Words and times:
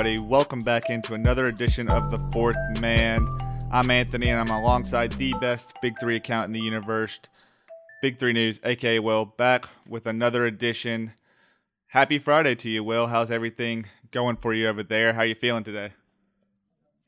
Everybody? 0.00 0.26
Welcome 0.26 0.60
back 0.60 0.88
into 0.88 1.12
another 1.12 1.44
edition 1.44 1.90
of 1.90 2.10
The 2.10 2.18
Fourth 2.32 2.56
Man. 2.80 3.28
I'm 3.70 3.90
Anthony, 3.90 4.30
and 4.30 4.40
I'm 4.40 4.48
alongside 4.48 5.12
the 5.12 5.34
best 5.42 5.74
Big 5.82 5.92
Three 6.00 6.16
account 6.16 6.46
in 6.46 6.52
the 6.52 6.60
universe, 6.60 7.20
Big 8.00 8.16
Three 8.16 8.32
News, 8.32 8.60
aka 8.64 8.98
Will, 8.98 9.26
back 9.26 9.66
with 9.86 10.06
another 10.06 10.46
edition. 10.46 11.12
Happy 11.88 12.18
Friday 12.18 12.54
to 12.54 12.70
you, 12.70 12.82
Will. 12.82 13.08
How's 13.08 13.30
everything 13.30 13.88
going 14.10 14.36
for 14.36 14.54
you 14.54 14.68
over 14.68 14.82
there? 14.82 15.12
How 15.12 15.20
you 15.20 15.34
feeling 15.34 15.64
today? 15.64 15.92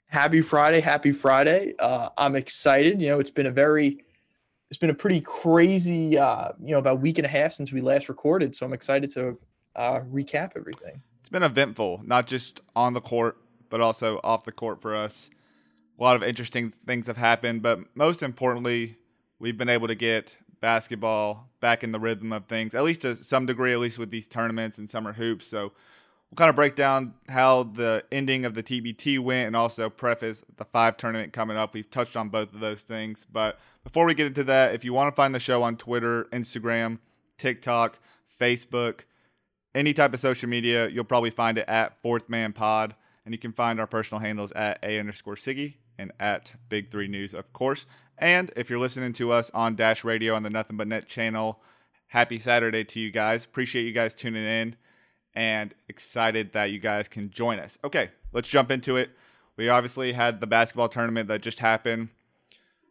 Happy 0.09 0.43
Friday, 0.43 0.81
happy 0.81 1.13
Friday. 1.13 1.73
Uh, 1.79 2.11
I'm 2.19 2.37
excited. 2.37 3.01
You 3.01 3.09
know, 3.09 3.21
it's 3.21 3.31
been 3.31 3.47
a 3.47 3.51
very, 3.51 4.05
it's 4.69 4.79
been 4.79 4.91
a 4.91 4.95
pretty 4.95 5.23
crazy, 5.23 6.19
uh, 6.19 6.51
you 6.63 6.73
know, 6.73 6.79
about 6.79 6.93
a 6.93 6.97
week 6.97 7.17
and 7.17 7.25
a 7.25 7.31
half 7.31 7.55
since 7.55 7.73
we 7.73 7.81
last 7.81 8.11
recorded. 8.11 8.55
So 8.55 8.67
I'm 8.67 8.75
excited 8.75 9.11
to 9.15 9.39
uh, 9.77 10.01
recap 10.01 10.53
everything 10.57 11.01
been 11.33 11.43
eventful, 11.43 12.03
not 12.05 12.27
just 12.27 12.61
on 12.77 12.93
the 12.93 13.01
court, 13.01 13.39
but 13.71 13.81
also 13.81 14.21
off 14.23 14.45
the 14.45 14.53
court 14.53 14.81
for 14.81 14.95
us. 14.95 15.31
A 15.99 16.03
lot 16.03 16.15
of 16.15 16.23
interesting 16.23 16.71
things 16.71 17.07
have 17.07 17.17
happened, 17.17 17.63
but 17.63 17.81
most 17.97 18.23
importantly, 18.23 18.97
we've 19.39 19.57
been 19.57 19.69
able 19.69 19.89
to 19.89 19.95
get 19.95 20.37
basketball 20.61 21.49
back 21.61 21.83
in 21.83 21.93
the 21.93 21.99
rhythm 21.99 22.33
of 22.33 22.47
things, 22.47 22.75
at 22.75 22.85
least 22.85 23.01
to 23.01 23.17
some 23.17 23.47
degree, 23.47 23.73
at 23.73 23.79
least 23.79 23.99
with 23.99 24.11
these 24.11 24.27
tournaments 24.27 24.79
and 24.79 24.89
summer 24.89 25.15
hoops. 25.15 25.47
So 25.47 25.73
we'll 26.31 26.37
kind 26.37 26.51
of 26.51 26.57
break 26.57 26.77
down 26.77 27.15
how 27.29 27.65
the 27.65 28.05
ending 28.13 28.45
of 28.45 28.55
the 28.55 28.63
TBT 28.63 29.19
went 29.19 29.49
and 29.49 29.57
also 29.57 29.91
preface 29.91 30.43
the 30.57 30.65
five 30.65 30.97
tournament 30.97 31.33
coming 31.33 31.57
up. 31.57 31.75
We've 31.75 31.91
touched 31.91 32.17
on 32.17 32.29
both 32.29 32.55
of 32.55 32.61
those 32.61 32.83
things. 32.83 33.27
But 33.31 33.59
before 33.85 34.05
we 34.05 34.15
get 34.15 34.27
into 34.27 34.45
that, 34.45 34.75
if 34.75 34.85
you 34.85 34.93
want 34.93 35.13
to 35.13 35.17
find 35.17 35.35
the 35.35 35.41
show 35.41 35.63
on 35.63 35.77
Twitter, 35.77 36.25
Instagram, 36.33 36.99
TikTok, 37.39 37.99
Facebook, 38.41 39.01
any 39.75 39.95
type 39.95 40.13
of 40.13 40.21
social 40.21 40.49
media, 40.49 40.89
you'll 40.89 41.05
probably 41.05 41.31
find 41.31 41.59
it 41.59 41.69
at 41.69 42.01
Fourth 42.03 42.29
Man 42.29 42.53
Pod, 42.53 42.95
and 43.25 43.33
you 43.33 43.39
can 43.39 43.53
find 43.53 43.81
our 43.81 43.87
personal 43.87 44.21
handles 44.21 44.53
at 44.53 44.79
a 44.83 44.99
underscore 44.99 45.37
Siggy 45.37 45.75
and 45.99 46.13
at 46.19 46.55
Big 46.69 46.91
Three 46.91 47.09
News, 47.09 47.35
of 47.35 47.53
course. 47.53 47.87
And 48.19 48.53
if 48.57 48.69
you're 48.69 48.79
listening 48.79 49.13
to 49.15 49.33
us 49.33 49.51
on 49.55 49.75
Dash 49.75 50.05
Radio 50.05 50.35
on 50.35 50.43
the 50.43 50.51
Nothing 50.51 50.77
But 50.77 50.89
Net 50.89 51.09
channel, 51.09 51.61
happy 52.09 52.39
Saturday 52.39 52.85
to 52.85 53.01
you 53.01 53.11
guys. 53.11 53.45
Appreciate 53.45 53.85
you 53.85 53.93
guys 53.93 54.15
tuning 54.15 54.45
in, 54.45 54.77
and 55.35 55.75
excited 55.89 56.53
that 56.53 56.71
you 56.71 56.79
guys 56.79 57.09
can 57.09 57.31
join 57.31 57.59
us. 57.59 57.79
Okay, 57.83 58.11
let's 58.33 58.49
jump 58.49 58.71
into 58.71 58.97
it. 58.97 59.11
We 59.57 59.69
obviously 59.69 60.13
had 60.13 60.41
the 60.41 60.47
basketball 60.47 60.89
tournament 60.89 61.29
that 61.29 61.43
just 61.43 61.61
happened. 61.61 62.09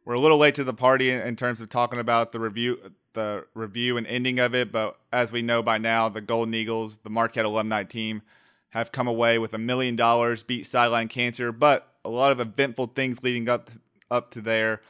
We're 0.06 0.16
a 0.16 0.20
little 0.20 0.38
late 0.38 0.56
to 0.56 0.64
the 0.64 0.74
party 0.74 1.12
in 1.12 1.36
terms 1.36 1.62
of 1.62 1.70
talking 1.70 2.00
about 2.00 2.32
the 2.32 2.40
review, 2.40 2.92
the 3.14 3.46
review 3.54 3.98
and 3.98 4.08
ending 4.08 4.40
of 4.40 4.56
it, 4.56 4.72
but 4.72 4.98
as 5.12 5.32
we 5.32 5.42
know 5.42 5.62
by 5.62 5.78
now, 5.78 6.10
the 6.10 6.22
Golden 6.22 6.54
Eagles, 6.54 7.00
the 7.04 7.10
Marquette 7.10 7.46
alumni 7.46 7.84
team, 7.84 8.22
have 8.70 8.92
come 8.92 9.08
away 9.08 9.38
with 9.38 9.54
a 9.54 9.58
million 9.58 9.96
dollars, 9.96 10.44
beat 10.44 10.66
Sideline 10.66 11.08
Cancer, 11.08 11.52
but 11.52 11.94
a 12.06 12.10
lot 12.10 12.32
of 12.32 12.40
eventful 12.40 12.88
things 12.96 13.22
leading 13.22 13.50
up 13.50 13.70
to, 13.70 13.80
up 14.10 14.32
to 14.32 14.42
there. 14.42 14.82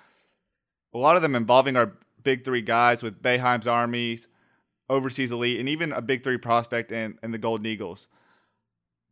A 0.94 0.97
lot 0.97 1.16
of 1.16 1.22
them 1.22 1.36
involving 1.36 1.75
our 1.75 1.94
big 2.23 2.44
three 2.44 2.61
guys 2.61 3.02
with 3.02 3.22
Boeheim's 3.22 3.67
Armies, 3.67 4.28
Overseas 4.90 5.31
Elite, 5.31 5.59
and 5.59 5.68
even 5.68 5.91
a 5.91 6.01
big 6.01 6.24
three 6.24 6.38
prospect 6.38 6.91
and, 6.91 7.18
and 7.24 7.34
the 7.34 7.38
Golden 7.38 7.66
Eagles. 7.66 8.07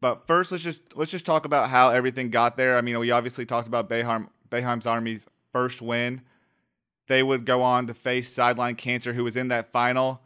But 0.01 0.28
first, 0.28 0.51
let's 0.51 0.63
just 0.63 0.79
let's 0.95 1.12
just 1.12 1.25
talk 1.25 1.45
about 1.45 1.69
how 1.69 1.89
everything 1.89 2.29
got 2.29 2.56
there. 2.56 2.78
I 2.78 2.81
mean, 2.81 2.97
we 3.00 3.12
obviously 3.12 3.45
talked 3.45 3.67
about 3.67 3.89
Boeheim, 3.89 4.29
Boeheim's 4.50 4.85
Army's 4.85 5.25
first 5.51 5.81
win 5.81 6.22
they 7.09 7.23
would 7.23 7.43
go 7.43 7.63
on 7.63 7.87
to 7.87 7.93
face 7.93 8.31
Sideline 8.31 8.75
Cancer, 8.75 9.13
who 9.13 9.23
was 9.23 9.35
in 9.35 9.47
that 9.49 9.71
final. 9.71 10.21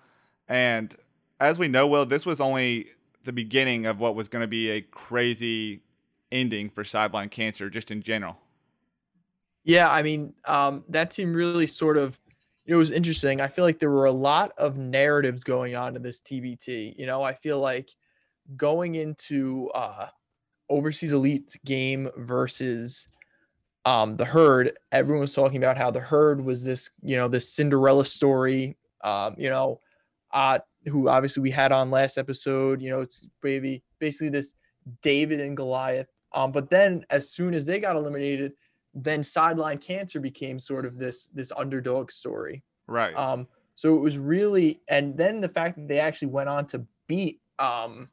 And 0.49 0.93
as 1.39 1.57
we 1.57 1.69
know, 1.69 1.87
Will, 1.87 2.05
this 2.05 2.25
was 2.25 2.41
only 2.41 2.89
the 3.23 3.31
beginning 3.31 3.85
of 3.85 3.99
what 3.99 4.15
was 4.15 4.27
going 4.27 4.41
to 4.41 4.47
be 4.47 4.69
a 4.69 4.81
crazy 4.81 5.81
ending 6.29 6.69
for 6.69 6.83
Sideline 6.83 7.29
Cancer, 7.29 7.69
just 7.69 7.89
in 7.89 8.01
general. 8.01 8.37
Yeah, 9.63 9.87
I 9.87 10.01
mean, 10.01 10.33
um, 10.45 10.83
that 10.89 11.09
team 11.09 11.33
really 11.33 11.67
sort 11.67 11.97
of 11.97 12.19
it 12.65 12.75
was 12.75 12.91
interesting. 12.91 13.39
I 13.41 13.47
feel 13.47 13.65
like 13.65 13.79
there 13.79 13.89
were 13.89 14.05
a 14.05 14.11
lot 14.11 14.51
of 14.57 14.77
narratives 14.77 15.43
going 15.43 15.75
on 15.75 15.95
in 15.95 16.01
this 16.01 16.19
TBT. 16.19 16.97
You 16.97 17.05
know, 17.05 17.23
I 17.23 17.33
feel 17.33 17.59
like 17.59 17.89
going 18.57 18.95
into 18.95 19.69
uh, 19.73 20.07
overseas 20.69 21.13
elite 21.13 21.57
game 21.65 22.09
versus 22.17 23.07
um, 23.85 24.15
the 24.15 24.25
herd, 24.25 24.77
everyone 24.91 25.21
was 25.21 25.33
talking 25.33 25.57
about 25.57 25.77
how 25.77 25.91
the 25.91 25.99
herd 25.99 26.43
was 26.43 26.63
this, 26.63 26.91
you 27.01 27.17
know, 27.17 27.27
this 27.27 27.53
Cinderella 27.53 28.05
story, 28.05 28.77
um, 29.03 29.35
you 29.37 29.49
know, 29.49 29.79
uh, 30.31 30.59
who 30.87 31.09
obviously 31.09 31.41
we 31.41 31.51
had 31.51 31.71
on 31.71 31.91
last 31.91 32.17
episode, 32.17 32.81
you 32.81 32.89
know, 32.89 33.01
it's 33.01 33.25
baby, 33.41 33.83
basically 33.99 34.29
this 34.29 34.53
David 35.01 35.39
and 35.39 35.55
Goliath. 35.57 36.07
Um, 36.33 36.51
but 36.51 36.69
then 36.69 37.05
as 37.09 37.29
soon 37.29 37.53
as 37.53 37.65
they 37.65 37.79
got 37.79 37.95
eliminated, 37.95 38.53
then 38.93 39.23
sideline 39.23 39.77
cancer 39.77 40.19
became 40.19 40.59
sort 40.59 40.85
of 40.85 40.97
this 40.97 41.27
this 41.33 41.51
underdog 41.55 42.11
story. 42.11 42.63
Right. 42.87 43.15
Um, 43.15 43.47
so 43.75 43.95
it 43.95 43.99
was 43.99 44.17
really, 44.17 44.81
and 44.87 45.17
then 45.17 45.41
the 45.41 45.49
fact 45.49 45.77
that 45.77 45.87
they 45.87 45.99
actually 45.99 46.29
went 46.29 46.49
on 46.49 46.65
to 46.67 46.85
beat 47.07 47.41
um, 47.59 48.09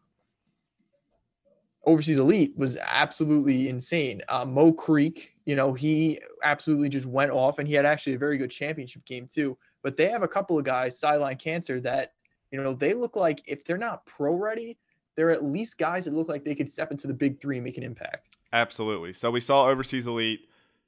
overseas 1.85 2.19
elite 2.19 2.53
was 2.57 2.77
absolutely 2.77 3.69
insane. 3.69 4.23
Uh, 4.29 4.45
Mo 4.45 4.73
Creek, 4.73 5.35
you 5.45 5.57
know, 5.57 5.73
he 5.73 6.21
absolutely 6.43 6.89
just 6.89 7.07
went 7.07 7.31
off, 7.31 7.59
and 7.59 7.67
he 7.67 7.75
had 7.75 7.87
actually 7.87 8.15
a 8.15 8.19
very 8.19 8.39
good 8.39 8.51
championship 8.51 9.05
game 9.05 9.27
too. 9.27 9.57
But 9.83 9.97
they 9.97 10.09
have 10.09 10.23
a 10.23 10.29
couple 10.29 10.59
of 10.59 10.65
guys, 10.65 10.99
sideline 10.99 11.37
cancer, 11.37 11.81
that 11.81 12.13
you 12.51 12.63
know 12.63 12.75
they 12.75 12.95
look 12.95 13.17
like 13.17 13.43
if 13.47 13.65
they're 13.65 13.79
not 13.79 14.05
pro 14.07 14.35
ready, 14.35 14.77
they're 15.17 15.31
at 15.31 15.45
least 15.45 15.79
guys 15.79 16.05
that 16.05 16.15
look 16.15 16.29
like 16.29 16.45
they 16.45 16.55
could 16.55 16.71
step 16.71 16.91
into 16.91 17.07
the 17.07 17.15
big 17.15 17.41
three 17.41 17.57
and 17.57 17.65
make 17.65 17.79
an 17.79 17.83
impact. 17.83 18.37
Absolutely. 18.53 19.13
So 19.13 19.31
we 19.31 19.41
saw 19.41 19.67
overseas 19.67 20.07
elite. 20.07 20.41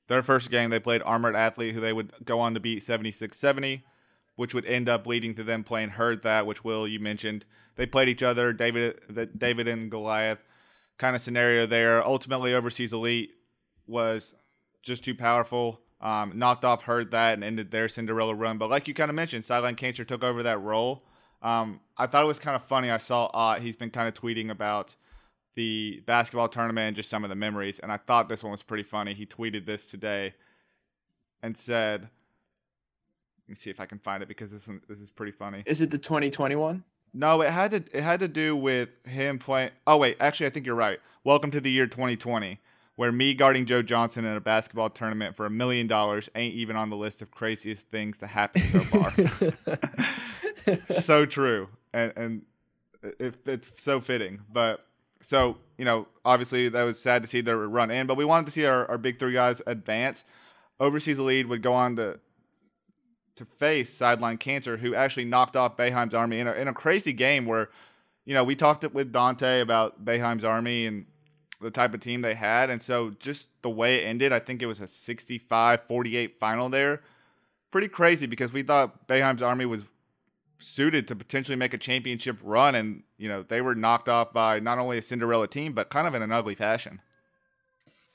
Their 0.08 0.22
first 0.22 0.50
game, 0.50 0.70
they 0.70 0.80
played 0.80 1.00
Armored 1.04 1.36
Athlete, 1.36 1.74
who 1.74 1.80
they 1.80 1.92
would 1.92 2.12
go 2.24 2.40
on 2.40 2.54
to 2.54 2.60
beat 2.60 2.82
76 2.82 3.38
70, 3.38 3.84
which 4.34 4.52
would 4.52 4.66
end 4.66 4.88
up 4.88 5.06
leading 5.06 5.34
to 5.36 5.44
them 5.44 5.62
playing 5.62 5.90
Herd 5.90 6.22
That, 6.22 6.44
which 6.44 6.64
Will, 6.64 6.86
you 6.88 6.98
mentioned. 6.98 7.44
They 7.76 7.86
played 7.86 8.08
each 8.08 8.22
other, 8.22 8.52
David, 8.52 8.98
David 9.38 9.68
and 9.68 9.90
Goliath 9.90 10.40
kind 11.02 11.16
of 11.16 11.20
scenario 11.20 11.66
there. 11.66 12.00
Ultimately, 12.06 12.54
Overseas 12.54 12.92
Elite 12.92 13.32
was 13.88 14.34
just 14.82 15.04
too 15.04 15.16
powerful. 15.16 15.80
Um, 16.00 16.32
knocked 16.36 16.64
off 16.64 16.82
Herd 16.82 17.10
That 17.10 17.34
and 17.34 17.42
ended 17.42 17.72
their 17.72 17.88
Cinderella 17.88 18.36
run. 18.36 18.56
But 18.56 18.70
like 18.70 18.86
you 18.86 18.94
kind 18.94 19.10
of 19.10 19.16
mentioned, 19.16 19.44
Sideline 19.44 19.74
Cancer 19.74 20.04
took 20.04 20.22
over 20.22 20.44
that 20.44 20.60
role. 20.62 21.04
Um, 21.42 21.80
I 21.96 22.06
thought 22.06 22.22
it 22.22 22.28
was 22.28 22.38
kind 22.38 22.54
of 22.54 22.62
funny. 22.62 22.88
I 22.88 22.98
saw 22.98 23.26
uh, 23.26 23.58
he's 23.58 23.74
been 23.74 23.90
kind 23.90 24.06
of 24.06 24.14
tweeting 24.14 24.48
about 24.48 24.94
the 25.56 26.04
basketball 26.06 26.48
tournament 26.48 26.86
and 26.86 26.96
just 26.96 27.10
some 27.10 27.24
of 27.24 27.30
the 27.30 27.36
memories. 27.36 27.80
And 27.80 27.90
I 27.90 27.96
thought 27.96 28.28
this 28.28 28.44
one 28.44 28.52
was 28.52 28.62
pretty 28.62 28.84
funny. 28.84 29.12
He 29.12 29.26
tweeted 29.26 29.66
this 29.66 29.86
today 29.86 30.34
and 31.42 31.56
said, 31.56 32.02
let 32.02 33.48
me 33.48 33.56
see 33.56 33.70
if 33.70 33.80
I 33.80 33.86
can 33.86 33.98
find 33.98 34.22
it 34.22 34.28
because 34.28 34.52
this 34.52 34.68
one, 34.68 34.82
this 34.88 35.00
is 35.00 35.10
pretty 35.10 35.32
funny. 35.32 35.64
Is 35.66 35.80
it 35.80 35.90
the 35.90 35.98
2021? 35.98 36.84
No, 37.14 37.42
it 37.42 37.50
had 37.50 37.70
to 37.72 37.84
it 37.96 38.02
had 38.02 38.20
to 38.20 38.28
do 38.28 38.56
with 38.56 38.88
him 39.06 39.38
playing. 39.38 39.70
Oh 39.86 39.98
wait, 39.98 40.16
actually, 40.18 40.46
I 40.46 40.50
think 40.50 40.64
you're 40.64 40.74
right. 40.74 40.98
Welcome 41.24 41.50
to 41.50 41.60
the 41.60 41.70
year 41.70 41.86
2020, 41.86 42.58
where 42.96 43.12
me 43.12 43.34
guarding 43.34 43.66
Joe 43.66 43.82
Johnson 43.82 44.24
in 44.24 44.34
a 44.34 44.40
basketball 44.40 44.88
tournament 44.88 45.36
for 45.36 45.44
a 45.44 45.50
million 45.50 45.86
dollars 45.86 46.30
ain't 46.34 46.54
even 46.54 46.74
on 46.74 46.88
the 46.88 46.96
list 46.96 47.20
of 47.20 47.30
craziest 47.30 47.86
things 47.88 48.16
to 48.18 48.26
happen 48.26 48.62
so 48.62 48.80
far. 48.80 49.12
so 51.02 51.26
true, 51.26 51.68
and 51.92 52.14
and 52.16 52.42
it, 53.02 53.34
it's 53.44 53.82
so 53.82 54.00
fitting. 54.00 54.40
But 54.50 54.86
so 55.20 55.58
you 55.76 55.84
know, 55.84 56.08
obviously 56.24 56.70
that 56.70 56.82
was 56.82 56.98
sad 56.98 57.20
to 57.22 57.28
see 57.28 57.42
their 57.42 57.58
run 57.58 57.90
in, 57.90 58.06
but 58.06 58.16
we 58.16 58.24
wanted 58.24 58.46
to 58.46 58.52
see 58.52 58.64
our, 58.64 58.90
our 58.90 58.96
big 58.96 59.18
three 59.18 59.34
guys 59.34 59.60
advance. 59.66 60.24
Overseas 60.80 61.18
lead 61.18 61.46
would 61.48 61.60
go 61.60 61.74
on 61.74 61.96
to 61.96 62.20
to 63.36 63.44
face 63.44 63.92
sideline 63.92 64.38
cancer, 64.38 64.76
who 64.76 64.94
actually 64.94 65.24
knocked 65.24 65.56
off 65.56 65.76
Boeheim's 65.76 66.14
army 66.14 66.40
in 66.40 66.46
a, 66.46 66.52
in 66.52 66.68
a 66.68 66.74
crazy 66.74 67.12
game 67.12 67.46
where, 67.46 67.70
you 68.24 68.34
know, 68.34 68.44
we 68.44 68.54
talked 68.54 68.84
with 68.92 69.12
Dante 69.12 69.60
about 69.60 70.04
Boeheim's 70.04 70.44
army 70.44 70.86
and 70.86 71.06
the 71.60 71.70
type 71.70 71.94
of 71.94 72.00
team 72.00 72.22
they 72.22 72.34
had. 72.34 72.70
And 72.70 72.82
so 72.82 73.10
just 73.18 73.48
the 73.62 73.70
way 73.70 73.96
it 73.96 74.06
ended, 74.06 74.32
I 74.32 74.38
think 74.38 74.60
it 74.62 74.66
was 74.66 74.80
a 74.80 74.88
65 74.88 75.82
48 75.86 76.38
final 76.38 76.68
there. 76.68 77.02
Pretty 77.70 77.88
crazy 77.88 78.26
because 78.26 78.52
we 78.52 78.62
thought 78.62 79.08
Boeheim's 79.08 79.42
army 79.42 79.64
was 79.64 79.84
suited 80.58 81.08
to 81.08 81.16
potentially 81.16 81.56
make 81.56 81.72
a 81.74 81.78
championship 81.78 82.36
run. 82.42 82.74
And, 82.74 83.02
you 83.16 83.28
know, 83.28 83.42
they 83.42 83.60
were 83.60 83.74
knocked 83.74 84.08
off 84.08 84.32
by 84.32 84.60
not 84.60 84.78
only 84.78 84.98
a 84.98 85.02
Cinderella 85.02 85.48
team, 85.48 85.72
but 85.72 85.90
kind 85.90 86.06
of 86.06 86.14
in 86.14 86.22
an 86.22 86.32
ugly 86.32 86.54
fashion. 86.54 87.00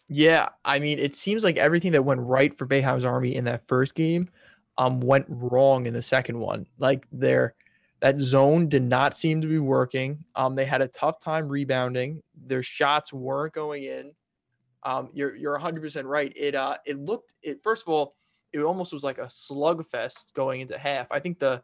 Yeah, 0.09 0.49
I 0.63 0.79
mean, 0.79 0.99
it 0.99 1.15
seems 1.15 1.43
like 1.43 1.57
everything 1.57 1.91
that 1.91 2.05
went 2.05 2.21
right 2.21 2.57
for 2.57 2.65
Boeheim's 2.65 3.03
Army 3.03 3.35
in 3.35 3.43
that 3.43 3.67
first 3.67 3.93
game, 3.93 4.29
um, 4.77 4.99
went 4.99 5.25
wrong 5.27 5.85
in 5.85 5.93
the 5.93 6.01
second 6.01 6.39
one. 6.39 6.67
Like 6.77 7.07
their 7.11 7.55
that 7.99 8.19
zone 8.19 8.69
did 8.69 8.83
not 8.83 9.17
seem 9.17 9.41
to 9.41 9.47
be 9.47 9.59
working. 9.59 10.23
Um, 10.35 10.55
they 10.55 10.65
had 10.65 10.81
a 10.81 10.87
tough 10.87 11.19
time 11.19 11.47
rebounding. 11.47 12.21
Their 12.45 12.61
shots 12.61 13.11
weren't 13.11 13.53
going 13.53 13.83
in. 13.83 14.11
Um, 14.83 15.09
you're 15.13 15.35
you're 15.35 15.53
100 15.53 15.81
percent 15.81 16.07
right. 16.07 16.31
It 16.35 16.55
uh 16.55 16.77
it 16.85 16.99
looked 16.99 17.33
it 17.41 17.61
first 17.61 17.83
of 17.83 17.89
all 17.89 18.15
it 18.53 18.59
almost 18.59 18.93
was 18.93 19.03
like 19.03 19.17
a 19.17 19.25
slugfest 19.25 20.33
going 20.33 20.61
into 20.61 20.77
half. 20.77 21.11
I 21.11 21.19
think 21.19 21.39
the 21.39 21.61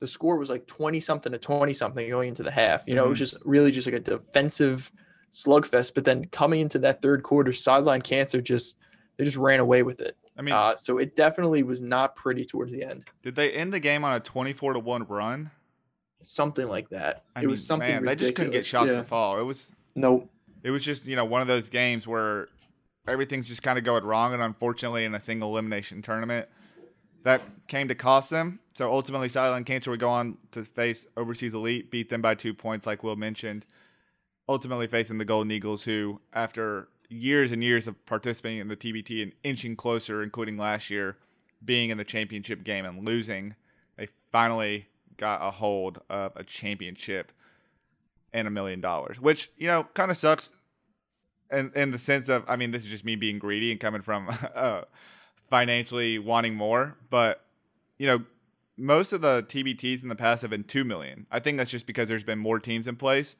the 0.00 0.06
score 0.06 0.36
was 0.36 0.50
like 0.50 0.66
20 0.66 0.98
something 0.98 1.30
to 1.30 1.38
20 1.38 1.72
something 1.72 2.08
going 2.08 2.30
into 2.30 2.42
the 2.42 2.50
half. 2.50 2.88
You 2.88 2.94
know, 2.96 3.02
mm-hmm. 3.02 3.06
it 3.06 3.10
was 3.10 3.18
just 3.18 3.36
really 3.44 3.70
just 3.70 3.86
like 3.86 3.94
a 3.94 4.00
defensive 4.00 4.90
slugfest. 5.32 5.94
But 5.94 6.04
then 6.04 6.24
coming 6.26 6.60
into 6.60 6.80
that 6.80 7.02
third 7.02 7.22
quarter, 7.22 7.52
sideline 7.52 8.02
cancer 8.02 8.40
just 8.40 8.76
they 9.16 9.24
just 9.24 9.36
ran 9.36 9.60
away 9.60 9.82
with 9.82 10.00
it. 10.00 10.16
I 10.36 10.42
mean, 10.42 10.54
uh, 10.54 10.76
so 10.76 10.98
it 10.98 11.14
definitely 11.14 11.62
was 11.62 11.82
not 11.82 12.16
pretty 12.16 12.44
towards 12.44 12.72
the 12.72 12.82
end. 12.82 13.04
Did 13.22 13.34
they 13.34 13.52
end 13.52 13.72
the 13.72 13.80
game 13.80 14.04
on 14.04 14.14
a 14.14 14.20
24 14.20 14.74
to 14.74 14.78
one 14.78 15.04
run? 15.04 15.50
Something 16.22 16.68
like 16.68 16.88
that. 16.90 17.24
I 17.36 17.40
it 17.40 17.42
mean, 17.42 17.50
was 17.50 17.66
something. 17.66 17.88
Man, 17.88 18.02
ridiculous. 18.02 18.18
they 18.18 18.24
just 18.26 18.36
couldn't 18.36 18.52
get 18.52 18.64
shots 18.64 18.90
yeah. 18.90 18.98
to 18.98 19.04
fall. 19.04 19.38
It 19.38 19.44
was 19.44 19.70
nope. 19.94 20.30
It 20.62 20.70
was 20.70 20.84
just 20.84 21.04
you 21.06 21.16
know 21.16 21.24
one 21.24 21.42
of 21.42 21.48
those 21.48 21.68
games 21.68 22.06
where 22.06 22.48
everything's 23.06 23.48
just 23.48 23.62
kind 23.62 23.78
of 23.78 23.84
going 23.84 24.04
wrong, 24.04 24.32
and 24.32 24.42
unfortunately, 24.42 25.04
in 25.04 25.14
a 25.14 25.20
single 25.20 25.50
elimination 25.50 26.00
tournament, 26.00 26.48
that 27.24 27.42
came 27.66 27.88
to 27.88 27.94
cost 27.94 28.30
them. 28.30 28.60
So 28.74 28.90
ultimately, 28.90 29.28
Sideline 29.28 29.64
Cancer 29.64 29.90
would 29.90 30.00
go 30.00 30.08
on 30.08 30.38
to 30.52 30.64
face 30.64 31.06
Overseas 31.16 31.54
Elite, 31.54 31.90
beat 31.90 32.08
them 32.08 32.22
by 32.22 32.34
two 32.34 32.54
points, 32.54 32.86
like 32.86 33.02
Will 33.02 33.16
mentioned. 33.16 33.66
Ultimately, 34.48 34.86
facing 34.86 35.18
the 35.18 35.24
Golden 35.24 35.50
Eagles, 35.50 35.84
who, 35.84 36.20
after 36.32 36.88
years 37.12 37.52
and 37.52 37.62
years 37.62 37.86
of 37.86 38.04
participating 38.06 38.60
in 38.60 38.68
the 38.68 38.76
TBT 38.76 39.22
and 39.22 39.32
inching 39.42 39.76
closer, 39.76 40.22
including 40.22 40.56
last 40.56 40.90
year, 40.90 41.16
being 41.64 41.90
in 41.90 41.98
the 41.98 42.04
championship 42.04 42.64
game 42.64 42.84
and 42.84 43.06
losing, 43.06 43.54
they 43.96 44.08
finally 44.30 44.86
got 45.16 45.46
a 45.46 45.50
hold 45.50 46.00
of 46.08 46.32
a 46.36 46.44
championship 46.44 47.32
and 48.32 48.48
a 48.48 48.50
million 48.50 48.80
dollars, 48.80 49.20
which, 49.20 49.50
you 49.56 49.66
know, 49.66 49.84
kind 49.94 50.10
of 50.10 50.16
sucks 50.16 50.50
in, 51.50 51.70
in 51.76 51.90
the 51.90 51.98
sense 51.98 52.28
of, 52.28 52.44
I 52.48 52.56
mean, 52.56 52.70
this 52.70 52.82
is 52.84 52.90
just 52.90 53.04
me 53.04 53.14
being 53.14 53.38
greedy 53.38 53.70
and 53.70 53.78
coming 53.78 54.02
from 54.02 54.30
uh, 54.54 54.82
financially 55.50 56.18
wanting 56.18 56.54
more, 56.54 56.96
but, 57.10 57.44
you 57.98 58.06
know, 58.06 58.24
most 58.76 59.12
of 59.12 59.20
the 59.20 59.44
TBTs 59.48 60.02
in 60.02 60.08
the 60.08 60.16
past 60.16 60.42
have 60.42 60.50
been 60.50 60.64
two 60.64 60.84
million. 60.84 61.26
I 61.30 61.40
think 61.40 61.58
that's 61.58 61.70
just 61.70 61.86
because 61.86 62.08
there's 62.08 62.24
been 62.24 62.38
more 62.38 62.58
teams 62.58 62.86
in 62.86 62.96
place. 62.96 63.36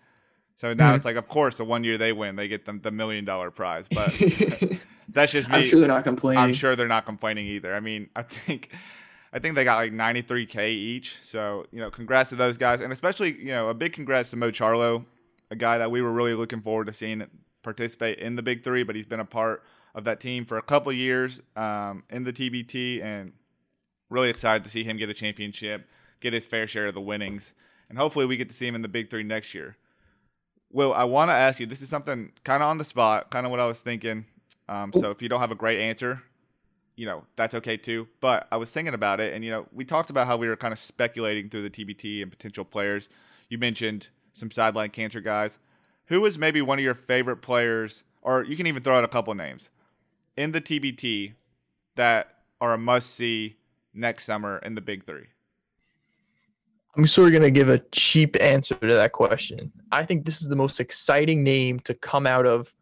So 0.55 0.75
now 0.75 0.89
mm-hmm. 0.89 0.97
it's 0.97 1.05
like, 1.05 1.17
of 1.17 1.29
course, 1.29 1.57
the 1.57 1.65
one 1.65 1.85
year 1.85 1.99
they 1.99 2.13
win, 2.13 2.37
they 2.37 2.49
get 2.49 2.67
them 2.67 2.81
the 2.81 2.91
million 2.91 3.25
dollar 3.25 3.51
prize. 3.51 3.87
But 3.89 4.13
that's 5.09 5.33
just 5.33 5.49
me. 5.49 5.57
I'm 5.57 5.65
sure 5.65 5.81
they're 5.81 5.89
not 5.89 6.05
complaining. 6.05 6.43
I'm 6.43 6.53
sure 6.53 6.77
they're 6.77 6.89
not 6.89 7.07
complaining 7.07 7.47
either. 7.47 7.75
I 7.75 7.81
mean, 7.81 8.09
I 8.15 8.23
think, 8.23 8.71
I 9.33 9.39
think 9.39 9.55
they 9.55 9.65
got 9.65 9.77
like 9.77 9.93
93k 9.93 10.69
each. 10.69 11.19
So 11.23 11.67
you 11.73 11.81
know, 11.81 11.91
congrats 11.91 12.31
to 12.31 12.37
those 12.37 12.57
guys, 12.57 12.81
and 12.81 12.93
especially 12.93 13.39
you 13.39 13.47
know 13.47 13.69
a 13.69 13.75
big 13.75 13.93
congrats 13.93 14.31
to 14.31 14.37
Mo 14.37 14.51
Charlo, 14.51 15.05
a 15.51 15.57
guy 15.57 15.79
that 15.79 15.91
we 15.91 16.03
were 16.03 16.13
really 16.13 16.35
looking 16.35 16.61
forward 16.61 16.87
to 16.87 16.93
seeing 16.93 17.27
participate 17.63 18.19
in 18.19 18.37
the 18.37 18.43
Big 18.43 18.63
Three, 18.63 18.83
but 18.83 18.95
he's 18.95 19.07
been 19.07 19.21
a 19.21 19.25
part 19.25 19.63
of 19.95 20.05
that 20.05 20.21
team 20.21 20.45
for 20.45 20.59
a 20.59 20.63
couple 20.63 20.93
years 20.93 21.41
um, 21.57 22.05
in 22.11 22.25
the 22.25 22.33
TBT, 22.33 23.03
and 23.03 23.33
really 24.11 24.31
excited 24.31 24.65
to 24.65 24.71
see 24.71 24.85
him 24.85 24.97
get 24.97 25.09
a 25.09 25.15
championship, 25.15 25.89
get 26.21 26.33
his 26.33 26.47
fair 26.47 26.67
share 26.67 26.87
of 26.87 26.95
the 26.95 27.01
winnings, 27.01 27.53
and 27.89 27.99
hopefully 27.99 28.27
we 28.27 28.37
get 28.37 28.49
to 28.49 28.55
see 28.55 28.67
him 28.67 28.75
in 28.75 28.83
the 28.83 28.89
Big 28.89 29.11
Three 29.11 29.23
next 29.23 29.55
year. 29.55 29.77
Will, 30.73 30.95
I 30.95 31.05
want 31.05 31.31
to 31.31 31.35
ask 31.35 31.61
you. 31.61 31.67
This 31.67 31.83
is 31.83 31.91
something 31.91 32.33
kind 32.45 32.63
of 32.63 32.69
on 32.69 32.79
the 32.79 32.85
spot, 32.85 33.31
kind 33.31 33.45
of 33.45 33.51
what 33.51 33.61
I 33.61 33.67
was 33.67 33.81
thinking. 33.81 34.25
Um, 34.69 34.93
so 34.95 35.11
if 35.11 35.21
you 35.21 35.29
don't 35.29 35.41
have 35.41 35.51
a 35.51 35.57
great 35.57 35.79
answer, 35.79 36.23
you 36.97 37.07
know 37.07 37.25
that's 37.37 37.55
okay 37.55 37.77
too. 37.77 38.09
But 38.21 38.49
I 38.51 38.57
was 38.57 38.71
thinking 38.71 38.95
about 38.95 39.21
it, 39.21 39.35
and 39.35 39.45
you 39.45 39.51
know 39.51 39.67
we 39.73 39.85
talked 39.85 40.11
about 40.11 40.27
how 40.27 40.37
we 40.37 40.49
were 40.49 40.57
kind 40.57 40.73
of 40.73 40.79
speculating 40.79 41.51
through 41.51 41.69
the 41.69 41.71
TBT 41.71 42.23
and 42.23 42.31
potential 42.31 42.65
players. 42.65 43.09
You 43.49 43.59
mentioned 43.59 44.09
some 44.33 44.51
sideline 44.51 44.91
cancer 44.91 45.21
guys. 45.21 45.59
Who 46.07 46.25
is 46.25 46.39
maybe 46.39 46.63
one 46.63 46.79
of 46.79 46.85
your 46.85 46.95
favorite 46.95 47.39
players, 47.39 48.03
or 48.23 48.45
you 48.45 48.57
can 48.57 48.67
even 48.67 48.83
throw 48.83 48.97
out 48.97 49.05
a 49.05 49.09
couple 49.09 49.35
names 49.35 49.71
in 50.37 50.53
the 50.53 50.61
TBT 50.61 51.35
that 51.97 52.35
are 52.61 52.75
a 52.75 52.79
must 52.79 53.15
see 53.15 53.57
next 53.93 54.25
summer 54.25 54.59
in 54.59 54.75
the 54.75 54.81
Big 54.81 55.05
Three? 55.05 55.27
I'm 56.97 57.07
sort 57.07 57.29
of 57.29 57.33
going 57.33 57.43
to 57.43 57.51
give 57.51 57.69
a 57.69 57.79
cheap 57.91 58.37
answer 58.41 58.75
to 58.75 58.95
that 58.95 59.13
question. 59.13 59.73
I 59.91 60.05
think 60.05 60.27
this 60.27 60.43
is 60.43 60.49
the 60.49 60.57
most 60.57 60.79
exciting 60.81 61.43
name 61.43 61.81
to 61.81 61.95
come 61.95 62.27
out 62.27 62.47
of 62.47 62.75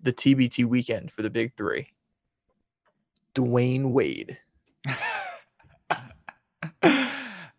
the 0.00 0.12
TBT 0.12 0.66
weekend 0.66 1.10
for 1.10 1.22
the 1.22 1.30
Big 1.30 1.54
Three 1.56 1.92
Dwyane 3.34 3.90
Wade. 3.90 4.38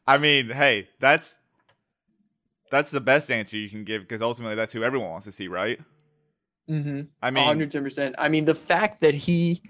I 0.07 0.19
mean, 0.19 0.49
hey, 0.49 0.87
that's 0.99 1.33
that's 2.69 2.91
the 2.91 3.01
best 3.01 3.31
answer 3.31 3.57
you 3.57 3.69
can 3.69 3.83
give 3.83 4.03
because 4.03 4.21
ultimately 4.21 4.55
that's 4.55 4.73
who 4.73 4.83
everyone 4.83 5.09
wants 5.09 5.25
to 5.25 5.31
see, 5.31 5.47
right? 5.47 5.79
Mm-hmm. 6.69 7.01
I 7.21 7.31
mean, 7.31 7.43
110%. 7.43 8.13
I 8.17 8.29
mean, 8.29 8.45
the 8.45 8.55
fact 8.55 9.01
that 9.01 9.15
he 9.15 9.63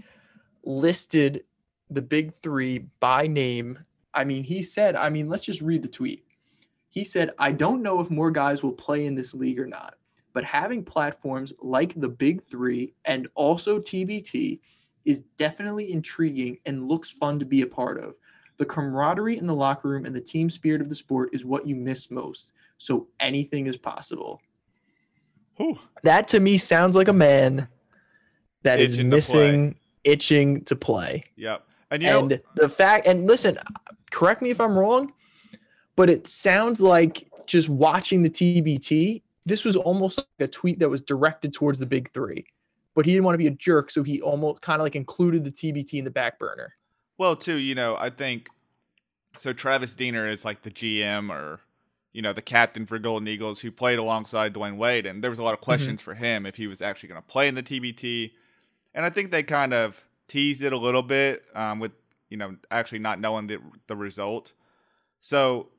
listed 0.65 1.43
the 1.89 2.01
big 2.01 2.33
three 2.41 2.87
by 2.99 3.27
name. 3.27 3.79
I 4.13 4.23
mean, 4.23 4.43
he 4.43 4.63
said, 4.63 4.95
I 4.95 5.09
mean, 5.09 5.29
let's 5.29 5.45
just 5.45 5.61
read 5.61 5.83
the 5.83 5.87
tweet. 5.87 6.24
He 6.95 7.03
said, 7.03 7.31
I 7.37 7.51
don't 7.51 7.81
know 7.83 7.99
if 7.99 8.09
more 8.09 8.31
guys 8.31 8.63
will 8.63 8.71
play 8.71 9.05
in 9.05 9.15
this 9.15 9.33
league 9.33 9.59
or 9.59 9.67
not, 9.67 9.95
but 10.33 10.45
having 10.45 10.81
platforms 10.81 11.51
like 11.59 11.93
the 11.93 12.07
big 12.07 12.41
three 12.41 12.93
and 13.03 13.27
also 13.35 13.79
TBT 13.79 14.61
is 15.03 15.19
definitely 15.37 15.91
intriguing 15.91 16.57
and 16.65 16.87
looks 16.87 17.11
fun 17.11 17.37
to 17.39 17.45
be 17.45 17.63
a 17.63 17.67
part 17.67 18.01
of. 18.01 18.15
The 18.57 18.65
camaraderie 18.65 19.37
in 19.37 19.45
the 19.45 19.53
locker 19.53 19.89
room 19.89 20.05
and 20.05 20.15
the 20.15 20.21
team 20.21 20.49
spirit 20.49 20.79
of 20.79 20.87
the 20.87 20.95
sport 20.95 21.31
is 21.33 21.43
what 21.43 21.67
you 21.67 21.75
miss 21.75 22.09
most. 22.09 22.53
So 22.77 23.09
anything 23.19 23.67
is 23.67 23.75
possible. 23.75 24.39
Whew. 25.57 25.77
That 26.03 26.29
to 26.29 26.39
me 26.39 26.57
sounds 26.57 26.95
like 26.95 27.09
a 27.09 27.13
man 27.13 27.67
that 28.63 28.79
itching 28.79 28.99
is 28.99 29.05
missing, 29.05 29.75
itching 30.05 30.63
to 30.63 30.77
play. 30.77 31.25
Yep. 31.35 31.67
And, 31.91 32.01
you 32.01 32.07
and 32.07 32.29
know, 32.29 32.37
the 32.55 32.69
fact, 32.69 33.05
and 33.05 33.27
listen, 33.27 33.57
correct 34.11 34.41
me 34.41 34.49
if 34.49 34.61
I'm 34.61 34.79
wrong, 34.79 35.11
but 35.95 36.09
it 36.09 36.27
sounds 36.27 36.81
like 36.81 37.29
just 37.45 37.69
watching 37.69 38.21
the 38.21 38.29
TBT, 38.29 39.21
this 39.45 39.63
was 39.63 39.75
almost 39.75 40.17
like 40.17 40.27
a 40.39 40.47
tweet 40.47 40.79
that 40.79 40.89
was 40.89 41.01
directed 41.01 41.53
towards 41.53 41.79
the 41.79 41.85
big 41.85 42.11
three. 42.11 42.45
But 42.95 43.05
he 43.05 43.11
didn't 43.11 43.25
want 43.25 43.35
to 43.35 43.39
be 43.39 43.47
a 43.47 43.51
jerk, 43.51 43.91
so 43.91 44.03
he 44.03 44.21
almost 44.21 44.61
kind 44.61 44.81
of 44.81 44.85
like 44.85 44.95
included 44.95 45.43
the 45.43 45.51
TBT 45.51 45.95
in 45.95 46.05
the 46.05 46.11
back 46.11 46.39
burner. 46.39 46.73
Well, 47.17 47.35
too, 47.35 47.57
you 47.57 47.75
know, 47.75 47.97
I 47.97 48.09
think 48.09 48.47
so. 49.37 49.53
Travis 49.53 49.93
Diener 49.93 50.27
is 50.27 50.45
like 50.45 50.61
the 50.63 50.71
GM 50.71 51.29
or 51.29 51.59
you 52.13 52.21
know 52.21 52.33
the 52.33 52.41
captain 52.41 52.85
for 52.85 52.97
Golden 52.99 53.27
Eagles 53.27 53.59
who 53.59 53.71
played 53.71 53.99
alongside 53.99 54.53
Dwyane 54.53 54.77
Wade, 54.77 55.05
and 55.05 55.23
there 55.23 55.29
was 55.29 55.39
a 55.39 55.43
lot 55.43 55.53
of 55.53 55.59
mm-hmm. 55.59 55.65
questions 55.65 56.01
mm-hmm. 56.01 56.11
for 56.11 56.15
him 56.15 56.45
if 56.45 56.55
he 56.55 56.67
was 56.67 56.81
actually 56.81 57.09
going 57.09 57.21
to 57.21 57.27
play 57.27 57.47
in 57.47 57.55
the 57.55 57.63
TBT. 57.63 58.31
And 58.93 59.05
I 59.05 59.09
think 59.09 59.31
they 59.31 59.43
kind 59.43 59.73
of 59.73 60.01
teased 60.27 60.61
it 60.61 60.71
a 60.71 60.77
little 60.77 61.03
bit 61.03 61.43
um, 61.53 61.79
with 61.79 61.91
you 62.29 62.37
know 62.37 62.55
actually 62.71 62.99
not 62.99 63.19
knowing 63.19 63.47
the 63.47 63.59
the 63.87 63.95
result. 63.95 64.53
So 65.19 65.69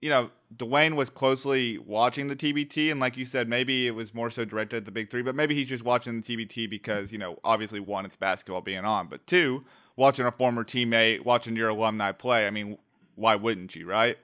you 0.00 0.10
know 0.10 0.30
Dwyane 0.56 0.94
was 0.94 1.10
closely 1.10 1.78
watching 1.78 2.28
the 2.28 2.36
TBT, 2.36 2.90
and 2.90 3.00
like 3.00 3.16
you 3.16 3.24
said, 3.24 3.48
maybe 3.48 3.86
it 3.86 3.92
was 3.92 4.14
more 4.14 4.30
so 4.30 4.44
directed 4.44 4.78
at 4.78 4.84
the 4.84 4.90
big 4.90 5.10
three, 5.10 5.22
but 5.22 5.34
maybe 5.34 5.54
he's 5.54 5.68
just 5.68 5.84
watching 5.84 6.20
the 6.20 6.36
TBT 6.36 6.70
because 6.70 7.12
you 7.12 7.18
know 7.18 7.38
obviously 7.44 7.80
one 7.80 8.04
it's 8.04 8.16
basketball 8.16 8.60
being 8.60 8.84
on, 8.84 9.08
but 9.08 9.26
two 9.26 9.64
watching 9.96 10.24
a 10.26 10.32
former 10.32 10.64
teammate, 10.64 11.24
watching 11.24 11.56
your 11.56 11.68
alumni 11.68 12.12
play. 12.12 12.46
I 12.46 12.50
mean, 12.50 12.78
why 13.16 13.34
wouldn't 13.34 13.74
you, 13.74 13.86
right? 13.86 14.16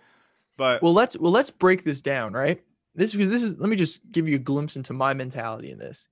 But 0.57 0.83
well, 0.83 0.95
let's 0.95 1.17
well 1.19 1.33
let's 1.33 1.51
break 1.51 1.85
this 1.85 2.01
down, 2.01 2.33
right? 2.33 2.63
This 2.95 3.13
because 3.13 3.31
this 3.31 3.43
is 3.43 3.59
let 3.59 3.69
me 3.69 3.77
just 3.77 4.01
give 4.13 4.29
you 4.29 4.37
a 4.37 4.39
glimpse 4.39 4.77
into 4.77 4.93
my 4.93 5.13
mentality 5.13 5.71
in 5.71 5.79
this. 5.79 6.09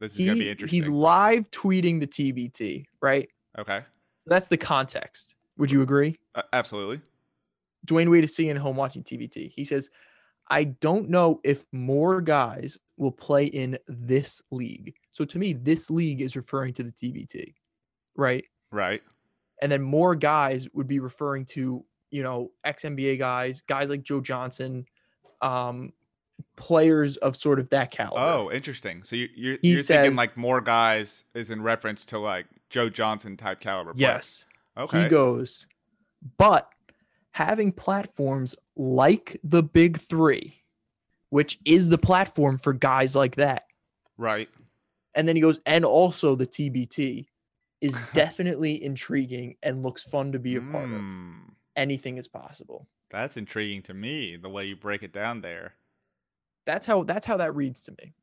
This 0.00 0.12
is 0.12 0.18
he, 0.18 0.26
gonna 0.26 0.38
be 0.38 0.50
interesting. 0.50 0.80
He's 0.80 0.88
live 0.88 1.50
tweeting 1.50 2.00
the 2.00 2.06
TBT, 2.06 2.86
right? 3.00 3.28
Okay. 3.58 3.82
That's 4.26 4.48
the 4.48 4.56
context. 4.56 5.34
Would 5.58 5.70
you 5.70 5.82
agree? 5.82 6.18
Uh, 6.34 6.42
absolutely. 6.52 7.02
Dwyane 7.86 8.10
Wade 8.10 8.24
is 8.24 8.34
sitting 8.34 8.50
at 8.50 8.56
home 8.56 8.76
watching 8.76 9.02
TBT. 9.02 9.52
He 9.54 9.64
says, 9.64 9.90
I 10.48 10.64
don't 10.64 11.08
know 11.08 11.40
if 11.44 11.64
more 11.72 12.20
guys 12.20 12.78
will 12.96 13.12
play 13.12 13.46
in 13.46 13.78
this 13.88 14.42
league. 14.50 14.94
So 15.10 15.24
to 15.24 15.38
me, 15.38 15.52
this 15.52 15.90
league 15.90 16.20
is 16.20 16.36
referring 16.36 16.74
to 16.74 16.82
the 16.82 16.92
TBT, 16.92 17.54
right? 18.16 18.44
Right. 18.70 19.02
And 19.60 19.70
then 19.70 19.82
more 19.82 20.14
guys 20.14 20.68
would 20.74 20.88
be 20.88 20.98
referring 20.98 21.46
to, 21.46 21.84
you 22.10 22.22
know, 22.22 22.50
ex 22.64 22.82
NBA 22.82 23.18
guys, 23.18 23.62
guys 23.62 23.90
like 23.90 24.02
Joe 24.02 24.20
Johnson, 24.20 24.86
um, 25.40 25.92
players 26.56 27.16
of 27.18 27.36
sort 27.36 27.58
of 27.58 27.70
that 27.70 27.90
caliber. 27.90 28.20
Oh, 28.20 28.50
interesting. 28.50 29.04
So 29.04 29.16
you, 29.16 29.28
you're, 29.34 29.58
you're 29.62 29.78
says, 29.78 29.86
thinking 29.86 30.16
like 30.16 30.36
more 30.36 30.60
guys 30.60 31.24
is 31.34 31.50
in 31.50 31.62
reference 31.62 32.04
to 32.06 32.18
like 32.18 32.46
Joe 32.68 32.88
Johnson 32.88 33.36
type 33.36 33.60
caliber. 33.60 33.92
Yes. 33.94 34.44
Okay. 34.76 35.04
He 35.04 35.08
goes, 35.08 35.66
but 36.38 36.68
having 37.32 37.72
platforms 37.72 38.54
like 38.76 39.40
the 39.42 39.62
big 39.62 40.00
three, 40.00 40.62
which 41.30 41.58
is 41.64 41.88
the 41.88 41.98
platform 41.98 42.58
for 42.58 42.72
guys 42.72 43.14
like 43.16 43.36
that. 43.36 43.64
Right. 44.16 44.48
And 45.14 45.26
then 45.28 45.36
he 45.36 45.42
goes, 45.42 45.60
and 45.66 45.84
also 45.84 46.34
the 46.36 46.46
TBT 46.46 47.26
is 47.80 47.96
definitely 48.14 48.82
intriguing 48.82 49.56
and 49.62 49.82
looks 49.82 50.02
fun 50.04 50.32
to 50.32 50.38
be 50.38 50.56
a 50.56 50.60
part 50.60 50.84
of. 50.84 50.90
Mm, 51.00 51.40
Anything 51.74 52.18
is 52.18 52.28
possible. 52.28 52.86
that's 53.10 53.36
intriguing 53.36 53.82
to 53.82 53.94
me 53.94 54.36
the 54.36 54.48
way 54.50 54.66
you 54.66 54.76
break 54.76 55.02
it 55.02 55.12
down 55.12 55.40
there. 55.40 55.74
That's 56.66 56.86
how 56.86 57.02
that's 57.02 57.26
how 57.26 57.38
that 57.38 57.54
reads 57.56 57.82
to 57.84 57.92
me. 57.92 58.14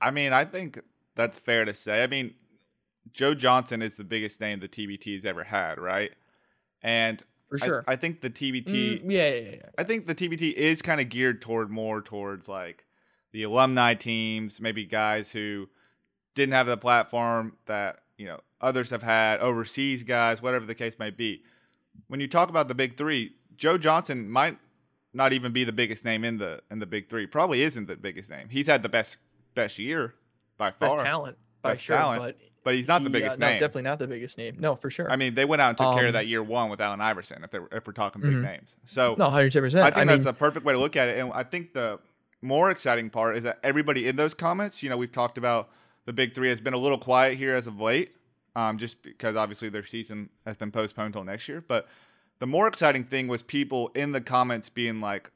I 0.00 0.10
mean, 0.12 0.32
I 0.32 0.44
think 0.46 0.80
that's 1.14 1.36
fair 1.38 1.64
to 1.64 1.74
say. 1.74 2.02
I 2.02 2.06
mean, 2.06 2.34
Joe 3.12 3.34
Johnson 3.34 3.82
is 3.82 3.94
the 3.94 4.04
biggest 4.04 4.40
name 4.40 4.60
the 4.60 4.68
TBT 4.68 5.14
has 5.14 5.24
ever 5.24 5.44
had, 5.44 5.78
right? 5.78 6.12
And 6.80 7.22
For 7.50 7.58
sure. 7.58 7.84
I, 7.86 7.96
think 7.96 8.20
the 8.20 8.30
TBT 8.30 9.02
Mm, 9.02 9.10
yeah, 9.10 9.28
yeah, 9.28 9.50
yeah. 9.50 9.56
I 9.76 9.84
think 9.84 10.06
the 10.06 10.14
TBT 10.14 10.52
is 10.52 10.80
kind 10.82 11.00
of 11.00 11.08
geared 11.08 11.42
toward 11.42 11.68
more 11.68 12.00
towards 12.00 12.48
like 12.48 12.84
the 13.32 13.42
alumni 13.42 13.94
teams, 13.94 14.60
maybe 14.60 14.84
guys 14.84 15.32
who 15.32 15.68
didn't 16.34 16.52
have 16.52 16.66
the 16.66 16.76
platform 16.76 17.56
that 17.66 17.98
you 18.16 18.26
know 18.26 18.40
others 18.60 18.90
have 18.90 19.02
had, 19.02 19.40
overseas 19.40 20.04
guys, 20.04 20.40
whatever 20.40 20.64
the 20.64 20.74
case 20.74 20.98
may 20.98 21.10
be. 21.10 21.42
When 22.06 22.20
you 22.20 22.28
talk 22.28 22.48
about 22.48 22.68
the 22.68 22.74
big 22.74 22.96
three, 22.96 23.32
Joe 23.56 23.78
Johnson 23.78 24.30
might 24.30 24.58
not 25.12 25.32
even 25.32 25.52
be 25.52 25.64
the 25.64 25.72
biggest 25.72 26.04
name 26.04 26.24
in 26.24 26.38
the 26.38 26.62
in 26.70 26.78
the 26.78 26.86
big 26.86 27.08
three. 27.08 27.26
Probably 27.26 27.62
isn't 27.62 27.86
the 27.86 27.96
biggest 27.96 28.30
name. 28.30 28.48
He's 28.48 28.66
had 28.66 28.82
the 28.82 28.88
best 28.88 29.16
best 29.54 29.78
year 29.78 30.14
by 30.56 30.70
far, 30.70 30.90
Best 30.90 31.04
talent. 31.04 31.38
By 31.62 31.72
Best 31.72 31.82
sure, 31.82 31.96
talent, 31.96 32.22
but 32.22 32.49
but 32.62 32.74
he's 32.74 32.86
not 32.88 33.02
the 33.02 33.08
he, 33.08 33.16
uh, 33.16 33.18
biggest 33.18 33.38
no, 33.38 33.48
name. 33.48 33.60
definitely 33.60 33.82
not 33.82 33.98
the 33.98 34.06
biggest 34.06 34.36
name. 34.38 34.56
No, 34.58 34.76
for 34.76 34.90
sure. 34.90 35.10
I 35.10 35.16
mean, 35.16 35.34
they 35.34 35.44
went 35.44 35.62
out 35.62 35.70
and 35.70 35.78
took 35.78 35.94
care 35.94 36.04
of 36.04 36.08
Um, 36.08 36.12
that 36.14 36.26
year 36.26 36.42
one 36.42 36.68
with 36.70 36.80
Allen 36.80 37.00
Iverson. 37.00 37.42
If 37.44 37.50
they 37.50 37.58
if 37.72 37.86
we're 37.86 37.92
talking 37.92 38.20
big 38.22 38.32
Mhm. 38.32 38.42
names, 38.42 38.76
so 38.84 39.14
no, 39.18 39.30
hundred 39.30 39.52
percent. 39.52 39.82
I 39.82 39.86
think 39.90 39.96
I 39.96 40.04
that's 40.04 40.24
mean, 40.24 40.28
a 40.28 40.32
perfect 40.34 40.64
way 40.66 40.72
to 40.74 40.78
look 40.78 40.96
at 40.96 41.08
it. 41.08 41.18
And 41.18 41.32
I 41.32 41.42
think 41.42 41.72
the 41.74 41.98
more 42.42 42.70
exciting 42.70 43.10
part 43.10 43.36
is 43.36 43.44
that 43.44 43.58
everybody 43.62 44.08
in 44.08 44.16
those 44.16 44.34
comments, 44.34 44.82
you 44.82 44.88
know, 44.90 44.96
we've 44.96 45.12
talked 45.12 45.36
about 45.38 45.70
the 46.06 46.12
big 46.12 46.34
three 46.34 46.48
has 46.48 46.60
been 46.60 46.74
a 46.74 46.78
little 46.78 46.98
quiet 46.98 47.36
here 47.36 47.54
as 47.54 47.66
of 47.66 47.78
late, 47.80 48.14
um, 48.56 48.78
just 48.78 49.02
because 49.02 49.36
obviously 49.36 49.68
their 49.68 49.84
season 49.84 50.30
has 50.46 50.56
been 50.56 50.70
postponed 50.70 51.06
until 51.06 51.24
next 51.24 51.48
year. 51.48 51.62
But 51.66 51.86
the 52.38 52.46
more 52.46 52.66
exciting 52.66 53.04
thing 53.04 53.28
was 53.28 53.42
people 53.42 53.90
in 53.94 54.12
the 54.12 54.20
comments 54.22 54.70
being 54.70 55.00
like, 55.00 55.30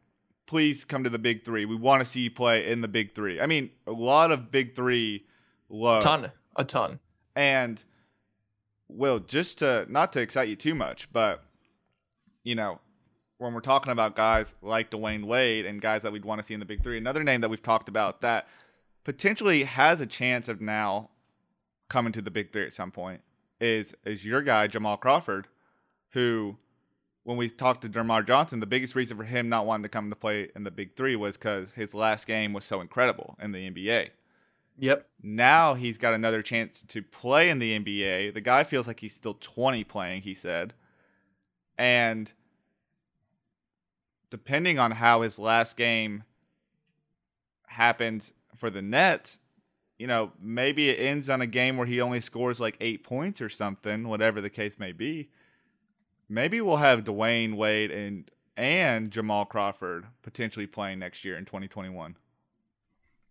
please 0.47 0.85
come 0.85 1.05
to 1.05 1.11
the 1.11 1.19
big 1.19 1.45
three. 1.45 1.65
We 1.67 1.77
want 1.77 2.01
to 2.01 2.07
see 2.07 2.21
you 2.21 2.31
play 2.31 2.67
in 2.71 2.81
the 2.81 2.89
big 2.89 3.15
three. 3.15 3.41
I 3.41 3.47
mean, 3.47 3.71
a 3.87 3.93
lot 3.93 4.31
of 4.33 4.51
big 4.51 4.75
three 4.75 5.27
love. 5.69 6.03
ton, 6.03 6.31
a 6.57 6.65
ton. 6.65 7.01
And 7.37 7.83
Will, 8.89 9.19
just 9.19 9.59
to 9.59 9.87
not 9.89 10.13
to 10.13 10.21
excite 10.21 10.49
you 10.49 10.57
too 10.57 10.75
much, 10.75 11.13
but 11.13 11.43
you 12.43 12.55
know, 12.55 12.81
when 13.39 13.55
we're 13.55 13.61
talking 13.61 13.93
about 13.93 14.15
guys 14.15 14.55
like 14.63 14.91
Dwyane 14.91 15.25
Wade 15.25 15.67
and 15.67 15.81
guys 15.81 16.03
that 16.03 16.13
we'd 16.13 16.25
want 16.25 16.41
to 16.41 16.47
see 16.47 16.55
in 16.55 16.61
the 16.61 16.67
big 16.67 16.83
three, 16.83 16.99
another 16.99 17.25
name 17.25 17.41
that 17.41 17.49
we've 17.49 17.63
talked 17.63 17.89
about 17.89 18.21
that 18.21 18.47
potentially 19.03 19.65
has 19.65 20.01
a 20.01 20.07
chance 20.07 20.49
of 20.49 20.61
now 20.61 21.11
coming 21.89 22.13
to 22.13 22.23
the 22.23 22.31
big 22.31 22.53
three 22.53 22.65
at 22.65 22.73
some 22.73 22.91
point 22.91 23.21
is 23.61 23.95
is 24.05 24.25
your 24.25 24.43
guy 24.43 24.67
Jamal 24.67 24.97
Crawford, 24.97 25.49
who 26.11 26.57
when 27.25 27.37
we 27.39 27.49
talked 27.49 27.81
to 27.83 27.89
DerMarr 27.89 28.27
Johnson, 28.27 28.61
the 28.61 28.67
biggest 28.67 28.95
reason 28.95 29.17
for 29.17 29.25
him 29.25 29.49
not 29.49 29.67
wanting 29.67 29.83
to 29.85 29.89
come 29.89 30.11
to 30.11 30.17
play 30.17 30.51
in 30.55 30.65
the 30.65 30.71
big 30.71 30.95
three 30.95 31.17
was 31.17 31.37
because 31.37 31.73
his 31.73 31.95
last 31.95 32.27
game 32.27 32.53
was 32.53 32.65
so 32.65 32.81
incredible 32.81 33.37
in 33.41 33.53
the 33.53 33.71
NBA. 33.71 34.11
Yep. 34.79 35.09
Now 35.23 35.75
he's 35.75 35.99
got 35.99 36.15
another 36.15 36.43
chance 36.43 36.83
to 36.89 37.03
play 37.03 37.49
in 37.49 37.59
the 37.59 37.79
NBA. 37.79 38.35
The 38.35 38.41
guy 38.41 38.65
feels 38.65 38.87
like 38.87 39.01
he's 39.01 39.15
still 39.15 39.35
20 39.35 39.85
playing, 39.85 40.23
he 40.23 40.35
said. 40.35 40.75
And 41.79 42.33
depending 44.31 44.79
on 44.79 44.93
how 44.93 45.23
his 45.23 45.39
last 45.39 45.77
game 45.77 46.25
happens 47.69 48.33
for 48.55 48.71
the 48.71 48.83
Nets, 48.83 49.39
you 49.99 50.07
know, 50.07 50.33
maybe 50.41 50.91
it 50.91 50.99
ends 50.99 51.31
on 51.31 51.41
a 51.41 51.47
game 51.47 51.77
where 51.77 51.87
he 51.87 52.01
only 52.01 52.21
scores 52.21 52.59
like 52.59 52.77
eight 52.81 53.05
points 53.05 53.41
or 53.41 53.49
something, 53.49 54.09
whatever 54.09 54.41
the 54.41 54.51
case 54.51 54.79
may 54.79 54.93
be. 54.93 55.31
Maybe 56.29 56.61
we'll 56.61 56.77
have 56.77 57.05
Dwyane 57.05 57.55
Wade 57.55 57.91
and 57.91 58.31
and 58.57 59.11
Jamal 59.11 59.45
Crawford 59.45 60.07
potentially 60.23 60.67
playing 60.67 61.01
next 61.01 61.25
year 61.25 61.37
in 61.37 61.45
2021. 61.45 62.17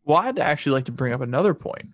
Well, 0.06 0.18
I'd 0.20 0.40
actually 0.40 0.74
like 0.74 0.86
to 0.86 0.92
bring 0.92 1.14
up 1.14 1.22
another 1.22 1.54
point. 1.54 1.90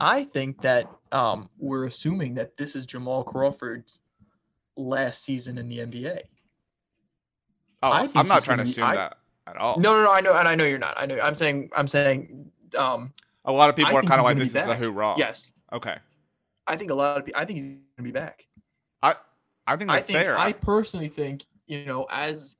I 0.00 0.24
think 0.24 0.62
that 0.62 0.90
um, 1.12 1.48
we're 1.58 1.86
assuming 1.86 2.34
that 2.34 2.56
this 2.58 2.76
is 2.76 2.84
Jamal 2.86 3.24
Crawford's 3.24 4.00
last 4.76 5.24
season 5.24 5.56
in 5.56 5.68
the 5.68 5.78
NBA. 5.78 6.20
Oh, 7.82 7.90
I 7.92 8.02
think 8.02 8.16
I'm 8.16 8.28
not 8.28 8.42
trying 8.42 8.58
to 8.58 8.64
be- 8.64 8.70
assume 8.70 8.84
I- 8.84 8.96
that 8.96 9.18
at 9.46 9.56
all. 9.56 9.78
No, 9.78 9.94
no, 9.94 10.04
no. 10.04 10.12
I 10.12 10.20
know, 10.20 10.36
and 10.36 10.48
I 10.48 10.54
know 10.54 10.64
you're 10.64 10.78
not. 10.78 10.94
I 11.00 11.06
know. 11.06 11.18
I'm 11.20 11.34
saying. 11.34 11.70
I'm 11.76 11.88
saying. 11.88 12.50
Um, 12.76 13.12
A 13.44 13.52
lot 13.52 13.68
of 13.70 13.76
people 13.76 13.94
I 13.96 14.00
are 14.00 14.02
kind 14.02 14.18
of 14.20 14.24
like 14.24 14.38
this 14.38 14.50
is 14.50 14.56
a 14.56 14.66
back. 14.66 14.78
hoorah. 14.78 15.14
yes, 15.16 15.52
Okay. 15.72 15.96
I 16.66 16.76
think 16.76 16.90
a 16.90 16.94
lot 16.94 17.18
of 17.18 17.24
people. 17.24 17.40
I 17.40 17.44
think 17.44 17.60
he's 17.60 17.78
gonna 17.96 18.04
be 18.04 18.10
back. 18.10 18.44
I 19.02 19.14
I 19.66 19.76
think 19.76 19.88
I 19.90 19.96
that's 19.96 20.06
think. 20.08 20.18
fair. 20.18 20.36
I 20.38 20.52
personally 20.52 21.08
think. 21.08 21.44
You 21.68 21.84
know, 21.84 22.06
as 22.10 22.56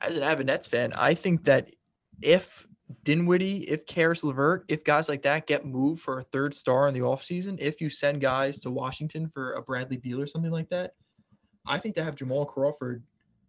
as 0.00 0.16
an 0.16 0.22
avid 0.22 0.46
Nets 0.46 0.68
fan, 0.68 0.92
I 0.94 1.14
think 1.14 1.44
that 1.44 1.70
if 2.22 2.66
Dinwiddie, 3.02 3.68
if 3.68 3.86
Caris 3.86 4.22
LeVert, 4.22 4.64
if 4.68 4.84
guys 4.84 5.08
like 5.08 5.22
that 5.22 5.46
get 5.46 5.64
moved 5.64 6.00
for 6.00 6.20
a 6.20 6.24
third 6.24 6.54
star 6.54 6.86
in 6.86 6.94
the 6.94 7.00
offseason, 7.00 7.56
if 7.58 7.80
you 7.80 7.90
send 7.90 8.20
guys 8.20 8.58
to 8.60 8.70
Washington 8.70 9.28
for 9.28 9.54
a 9.54 9.62
Bradley 9.62 9.96
Beal 9.96 10.20
or 10.20 10.26
something 10.26 10.52
like 10.52 10.68
that, 10.68 10.94
I 11.66 11.78
think 11.78 11.96
to 11.96 12.04
have 12.04 12.14
Jamal 12.14 12.44
Crawford, 12.44 13.02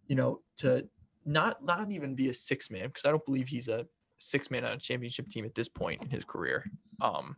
you 0.08 0.16
know, 0.16 0.40
to 0.58 0.88
not 1.24 1.64
not 1.64 1.90
even 1.90 2.14
be 2.14 2.28
a 2.30 2.34
six 2.34 2.70
man 2.70 2.88
because 2.88 3.04
I 3.04 3.10
don't 3.10 3.24
believe 3.24 3.48
he's 3.48 3.68
a 3.68 3.86
six 4.18 4.50
man 4.50 4.64
on 4.64 4.72
a 4.72 4.78
championship 4.78 5.28
team 5.28 5.44
at 5.44 5.54
this 5.54 5.68
point 5.68 6.02
in 6.02 6.10
his 6.10 6.24
career. 6.24 6.64
Um, 7.00 7.36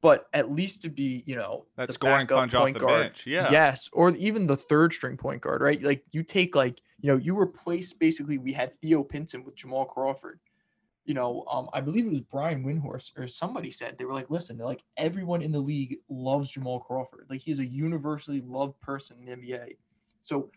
but 0.00 0.26
at 0.32 0.50
least 0.50 0.82
to 0.82 0.90
be, 0.90 1.22
you 1.26 1.36
know, 1.36 1.66
that 1.76 1.92
scoring 1.92 2.26
backup 2.26 2.38
punch 2.38 2.54
off 2.54 2.62
point 2.62 2.74
the 2.74 2.80
guard. 2.80 3.02
bench. 3.02 3.26
Yeah. 3.26 3.50
Yes, 3.50 3.90
or 3.92 4.10
even 4.10 4.46
the 4.46 4.56
third 4.56 4.94
string 4.94 5.16
point 5.16 5.42
guard, 5.42 5.60
right? 5.60 5.82
Like 5.82 6.04
you 6.12 6.22
take 6.22 6.54
like 6.54 6.80
you 7.00 7.10
know 7.10 7.18
you 7.18 7.38
replace 7.38 7.92
basically 7.92 8.38
we 8.38 8.52
had 8.52 8.72
Theo 8.74 9.02
Pinson 9.02 9.44
with 9.44 9.56
Jamal 9.56 9.84
Crawford. 9.84 10.40
You 11.08 11.14
know, 11.14 11.44
um, 11.50 11.70
I 11.72 11.80
believe 11.80 12.04
it 12.04 12.10
was 12.10 12.20
Brian 12.20 12.62
Windhorst 12.62 13.18
or 13.18 13.26
somebody 13.26 13.70
said 13.70 13.96
they 13.96 14.04
were 14.04 14.12
like, 14.12 14.28
listen, 14.28 14.58
they're 14.58 14.66
like 14.66 14.84
everyone 14.98 15.40
in 15.40 15.50
the 15.50 15.58
league 15.58 15.96
loves 16.10 16.50
Jamal 16.50 16.80
Crawford. 16.80 17.26
Like 17.30 17.40
he's 17.40 17.60
a 17.60 17.66
universally 17.66 18.42
loved 18.42 18.78
person 18.82 19.16
in 19.18 19.24
the 19.24 19.32
NBA. 19.32 19.76
So 20.20 20.50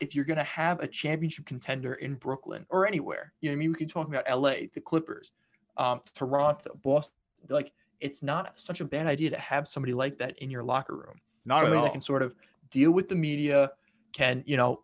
if 0.00 0.14
you're 0.14 0.24
gonna 0.24 0.44
have 0.44 0.80
a 0.80 0.86
championship 0.86 1.44
contender 1.44 1.94
in 1.94 2.14
Brooklyn 2.14 2.64
or 2.68 2.86
anywhere, 2.86 3.32
you 3.40 3.50
know, 3.50 3.54
I 3.54 3.56
mean, 3.56 3.70
we 3.70 3.76
can 3.76 3.88
talk 3.88 4.06
about 4.06 4.24
LA, 4.30 4.68
the 4.72 4.80
Clippers, 4.80 5.32
um, 5.76 6.00
Toronto, 6.14 6.78
Boston. 6.84 7.16
Like 7.48 7.72
it's 8.00 8.22
not 8.22 8.60
such 8.60 8.80
a 8.80 8.84
bad 8.84 9.08
idea 9.08 9.30
to 9.30 9.38
have 9.38 9.66
somebody 9.66 9.92
like 9.92 10.18
that 10.18 10.38
in 10.38 10.50
your 10.50 10.62
locker 10.62 10.94
room 10.94 11.20
Not 11.44 11.56
at 11.56 11.60
somebody 11.62 11.78
all. 11.78 11.84
that 11.84 11.92
can 11.92 12.00
sort 12.00 12.22
of 12.22 12.34
deal 12.70 12.90
with 12.90 13.08
the 13.08 13.16
media 13.16 13.72
can 14.12 14.42
you 14.46 14.56
know 14.56 14.82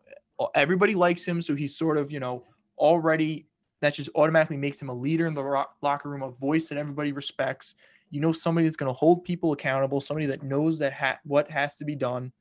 everybody 0.55 0.95
likes 0.95 1.25
him 1.25 1.41
so 1.41 1.55
he's 1.55 1.77
sort 1.77 1.97
of 1.97 2.11
you 2.11 2.21
know 2.21 2.45
already 2.79 3.47
that 3.83 3.95
just 3.95 4.09
automatically 4.15 4.57
makes 4.57 4.81
him 4.81 4.89
a 4.89 4.95
leader 4.95 5.27
in 5.27 5.35
the 5.35 5.67
locker 5.83 6.09
room 6.09 6.23
a 6.23 6.31
voice 6.31 6.69
that 6.69 6.79
everybody 6.79 7.13
respects 7.13 7.75
you 8.11 8.21
know 8.21 8.33
somebody 8.33 8.67
that's 8.67 8.77
going 8.77 8.89
to 8.93 8.99
hold 8.99 9.25
people 9.25 9.53
accountable 9.53 10.01
somebody 10.01 10.27
that 10.27 10.43
knows 10.43 10.79
that 10.79 10.93
ha- 10.93 11.19
what 11.25 11.51
has 11.51 11.77
to 11.77 11.85
be 11.85 11.95
done 11.95 12.33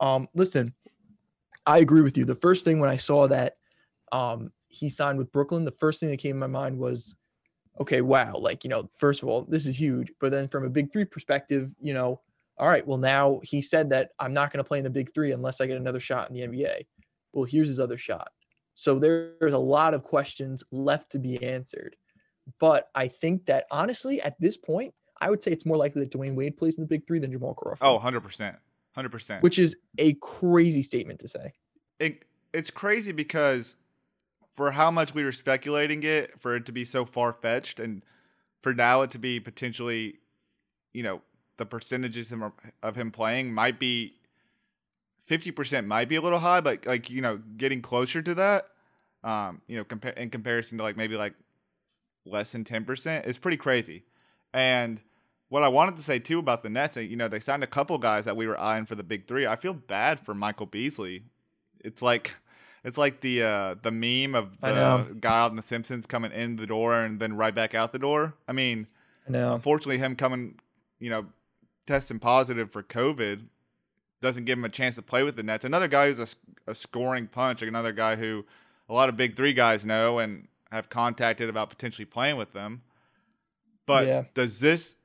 um 0.00 0.28
listen 0.34 0.74
i 1.66 1.78
agree 1.78 2.02
with 2.02 2.18
you 2.18 2.24
the 2.24 2.34
first 2.34 2.64
thing 2.64 2.80
when 2.80 2.90
i 2.90 2.96
saw 2.96 3.28
that 3.28 3.56
um 4.12 4.50
he 4.68 4.88
signed 4.88 5.18
with 5.18 5.30
brooklyn 5.32 5.64
the 5.64 5.70
first 5.70 6.00
thing 6.00 6.10
that 6.10 6.18
came 6.18 6.34
to 6.34 6.40
my 6.40 6.46
mind 6.46 6.76
was 6.76 7.14
okay 7.80 8.00
wow 8.00 8.34
like 8.36 8.64
you 8.64 8.70
know 8.70 8.88
first 8.96 9.22
of 9.22 9.28
all 9.28 9.46
this 9.48 9.66
is 9.66 9.78
huge 9.78 10.10
but 10.20 10.30
then 10.32 10.48
from 10.48 10.64
a 10.64 10.70
big 10.70 10.92
three 10.92 11.04
perspective 11.04 11.72
you 11.80 11.94
know 11.94 12.20
all 12.60 12.68
right, 12.68 12.86
well, 12.86 12.98
now 12.98 13.40
he 13.42 13.62
said 13.62 13.88
that 13.88 14.10
I'm 14.18 14.34
not 14.34 14.52
going 14.52 14.62
to 14.62 14.68
play 14.68 14.76
in 14.76 14.84
the 14.84 14.90
big 14.90 15.14
three 15.14 15.32
unless 15.32 15.62
I 15.62 15.66
get 15.66 15.78
another 15.78 15.98
shot 15.98 16.28
in 16.28 16.36
the 16.36 16.42
NBA. 16.42 16.84
Well, 17.32 17.44
here's 17.44 17.68
his 17.68 17.80
other 17.80 17.96
shot. 17.96 18.28
So 18.80 18.98
there's 18.98 19.52
a 19.52 19.58
lot 19.58 19.92
of 19.92 20.02
questions 20.02 20.64
left 20.70 21.12
to 21.12 21.18
be 21.18 21.42
answered. 21.44 21.96
But 22.58 22.88
I 22.94 23.08
think 23.08 23.44
that 23.44 23.66
honestly, 23.70 24.22
at 24.22 24.40
this 24.40 24.56
point, 24.56 24.94
I 25.20 25.28
would 25.28 25.42
say 25.42 25.50
it's 25.50 25.66
more 25.66 25.76
likely 25.76 26.02
that 26.02 26.10
Dwyane 26.10 26.34
Wade 26.34 26.56
plays 26.56 26.78
in 26.78 26.84
the 26.84 26.88
big 26.88 27.06
three 27.06 27.18
than 27.18 27.30
Jamal 27.30 27.52
Crawford. 27.52 27.86
oh, 27.86 27.98
100%. 27.98 28.56
100%. 28.96 29.42
which 29.42 29.58
is 29.58 29.76
a 29.98 30.14
crazy 30.14 30.80
statement 30.80 31.20
to 31.20 31.28
say. 31.28 31.52
it, 31.98 32.24
it's 32.54 32.70
crazy 32.70 33.12
because 33.12 33.76
for 34.50 34.70
how 34.70 34.90
much 34.90 35.14
we 35.14 35.24
were 35.24 35.30
speculating 35.30 36.02
it, 36.02 36.40
for 36.40 36.56
it 36.56 36.64
to 36.64 36.72
be 36.72 36.86
so 36.86 37.04
far 37.04 37.34
fetched, 37.34 37.78
and 37.78 38.02
for 38.62 38.72
now 38.72 39.02
it 39.02 39.10
to 39.10 39.18
be 39.18 39.38
potentially, 39.40 40.20
you 40.94 41.02
know, 41.02 41.20
the 41.58 41.66
percentages 41.66 42.32
of- 42.32 42.52
of 42.82 42.96
him 42.96 43.10
playing 43.10 43.52
might 43.52 43.78
be 43.78 44.14
50% 45.28 45.86
might 45.86 46.08
be 46.08 46.16
a 46.16 46.20
little 46.20 46.40
high, 46.40 46.60
but 46.60 46.86
like, 46.86 47.10
you 47.10 47.20
know, 47.20 47.36
getting 47.58 47.82
closer 47.82 48.22
to 48.22 48.34
that, 48.34 48.69
um, 49.24 49.60
you 49.66 49.76
know, 49.76 49.84
compa- 49.84 50.16
in 50.16 50.30
comparison 50.30 50.78
to 50.78 50.84
like 50.84 50.96
maybe 50.96 51.16
like 51.16 51.34
less 52.24 52.52
than 52.52 52.64
10% 52.64 53.26
is 53.26 53.38
pretty 53.38 53.56
crazy. 53.56 54.04
And 54.52 55.00
what 55.48 55.62
I 55.62 55.68
wanted 55.68 55.96
to 55.96 56.02
say 56.02 56.18
too 56.18 56.38
about 56.38 56.62
the 56.62 56.70
Nets, 56.70 56.96
you 56.96 57.16
know, 57.16 57.28
they 57.28 57.40
signed 57.40 57.62
a 57.62 57.68
couple 57.68 57.98
guys 57.98 58.24
that 58.24 58.36
we 58.36 58.46
were 58.46 58.58
eyeing 58.60 58.86
for 58.86 58.94
the 58.94 59.02
big 59.02 59.26
three. 59.26 59.46
I 59.46 59.56
feel 59.56 59.74
bad 59.74 60.20
for 60.20 60.34
Michael 60.34 60.66
Beasley. 60.66 61.24
It's 61.80 62.02
like 62.02 62.36
it's 62.84 62.96
like 62.96 63.20
the 63.20 63.42
uh, 63.42 63.74
the 63.82 63.90
meme 63.90 64.34
of 64.34 64.60
the 64.60 65.16
guy 65.20 65.40
out 65.40 65.50
in 65.50 65.56
The 65.56 65.62
Simpsons 65.62 66.06
coming 66.06 66.32
in 66.32 66.56
the 66.56 66.66
door 66.66 66.94
and 66.94 67.20
then 67.20 67.36
right 67.36 67.54
back 67.54 67.74
out 67.74 67.92
the 67.92 67.98
door. 67.98 68.34
I 68.48 68.52
mean, 68.52 68.86
I 69.28 69.32
know. 69.32 69.54
unfortunately, 69.54 69.98
him 69.98 70.16
coming, 70.16 70.58
you 70.98 71.10
know, 71.10 71.26
testing 71.86 72.18
positive 72.18 72.70
for 72.70 72.82
COVID 72.82 73.46
doesn't 74.22 74.44
give 74.44 74.58
him 74.58 74.64
a 74.64 74.70
chance 74.70 74.94
to 74.96 75.02
play 75.02 75.22
with 75.22 75.36
the 75.36 75.42
Nets. 75.42 75.64
Another 75.64 75.88
guy 75.88 76.06
who's 76.06 76.18
a, 76.18 76.70
a 76.70 76.74
scoring 76.74 77.26
punch, 77.26 77.62
another 77.62 77.92
guy 77.92 78.16
who 78.16 78.44
a 78.90 78.92
lot 78.92 79.08
of 79.08 79.16
big 79.16 79.36
three 79.36 79.52
guys 79.54 79.86
know 79.86 80.18
and 80.18 80.48
have 80.70 80.90
contacted 80.90 81.48
about 81.48 81.70
potentially 81.70 82.04
playing 82.04 82.36
with 82.36 82.52
them. 82.52 82.82
But 83.86 84.06
Yeah. 84.06 84.24
does 84.34 84.60
this 84.60 84.96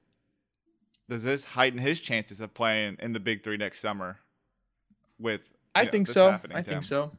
does 1.08 1.24
this 1.24 1.44
heighten 1.44 1.78
his 1.78 2.00
chances 2.00 2.40
of 2.42 2.56
playing 2.56 2.98
in 3.00 3.14
the 3.14 3.20
big 3.20 3.44
three 3.44 3.58
next 3.58 3.80
summer? 3.80 4.20
With 5.20 5.42
I 5.76 5.86
know, 5.86 5.92
think 5.92 6.08
so. 6.08 6.40
I 6.52 6.64
think 6.64 6.84
so. 6.84 7.12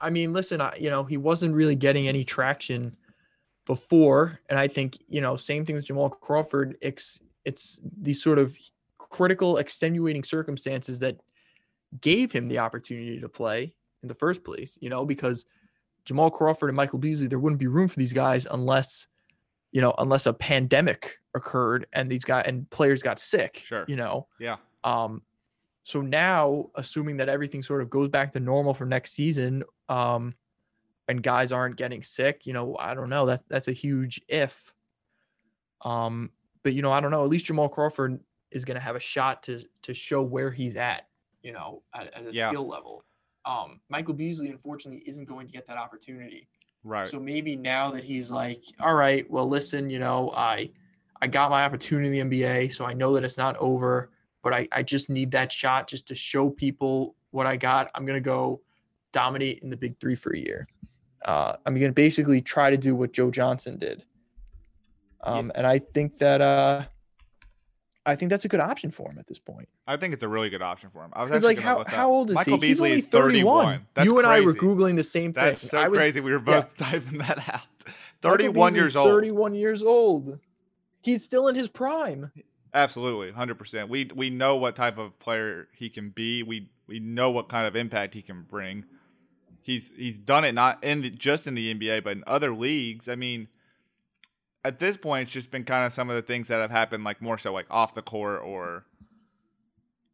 I 0.00 0.10
mean, 0.10 0.32
listen, 0.32 0.60
I, 0.60 0.76
you 0.76 0.90
know, 0.90 1.02
he 1.02 1.16
wasn't 1.16 1.54
really 1.54 1.74
getting 1.74 2.06
any 2.06 2.24
traction 2.24 2.96
before, 3.66 4.40
and 4.48 4.58
I 4.58 4.68
think 4.68 4.98
you 5.08 5.20
know, 5.20 5.34
same 5.34 5.64
thing 5.64 5.74
with 5.74 5.86
Jamal 5.86 6.10
Crawford. 6.10 6.76
It's 6.80 7.20
it's 7.44 7.80
these 8.00 8.22
sort 8.22 8.38
of 8.38 8.56
critical, 8.98 9.56
extenuating 9.58 10.22
circumstances 10.22 11.00
that 11.00 11.16
gave 12.00 12.30
him 12.30 12.46
the 12.46 12.58
opportunity 12.58 13.20
to 13.20 13.28
play 13.28 13.74
in 14.02 14.08
the 14.08 14.14
first 14.14 14.44
place. 14.44 14.78
You 14.80 14.88
know, 14.88 15.04
because 15.04 15.46
Jamal 16.04 16.30
Crawford 16.30 16.70
and 16.70 16.76
Michael 16.76 16.98
Beasley, 16.98 17.26
there 17.28 17.38
wouldn't 17.38 17.60
be 17.60 17.66
room 17.66 17.88
for 17.88 17.98
these 17.98 18.12
guys 18.12 18.46
unless, 18.50 19.06
you 19.70 19.80
know, 19.80 19.94
unless 19.98 20.26
a 20.26 20.32
pandemic 20.32 21.18
occurred 21.34 21.86
and 21.92 22.10
these 22.10 22.24
guys 22.24 22.44
and 22.46 22.68
players 22.70 23.02
got 23.02 23.18
sick. 23.20 23.62
Sure. 23.64 23.84
You 23.88 23.96
know, 23.96 24.26
Yeah. 24.38 24.56
um, 24.84 25.22
so 25.84 26.00
now, 26.00 26.70
assuming 26.76 27.16
that 27.16 27.28
everything 27.28 27.62
sort 27.62 27.82
of 27.82 27.90
goes 27.90 28.08
back 28.08 28.32
to 28.32 28.40
normal 28.40 28.72
for 28.74 28.84
next 28.86 29.12
season, 29.12 29.64
um, 29.88 30.34
and 31.08 31.20
guys 31.22 31.50
aren't 31.50 31.76
getting 31.76 32.02
sick, 32.04 32.46
you 32.46 32.52
know, 32.52 32.76
I 32.78 32.94
don't 32.94 33.08
know. 33.10 33.26
That's 33.26 33.42
that's 33.48 33.66
a 33.68 33.72
huge 33.72 34.20
if. 34.28 34.72
Um, 35.80 36.30
but 36.62 36.74
you 36.74 36.82
know, 36.82 36.92
I 36.92 37.00
don't 37.00 37.10
know. 37.10 37.24
At 37.24 37.28
least 37.30 37.46
Jamal 37.46 37.68
Crawford 37.68 38.20
is 38.52 38.64
going 38.64 38.76
to 38.76 38.80
have 38.80 38.94
a 38.94 39.00
shot 39.00 39.42
to 39.44 39.64
to 39.82 39.92
show 39.94 40.22
where 40.22 40.50
he's 40.52 40.76
at, 40.76 41.08
you 41.42 41.52
know, 41.52 41.82
at, 41.92 42.14
at 42.14 42.26
a 42.28 42.32
Yeah. 42.32 42.48
skill 42.48 42.68
level. 42.68 43.02
Um, 43.44 43.80
Michael 43.88 44.14
Beasley, 44.14 44.48
unfortunately, 44.48 45.02
isn't 45.06 45.24
going 45.24 45.46
to 45.46 45.52
get 45.52 45.66
that 45.66 45.76
opportunity. 45.76 46.48
Right. 46.84 47.06
So 47.06 47.20
maybe 47.20 47.56
now 47.56 47.90
that 47.90 48.04
he's 48.04 48.30
like, 48.30 48.64
all 48.80 48.94
right, 48.94 49.28
well, 49.30 49.48
listen, 49.48 49.90
you 49.90 49.98
know, 49.98 50.32
I 50.34 50.70
I 51.20 51.28
got 51.28 51.50
my 51.50 51.62
opportunity 51.62 52.18
in 52.18 52.28
the 52.28 52.42
NBA, 52.42 52.72
so 52.72 52.84
I 52.84 52.94
know 52.94 53.14
that 53.14 53.22
it's 53.22 53.38
not 53.38 53.56
over, 53.58 54.10
but 54.42 54.52
I, 54.52 54.66
I 54.72 54.82
just 54.82 55.08
need 55.08 55.30
that 55.30 55.52
shot 55.52 55.86
just 55.86 56.08
to 56.08 56.16
show 56.16 56.50
people 56.50 57.14
what 57.30 57.46
I 57.46 57.56
got. 57.56 57.90
I'm 57.94 58.04
gonna 58.04 58.20
go 58.20 58.60
dominate 59.12 59.60
in 59.62 59.70
the 59.70 59.76
big 59.76 59.98
three 60.00 60.16
for 60.16 60.32
a 60.34 60.38
year. 60.38 60.66
Uh, 61.24 61.54
I'm 61.64 61.74
gonna 61.74 61.92
basically 61.92 62.40
try 62.40 62.70
to 62.70 62.76
do 62.76 62.96
what 62.96 63.12
Joe 63.12 63.30
Johnson 63.30 63.78
did. 63.78 64.04
Um, 65.20 65.52
and 65.54 65.64
I 65.64 65.78
think 65.78 66.18
that 66.18 66.40
uh 66.40 66.86
I 68.04 68.16
think 68.16 68.30
that's 68.30 68.44
a 68.44 68.48
good 68.48 68.60
option 68.60 68.90
for 68.90 69.10
him 69.10 69.18
at 69.18 69.26
this 69.28 69.38
point. 69.38 69.68
I 69.86 69.96
think 69.96 70.12
it's 70.12 70.22
a 70.22 70.28
really 70.28 70.50
good 70.50 70.62
option 70.62 70.90
for 70.90 71.04
him. 71.04 71.12
I 71.12 71.22
was 71.22 71.32
actually 71.32 71.54
like 71.54 71.64
how, 71.64 71.84
how 71.86 72.10
old 72.10 72.30
is 72.30 72.34
Michael 72.34 72.58
he? 72.58 72.66
He's 72.66 72.78
Beasley 72.78 72.90
only 72.90 72.98
is 72.98 73.06
31. 73.06 73.64
31. 73.64 73.86
That's 73.94 74.04
you 74.06 74.18
and 74.18 74.26
I 74.26 74.40
were 74.40 74.54
googling 74.54 74.96
the 74.96 75.04
same 75.04 75.32
thing. 75.32 75.44
That's 75.44 75.70
so 75.70 75.78
I 75.78 75.88
was, 75.88 75.98
crazy. 75.98 76.20
We 76.20 76.32
were 76.32 76.42
yeah. 76.44 76.62
both 76.62 76.76
typing 76.78 77.18
that 77.18 77.48
out. 77.48 77.62
31 78.22 78.74
years 78.74 78.96
old. 78.96 79.08
31 79.08 79.54
years 79.54 79.82
old. 79.82 80.38
He's 81.00 81.24
still 81.24 81.48
in 81.48 81.54
his 81.54 81.68
prime. 81.68 82.32
Absolutely, 82.74 83.32
hundred 83.32 83.56
percent. 83.56 83.88
We 83.88 84.10
we 84.14 84.30
know 84.30 84.56
what 84.56 84.76
type 84.76 84.96
of 84.96 85.18
player 85.18 85.68
he 85.74 85.90
can 85.90 86.10
be. 86.10 86.42
We 86.42 86.70
we 86.86 87.00
know 87.00 87.30
what 87.30 87.48
kind 87.48 87.66
of 87.66 87.76
impact 87.76 88.14
he 88.14 88.22
can 88.22 88.42
bring. 88.42 88.84
He's 89.60 89.90
he's 89.96 90.18
done 90.18 90.44
it 90.44 90.52
not 90.52 90.82
in 90.82 91.02
the, 91.02 91.10
just 91.10 91.46
in 91.46 91.54
the 91.54 91.74
NBA, 91.74 92.02
but 92.02 92.16
in 92.16 92.24
other 92.26 92.54
leagues. 92.54 93.08
I 93.08 93.14
mean, 93.14 93.48
at 94.64 94.78
this 94.78 94.96
point, 94.96 95.22
it's 95.24 95.32
just 95.32 95.50
been 95.50 95.64
kind 95.64 95.84
of 95.84 95.92
some 95.92 96.08
of 96.10 96.16
the 96.16 96.22
things 96.22 96.48
that 96.48 96.60
have 96.60 96.70
happened, 96.70 97.04
like 97.04 97.20
more 97.20 97.36
so 97.38 97.52
like 97.52 97.66
off 97.70 97.94
the 97.94 98.02
court 98.02 98.42
or 98.44 98.84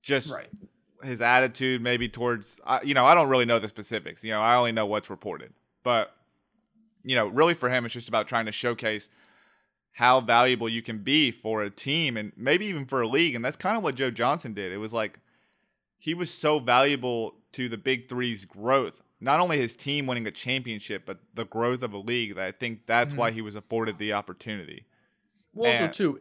just 0.02 0.31
Right. 0.31 0.49
his 1.02 1.21
attitude 1.21 1.83
maybe 1.83 2.09
towards 2.09 2.59
I- 2.67 2.82
you 2.82 2.95
know 2.95 3.04
i 3.04 3.15
don't 3.15 3.28
really 3.28 3.45
know 3.45 3.58
the 3.58 3.69
specifics 3.69 4.25
you 4.25 4.30
know 4.32 4.41
i 4.41 4.54
only 4.56 4.73
know 4.73 4.87
what's 4.87 5.11
reported 5.11 5.52
but 5.82 6.15
you 7.04 7.15
know 7.15 7.26
really 7.26 7.52
for 7.54 7.69
him 7.69 7.84
it's 7.84 7.93
just 7.95 8.08
about 8.08 8.26
trying 8.26 8.47
to 8.47 8.52
showcase 8.52 9.11
how 9.93 10.21
valuable 10.21 10.69
you 10.69 10.82
can 10.82 10.99
be 10.99 11.30
for 11.30 11.63
a 11.63 11.69
team 11.71 12.17
and 12.17 12.32
maybe 12.37 12.65
even 12.67 12.84
for 12.87 13.02
a 13.02 13.08
league 13.08 13.34
and 13.34 13.45
that's 13.45 13.56
kind 13.56 13.76
of 13.76 13.82
what 13.82 13.97
joe 13.97 14.11
johnson 14.11 14.54
did 14.54 14.73
it 14.73 14.78
was 14.78 14.93
like 14.93 15.19
he 15.99 16.15
was 16.15 16.32
so 16.32 16.58
valuable 16.58 17.34
to 17.52 17.69
the 17.69 17.76
big 17.78 18.08
three's 18.08 18.45
growth 18.45 19.02
not 19.21 19.41
only 19.41 19.59
his 19.59 19.76
team 19.76 20.07
winning 20.07 20.26
a 20.26 20.31
championship 20.31 21.02
but 21.07 21.19
the 21.35 21.45
growth 21.47 21.83
of 21.83 21.93
a 21.93 21.99
league 21.99 22.35
that 22.37 22.45
i 22.45 22.52
think 22.52 22.81
that's 22.87 23.15
why 23.15 23.31
he 23.31 23.43
was 23.43 23.57
afforded 23.57 23.99
the 23.99 24.13
opportunity 24.13 24.85
Well, 25.54 25.73
also 25.73 25.89
too, 25.89 26.21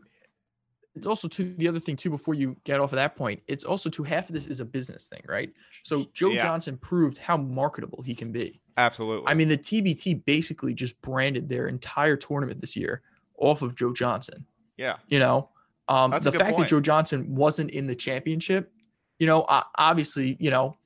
it's 0.96 1.06
also 1.06 1.28
too 1.28 1.54
the 1.58 1.68
other 1.68 1.80
thing 1.80 1.96
too. 1.96 2.10
Before 2.10 2.34
you 2.34 2.56
get 2.64 2.80
off 2.80 2.92
of 2.92 2.96
that 2.96 3.16
point, 3.16 3.44
it's 3.48 3.64
also 3.64 3.88
too 3.88 4.02
half 4.02 4.30
of 4.30 4.34
this 4.34 4.48
is 4.48 4.62
a 4.62 4.66
business 4.66 5.08
thing, 5.08 5.22
right? 5.28 5.54
So 5.84 6.06
Joe 6.14 6.32
Yeah. 6.32 6.42
Johnson 6.42 6.76
proved 6.78 7.20
how 7.20 7.38
marketable 7.38 8.02
he 8.02 8.16
can 8.16 8.32
be. 8.32 8.60
absolutely 8.78 9.28
I 9.28 9.36
mean, 9.36 9.48
the 9.48 9.60
TBT 9.60 10.26
basically 10.26 10.74
just 10.74 11.00
branded 11.02 11.50
their 11.50 11.68
entire 11.68 12.18
tournament 12.18 12.62
this 12.62 12.76
year 12.76 13.04
off 13.38 13.62
of 13.62 13.76
Joe 13.76 13.94
Johnson. 13.94 14.44
yeah 14.78 14.96
You 15.08 15.20
know, 15.20 15.50
um, 15.88 16.10
the 16.20 16.32
fact 16.32 16.56
point. 16.56 16.58
that 16.58 16.70
Joe 16.70 16.80
Johnson 16.82 17.36
wasn't 17.36 17.70
in 17.70 17.86
the 17.86 17.96
championship, 17.96 18.72
you 19.20 19.28
know, 19.28 19.46
obviously, 19.78 20.36
you 20.40 20.50
know, 20.50 20.78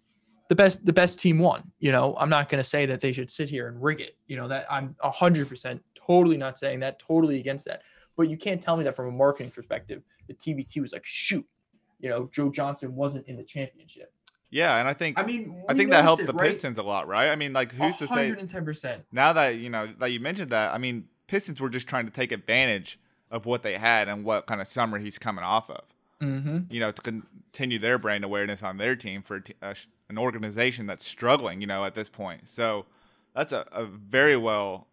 the 0.52 0.56
best 0.56 0.86
the 0.86 0.92
best 0.92 1.18
team 1.18 1.40
won. 1.40 1.72
You 1.80 1.94
know, 1.94 2.14
I'm 2.20 2.28
not 2.28 2.50
going 2.50 2.62
to 2.62 2.70
say 2.70 2.86
that 2.86 3.00
they 3.00 3.14
should 3.14 3.32
sit 3.32 3.50
here 3.50 3.70
and 3.70 3.82
rig 3.82 4.02
it. 4.02 4.18
You 4.28 4.36
know, 4.36 4.50
that 4.50 4.66
I'm 4.70 4.98
hundred 5.02 5.48
percent 5.48 5.82
totally 5.96 6.36
not 6.36 6.58
saying 6.58 6.82
that, 6.82 7.00
totally 7.00 7.40
against 7.40 7.64
that. 7.68 7.84
But 8.18 8.30
you 8.30 8.36
can't 8.36 8.62
tell 8.62 8.76
me 8.76 8.84
that 8.84 8.94
from 8.94 9.08
a 9.08 9.12
marketing 9.12 9.52
perspective. 9.52 10.04
The 10.28 10.34
TBT 10.34 10.82
was 10.82 10.92
like, 10.92 11.06
shoot, 11.06 11.48
you 12.02 12.10
know, 12.10 12.30
Joe 12.34 12.50
Johnson 12.52 12.96
wasn't 12.96 13.28
in 13.28 13.38
the 13.38 13.44
championship. 13.44 14.12
yeah 14.50 14.78
and 14.78 14.90
i 14.90 14.94
think 14.94 15.18
I 15.18 15.24
mean, 15.24 15.64
I 15.70 15.74
think 15.74 15.90
that 15.92 16.04
helped 16.04 16.24
it, 16.24 16.28
the 16.28 16.34
right? 16.34 16.50
Pistons 16.50 16.78
a 16.78 16.84
lot, 16.84 17.08
right? 17.08 17.30
I 17.30 17.38
mean, 17.38 17.54
like 17.54 17.72
who's 17.72 17.96
to 17.98 18.08
say 18.08 18.32
110%. 18.34 19.06
now 19.14 19.32
that 19.32 19.56
you 19.56 19.70
know 19.70 19.88
that 20.00 20.12
you 20.12 20.20
mentioned 20.20 20.50
that? 20.52 20.74
I 20.74 20.78
mean, 20.78 21.06
Pistons 21.28 21.62
were 21.62 21.70
just 21.70 21.88
trying 21.88 22.08
to 22.08 22.12
take 22.12 22.34
advantage 22.34 23.00
of 23.30 23.46
what 23.46 23.64
they 23.64 23.78
had 23.78 24.10
and 24.10 24.26
what 24.26 24.48
kind 24.48 24.60
of 24.60 24.68
summer 24.68 25.00
he's 25.00 25.18
coming 25.18 25.46
off 25.46 25.70
of. 25.70 25.86
Mm-hmm. 26.22 26.60
You 26.70 26.80
know, 26.82 26.92
to 26.92 27.02
continue 27.02 27.80
their 27.80 27.98
brand 27.98 28.24
awareness 28.24 28.62
on 28.62 28.78
their 28.78 28.96
team 28.96 29.24
for 29.24 29.38
a 29.38 29.42
t- 29.42 29.56
a 29.62 29.74
sh- 29.74 29.88
an 30.12 30.18
organization 30.18 30.86
that's 30.86 31.06
struggling. 31.06 31.62
You 31.62 31.68
know, 31.68 31.86
at 31.86 31.96
this 31.96 32.10
point, 32.10 32.50
so 32.50 32.86
that's 33.36 33.52
a, 33.52 33.66
a 33.72 33.86
very 33.86 34.38
well 34.38 34.88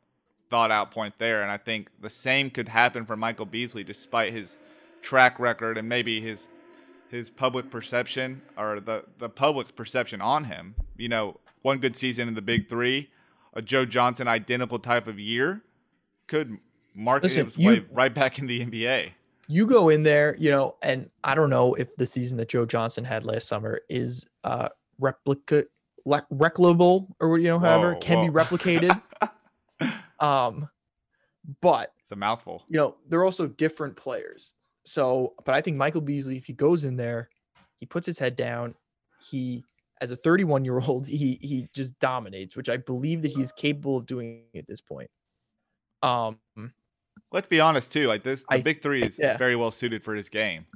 thought 0.50 0.70
out 0.70 0.90
point 0.90 1.14
there, 1.18 1.42
and 1.42 1.50
I 1.50 1.58
think 1.58 1.90
the 2.00 2.10
same 2.10 2.50
could 2.50 2.68
happen 2.68 3.04
for 3.04 3.16
Michael 3.16 3.46
Beasley, 3.46 3.84
despite 3.84 4.32
his 4.32 4.56
track 5.02 5.38
record 5.38 5.78
and 5.78 5.88
maybe 5.88 6.20
his 6.20 6.48
his 7.08 7.30
public 7.30 7.70
perception 7.70 8.42
or 8.56 8.80
the 8.80 9.04
the 9.18 9.28
public's 9.28 9.70
perception 9.70 10.20
on 10.20 10.44
him. 10.44 10.74
You 10.96 11.08
know, 11.08 11.40
one 11.62 11.78
good 11.78 11.96
season 11.96 12.28
in 12.28 12.34
the 12.34 12.42
Big 12.42 12.68
Three, 12.68 13.10
a 13.54 13.62
Joe 13.62 13.84
Johnson 13.84 14.28
identical 14.28 14.78
type 14.78 15.06
of 15.06 15.18
year 15.18 15.62
could 16.26 16.58
market 16.94 17.24
Listen, 17.24 17.44
his 17.44 17.58
way 17.58 17.84
right 17.92 18.14
back 18.14 18.38
in 18.38 18.46
the 18.46 18.64
NBA. 18.64 19.12
you 19.46 19.66
go 19.66 19.88
in 19.88 20.02
there, 20.02 20.36
you 20.38 20.50
know, 20.50 20.76
and 20.82 21.08
I 21.24 21.34
don't 21.34 21.50
know 21.50 21.74
if 21.74 21.96
the 21.96 22.06
season 22.06 22.36
that 22.38 22.48
Joe 22.48 22.66
Johnson 22.66 23.04
had 23.04 23.24
last 23.24 23.48
summer 23.48 23.80
is 23.88 24.26
uh 24.44 24.68
replica 24.98 25.64
le- 26.04 26.26
replicable 26.32 27.08
or 27.20 27.38
you 27.38 27.48
know, 27.48 27.58
however, 27.58 27.94
Whoa, 27.94 28.00
can 28.00 28.26
be 28.26 28.32
replicated. 28.32 29.00
um, 30.20 30.68
but 31.60 31.92
It's 32.00 32.10
a 32.12 32.16
mouthful. 32.16 32.64
you 32.68 32.76
know, 32.78 32.96
they're 33.08 33.24
also 33.24 33.46
different 33.46 33.96
players. 33.96 34.52
So, 34.84 35.34
but 35.44 35.54
I 35.54 35.60
think 35.60 35.76
Michael 35.76 36.00
Beasley, 36.00 36.36
if 36.36 36.46
he 36.46 36.52
goes 36.52 36.84
in 36.84 36.96
there, 36.96 37.28
he 37.76 37.86
puts 37.86 38.06
his 38.06 38.18
head 38.18 38.36
down, 38.36 38.74
he 39.30 39.64
as 40.00 40.10
a 40.12 40.16
31 40.16 40.64
year 40.64 40.78
old, 40.80 41.06
he 41.06 41.38
he 41.42 41.68
just 41.74 41.98
dominates, 41.98 42.56
which 42.56 42.68
I 42.68 42.76
believe 42.76 43.22
that 43.22 43.32
he's 43.32 43.52
capable 43.52 43.96
of 43.96 44.06
doing 44.06 44.42
at 44.56 44.66
this 44.66 44.80
point. 44.80 45.10
Um, 46.02 46.38
Let's 47.30 47.48
be 47.48 47.60
honest 47.60 47.92
too. 47.92 48.06
Like 48.06 48.22
this, 48.22 48.40
the 48.48 48.54
I- 48.56 48.62
Big 48.62 48.80
Three 48.80 49.02
is 49.02 49.18
yeah. 49.18 49.36
very 49.36 49.56
well 49.56 49.70
suited 49.70 50.02
for 50.04 50.14
his 50.14 50.28
game. 50.28 50.66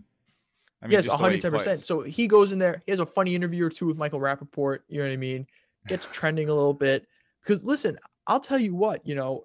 I 0.82 0.88
yes, 0.88 1.08
way 1.08 1.36
he 1.36 1.40
110%. 1.40 1.84
So 1.84 2.02
he 2.02 2.26
goes 2.26 2.52
in 2.52 2.58
there, 2.58 2.82
he 2.84 2.92
has 2.92 3.00
a 3.00 3.06
funny 3.06 3.34
interview 3.34 3.64
or 3.64 3.70
two 3.70 3.86
with 3.86 3.96
Michael 3.96 4.20
Rapaport, 4.20 4.80
you 4.88 4.98
know 4.98 5.06
what 5.06 5.12
I 5.12 5.16
mean? 5.16 5.46
Gets 5.86 6.06
trending 6.12 6.48
a 6.48 6.54
little 6.54 6.74
bit. 6.74 7.06
Because 7.42 7.64
listen, 7.64 7.98
I'll 8.26 8.40
tell 8.40 8.58
you 8.58 8.74
what, 8.74 9.06
you 9.06 9.14
know, 9.14 9.44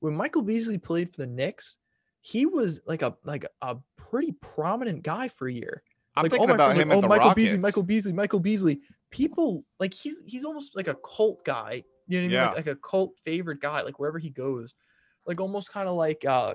when 0.00 0.14
Michael 0.14 0.42
Beasley 0.42 0.78
played 0.78 1.10
for 1.10 1.18
the 1.18 1.26
Knicks, 1.26 1.78
he 2.22 2.46
was 2.46 2.80
like 2.86 3.02
a 3.02 3.14
like 3.24 3.46
a 3.60 3.76
pretty 3.96 4.32
prominent 4.40 5.02
guy 5.02 5.28
for 5.28 5.48
a 5.48 5.52
year. 5.52 5.82
I'm 6.16 6.24
like, 6.24 6.32
thinking 6.32 6.48
my 6.48 6.54
about 6.54 6.76
him 6.76 6.88
like, 6.88 6.98
oh, 6.98 7.02
Michael 7.02 7.28
Rockets. 7.28 7.34
Beasley, 7.34 7.58
Michael 7.58 7.82
Beasley, 7.82 8.12
Michael 8.12 8.40
Beasley. 8.40 8.80
People 9.10 9.64
like 9.80 9.94
he's 9.94 10.22
he's 10.26 10.44
almost 10.44 10.76
like 10.76 10.88
a 10.88 10.96
cult 10.96 11.44
guy. 11.44 11.84
You 12.06 12.18
know 12.20 12.24
what 12.24 12.24
I 12.24 12.28
mean? 12.28 12.30
Yeah. 12.30 12.46
Like, 12.48 12.56
like 12.56 12.66
a 12.66 12.76
cult 12.76 13.12
favorite 13.24 13.60
guy, 13.60 13.82
like 13.82 13.98
wherever 13.98 14.18
he 14.18 14.30
goes. 14.30 14.74
Like 15.26 15.40
almost 15.40 15.72
kind 15.72 15.88
of 15.88 15.96
like 15.96 16.24
uh 16.24 16.54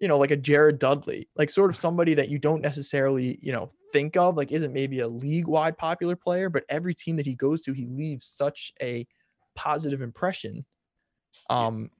you 0.00 0.08
know, 0.08 0.18
like 0.18 0.30
a 0.30 0.36
Jared 0.36 0.78
Dudley, 0.78 1.28
like 1.36 1.50
sort 1.50 1.70
of 1.70 1.76
somebody 1.76 2.14
that 2.14 2.28
you 2.28 2.38
don't 2.38 2.62
necessarily, 2.62 3.38
you 3.42 3.52
know, 3.52 3.70
think 3.92 4.16
of, 4.16 4.36
like 4.36 4.52
isn't 4.52 4.72
maybe 4.72 5.00
a 5.00 5.08
league 5.08 5.46
wide 5.46 5.76
popular 5.76 6.16
player, 6.16 6.48
but 6.48 6.64
every 6.68 6.94
team 6.94 7.16
that 7.16 7.26
he 7.26 7.34
goes 7.34 7.60
to, 7.62 7.72
he 7.72 7.86
leaves 7.86 8.26
such 8.26 8.72
a 8.80 9.06
positive 9.54 10.02
impression. 10.02 10.64
Um, 11.50 11.90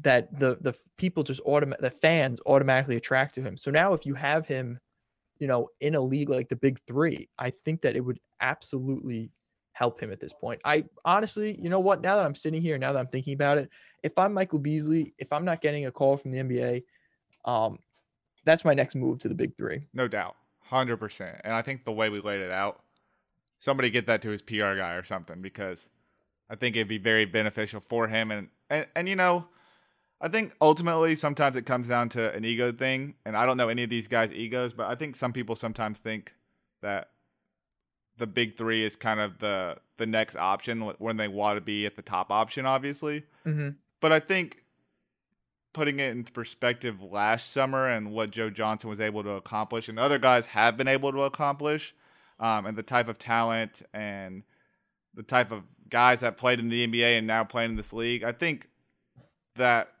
that 0.00 0.38
the 0.38 0.58
the 0.60 0.74
people 0.96 1.24
just 1.24 1.40
automatic 1.40 1.80
the 1.80 1.90
fans 1.90 2.40
automatically 2.46 2.96
attract 2.96 3.34
to 3.34 3.42
him. 3.42 3.56
So 3.56 3.70
now 3.70 3.94
if 3.94 4.06
you 4.06 4.14
have 4.14 4.46
him, 4.46 4.78
you 5.38 5.46
know, 5.46 5.70
in 5.80 5.94
a 5.94 6.00
league 6.00 6.28
like 6.28 6.48
the 6.48 6.56
Big 6.56 6.78
Three, 6.86 7.28
I 7.38 7.52
think 7.64 7.82
that 7.82 7.96
it 7.96 8.00
would 8.00 8.20
absolutely 8.40 9.32
help 9.72 10.00
him 10.00 10.12
at 10.12 10.20
this 10.20 10.32
point. 10.32 10.60
I 10.64 10.84
honestly, 11.04 11.58
you 11.60 11.68
know 11.68 11.80
what? 11.80 12.00
Now 12.00 12.16
that 12.16 12.26
I'm 12.26 12.34
sitting 12.34 12.62
here, 12.62 12.78
now 12.78 12.92
that 12.92 12.98
I'm 12.98 13.06
thinking 13.06 13.34
about 13.34 13.58
it, 13.58 13.70
if 14.02 14.18
I'm 14.18 14.34
Michael 14.34 14.58
Beasley, 14.58 15.14
if 15.18 15.32
I'm 15.32 15.44
not 15.44 15.60
getting 15.60 15.86
a 15.86 15.92
call 15.92 16.16
from 16.16 16.30
the 16.30 16.38
NBA, 16.38 16.82
um, 17.48 17.78
that's 18.44 18.64
my 18.64 18.74
next 18.74 18.94
move 18.94 19.18
to 19.20 19.28
the 19.28 19.34
Big 19.34 19.56
Three. 19.56 19.80
No 19.94 20.06
doubt, 20.06 20.36
hundred 20.64 20.98
percent. 20.98 21.40
And 21.44 21.54
I 21.54 21.62
think 21.62 21.84
the 21.84 21.92
way 21.92 22.10
we 22.10 22.20
laid 22.20 22.40
it 22.40 22.50
out, 22.50 22.82
somebody 23.58 23.88
get 23.88 24.06
that 24.06 24.20
to 24.22 24.28
his 24.28 24.42
PR 24.42 24.74
guy 24.74 24.92
or 24.92 25.02
something 25.02 25.40
because 25.40 25.88
I 26.50 26.56
think 26.56 26.76
it'd 26.76 26.88
be 26.88 26.98
very 26.98 27.24
beneficial 27.24 27.80
for 27.80 28.06
him. 28.06 28.30
And 28.30 28.48
and 28.68 28.86
and 28.94 29.08
you 29.08 29.16
know, 29.16 29.46
I 30.20 30.28
think 30.28 30.54
ultimately 30.60 31.16
sometimes 31.16 31.56
it 31.56 31.62
comes 31.64 31.88
down 31.88 32.10
to 32.10 32.34
an 32.34 32.44
ego 32.44 32.70
thing. 32.70 33.14
And 33.24 33.34
I 33.34 33.46
don't 33.46 33.56
know 33.56 33.70
any 33.70 33.82
of 33.82 33.90
these 33.90 34.08
guys' 34.08 34.30
egos, 34.30 34.74
but 34.74 34.86
I 34.86 34.94
think 34.94 35.16
some 35.16 35.32
people 35.32 35.56
sometimes 35.56 35.98
think 35.98 36.34
that 36.82 37.08
the 38.18 38.26
big 38.26 38.58
three 38.58 38.84
is 38.84 38.94
kind 38.94 39.20
of 39.20 39.38
the 39.38 39.78
the 39.96 40.06
next 40.06 40.36
option 40.36 40.82
when 40.98 41.16
they 41.16 41.28
want 41.28 41.56
to 41.56 41.62
be 41.62 41.86
at 41.86 41.96
the 41.96 42.02
top 42.02 42.30
option, 42.30 42.66
obviously. 42.66 43.24
Mm-hmm. 43.46 43.70
But 44.00 44.12
I 44.12 44.20
think 44.20 44.64
putting 45.72 46.00
it 46.00 46.10
into 46.10 46.32
perspective 46.32 47.02
last 47.02 47.52
summer 47.52 47.88
and 47.88 48.12
what 48.12 48.30
Joe 48.30 48.50
Johnson 48.50 48.90
was 48.90 49.00
able 49.00 49.22
to 49.22 49.30
accomplish, 49.30 49.88
and 49.88 49.98
other 49.98 50.18
guys 50.18 50.46
have 50.46 50.76
been 50.76 50.88
able 50.88 51.12
to 51.12 51.22
accomplish, 51.22 51.94
um, 52.40 52.66
and 52.66 52.76
the 52.76 52.82
type 52.82 53.08
of 53.08 53.18
talent 53.18 53.82
and 53.92 54.42
the 55.14 55.22
type 55.22 55.50
of 55.50 55.64
guys 55.88 56.20
that 56.20 56.36
played 56.36 56.60
in 56.60 56.68
the 56.68 56.86
NBA 56.86 57.18
and 57.18 57.26
now 57.26 57.44
playing 57.44 57.70
in 57.70 57.76
this 57.76 57.92
league, 57.92 58.22
I 58.22 58.32
think 58.32 58.68
that 59.56 59.92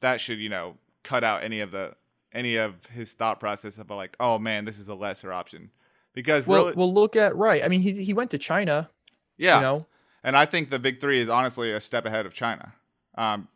that 0.00 0.20
should 0.20 0.38
you 0.38 0.48
know 0.48 0.76
cut 1.02 1.24
out 1.24 1.42
any 1.42 1.60
of 1.60 1.70
the 1.70 1.94
any 2.32 2.56
of 2.56 2.86
his 2.86 3.12
thought 3.12 3.38
process 3.40 3.78
of 3.78 3.88
like, 3.90 4.16
oh 4.18 4.38
man, 4.38 4.64
this 4.64 4.78
is 4.78 4.88
a 4.88 4.94
lesser 4.94 5.32
option. 5.32 5.70
Because 6.12 6.46
well, 6.46 6.64
really, 6.64 6.76
we'll 6.76 6.94
look 6.94 7.16
at 7.16 7.34
right. 7.36 7.64
I 7.64 7.68
mean, 7.68 7.80
he 7.80 8.04
he 8.04 8.12
went 8.12 8.30
to 8.32 8.38
China. 8.38 8.90
yeah, 9.36 9.56
You 9.56 9.62
know, 9.62 9.86
and 10.22 10.36
I 10.36 10.46
think 10.46 10.70
the 10.70 10.78
big 10.78 11.00
three 11.00 11.20
is 11.20 11.28
honestly 11.28 11.72
a 11.72 11.80
step 11.80 12.06
ahead 12.06 12.26
of 12.26 12.34
China. 12.34 12.74
Um, 13.16 13.48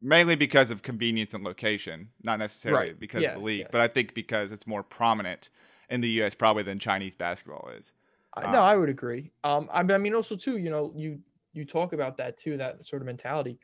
mainly 0.00 0.34
because 0.36 0.70
of 0.70 0.82
convenience 0.82 1.34
and 1.34 1.44
location, 1.44 2.08
not 2.22 2.38
necessarily 2.38 2.88
Right. 2.90 3.00
because 3.00 3.22
Yes, 3.22 3.34
of 3.34 3.40
the 3.40 3.44
league, 3.46 3.60
yes. 3.60 3.68
but 3.72 3.80
I 3.80 3.88
think 3.88 4.14
because 4.14 4.52
it's 4.52 4.66
more 4.66 4.82
prominent 4.82 5.50
in 5.90 6.00
the 6.00 6.08
U.S. 6.20 6.34
probably 6.34 6.62
than 6.62 6.78
Chinese 6.78 7.16
basketball 7.16 7.68
is. 7.76 7.92
I- 8.34 8.44
Um, 8.44 8.52
no, 8.52 8.62
I 8.62 8.76
would 8.76 8.88
agree. 8.88 9.30
Um, 9.44 9.68
I, 9.72 9.80
I 9.80 9.98
mean, 9.98 10.14
also 10.14 10.36
too, 10.36 10.56
you 10.58 10.70
know, 10.70 10.92
you 10.96 11.20
you 11.54 11.64
talk 11.66 11.92
about 11.92 12.16
that 12.16 12.38
too, 12.38 12.56
that 12.56 12.82
sort 12.84 13.02
of 13.02 13.06
mentality. 13.06 13.58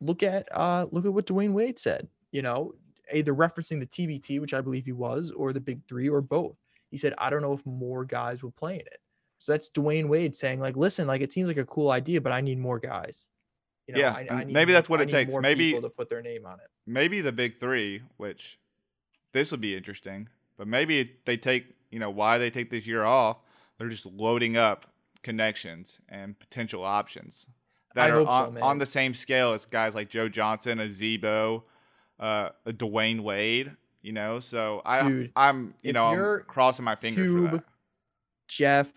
Look 0.00 0.22
at 0.22 0.48
uh, 0.56 0.86
look 0.90 1.04
at 1.04 1.12
what 1.12 1.26
Dwyane 1.26 1.52
Wade 1.52 1.78
said. 1.78 2.08
You 2.32 2.40
know, 2.42 2.74
either 3.12 3.34
referencing 3.34 3.80
the 3.80 3.86
TBT, 3.86 4.40
which 4.40 4.54
I 4.54 4.60
believe 4.62 4.86
he 4.86 4.92
was, 4.92 5.30
or 5.30 5.52
the 5.52 5.60
Big 5.60 5.84
Three, 5.86 6.08
or 6.08 6.20
both. 6.22 6.56
He 6.90 6.96
said, 6.96 7.12
"I 7.18 7.28
don't 7.30 7.42
know 7.42 7.52
if 7.52 7.64
more 7.66 8.04
guys 8.06 8.42
will 8.42 8.52
play 8.52 8.74
in 8.74 8.80
it." 8.80 9.00
So 9.38 9.52
that's 9.52 9.68
Dwyane 9.68 10.08
Wade 10.08 10.34
saying, 10.34 10.58
like, 10.60 10.74
listen, 10.76 11.06
like 11.06 11.20
it 11.20 11.32
seems 11.34 11.48
like 11.48 11.58
a 11.58 11.66
cool 11.66 11.90
idea, 11.90 12.20
but 12.22 12.32
I 12.32 12.40
need 12.40 12.58
more 12.58 12.78
guys. 12.78 13.26
You 13.86 13.94
know, 13.94 14.00
Yeah, 14.00 14.12
I, 14.12 14.26
I 14.30 14.44
need 14.44 14.52
maybe 14.52 14.72
more- 14.72 14.78
that's 14.78 14.88
what 14.88 15.00
it 15.00 15.08
takes. 15.08 15.34
Maybe- 15.36 15.72
people 15.72 15.82
to 15.88 15.94
put 15.94 16.08
their 16.08 16.22
name 16.22 16.46
on 16.46 16.54
it. 16.54 16.66
Maybe 16.86 17.20
the 17.20 17.32
big 17.32 17.58
three, 17.60 18.02
which 18.16 18.58
this 19.32 19.50
would 19.50 19.60
be 19.60 19.76
interesting, 19.76 20.28
but 20.56 20.66
maybe 20.68 21.12
they 21.24 21.36
take 21.36 21.66
you 21.90 21.98
know 21.98 22.10
why 22.10 22.38
they 22.38 22.50
take 22.50 22.70
this 22.70 22.86
year 22.86 23.04
off. 23.04 23.38
They're 23.78 23.88
just 23.88 24.06
loading 24.06 24.56
up 24.56 24.86
connections 25.22 25.98
and 26.08 26.38
potential 26.38 26.84
options 26.84 27.46
that 27.94 28.06
I 28.06 28.10
are 28.10 28.12
hope 28.14 28.28
so, 28.28 28.32
on, 28.32 28.58
on 28.62 28.78
the 28.78 28.86
same 28.86 29.14
scale 29.14 29.52
as 29.52 29.64
guys 29.64 29.94
like 29.94 30.08
Joe 30.08 30.28
Johnson, 30.28 30.80
a 30.80 30.86
Zebo, 30.86 31.62
uh, 32.20 32.50
a 32.66 32.72
Dwyane 32.72 33.20
Wade. 33.20 33.72
You 34.02 34.12
know, 34.12 34.40
so 34.40 34.82
I 34.84 35.08
Dude, 35.08 35.32
I'm 35.34 35.74
you 35.82 35.92
know 35.94 36.04
I'm 36.06 36.42
crossing 36.46 36.84
my 36.84 36.94
fingers 36.96 37.26
for 37.32 37.56
that. 37.56 37.64
Jeff. 38.48 38.92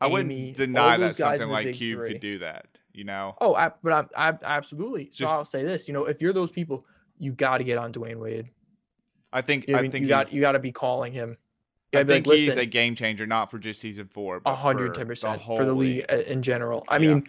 I 0.00 0.06
wouldn't 0.06 0.56
deny 0.56 0.96
that 0.96 1.14
something 1.14 1.48
like 1.48 1.74
Cube 1.74 1.98
Three. 1.98 2.12
could 2.12 2.20
do 2.20 2.38
that. 2.38 2.66
You 2.92 3.04
know, 3.04 3.36
Oh, 3.40 3.54
I, 3.54 3.70
but 3.82 3.92
I'm, 3.92 4.08
I 4.16 4.38
absolutely. 4.44 5.06
So 5.12 5.18
Just- 5.24 5.32
I'll 5.32 5.44
say 5.44 5.62
this: 5.64 5.86
you 5.88 5.94
know, 5.94 6.06
if 6.06 6.20
you're 6.20 6.32
those 6.32 6.50
people, 6.50 6.84
you 7.18 7.32
got 7.32 7.58
to 7.58 7.64
get 7.64 7.78
on 7.78 7.92
Dwyane 7.92 8.16
Wade. 8.18 8.48
I 9.32 9.42
think 9.42 9.68
You 9.68 9.74
know 9.74 9.78
I 9.78 9.80
I 9.80 9.82
mean, 9.82 9.92
think 9.92 10.02
you 10.02 10.08
got 10.08 10.32
you 10.32 10.40
got 10.40 10.52
to 10.52 10.58
be 10.58 10.72
calling 10.72 11.12
him. 11.12 11.36
I 11.94 12.04
think 12.04 12.26
like, 12.26 12.38
he's 12.38 12.48
a 12.48 12.66
game 12.66 12.94
changer, 12.94 13.26
not 13.26 13.50
for 13.50 13.58
just 13.58 13.80
season 13.80 14.06
four, 14.06 14.38
but 14.40 14.50
a 14.50 14.54
110 14.54 15.06
percent 15.06 15.42
for 15.42 15.64
the 15.64 15.74
league 15.74 16.04
uh, 16.10 16.16
in 16.18 16.40
general. 16.42 16.84
I 16.88 16.98
Yeah. 16.98 17.14
mean, 17.14 17.28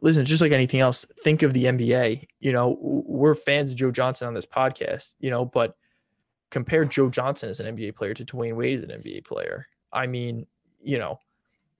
listen, 0.00 0.24
just 0.26 0.40
like 0.40 0.52
anything 0.52 0.80
else, 0.80 1.04
think 1.22 1.42
of 1.42 1.52
the 1.54 1.64
NBA. 1.64 2.26
You 2.40 2.52
know, 2.52 2.76
we're 2.80 3.34
fans 3.34 3.70
of 3.72 3.76
Joe 3.76 3.90
Johnson 3.90 4.26
on 4.28 4.34
this 4.34 4.46
podcast. 4.46 5.14
You 5.20 5.30
know, 5.30 5.44
but 5.44 5.76
compare 6.50 6.84
Joe 6.84 7.10
Johnson 7.10 7.48
as 7.48 7.58
an 7.60 7.76
NBA 7.76 7.94
player 7.96 8.14
to 8.14 8.24
Dwyane 8.24 8.54
Wade 8.56 8.78
as 8.78 8.82
an 8.84 8.90
NBA 8.90 9.24
player. 9.24 9.66
I 9.92 10.06
mean, 10.06 10.46
you 10.82 10.98
know, 10.98 11.18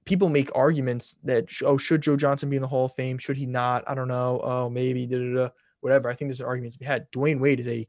people 0.06 0.28
make 0.28 0.50
arguments 0.54 1.18
that 1.24 1.48
oh, 1.64 1.76
should 1.76 2.00
Joe 2.00 2.16
Johnson 2.16 2.48
be 2.48 2.56
in 2.56 2.62
the 2.62 2.68
Hall 2.68 2.86
of 2.86 2.94
Fame? 2.94 3.18
Should 3.18 3.36
he 3.36 3.44
not? 3.46 3.84
I 3.86 3.94
don't 3.94 4.08
know. 4.08 4.40
Oh, 4.42 4.70
maybe. 4.70 5.06
Da, 5.06 5.18
da, 5.18 5.34
da, 5.34 5.48
whatever. 5.80 6.08
I 6.08 6.14
think 6.14 6.30
there's 6.30 6.40
an 6.40 6.46
argument 6.46 6.72
to 6.74 6.78
be 6.78 6.86
had. 6.86 7.10
Dwyane 7.12 7.40
Wade 7.40 7.60
is 7.60 7.68
a 7.68 7.86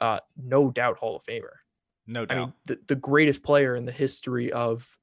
uh, 0.00 0.20
no 0.36 0.70
doubt 0.70 0.98
Hall 0.98 1.16
of 1.16 1.24
Famer. 1.24 1.56
No 2.06 2.22
I 2.22 2.26
doubt. 2.26 2.36
mean, 2.36 2.52
the, 2.66 2.78
the 2.86 2.94
greatest 2.94 3.42
player 3.42 3.74
in 3.74 3.84
the 3.84 3.92
history 3.92 4.52
of, 4.52 4.96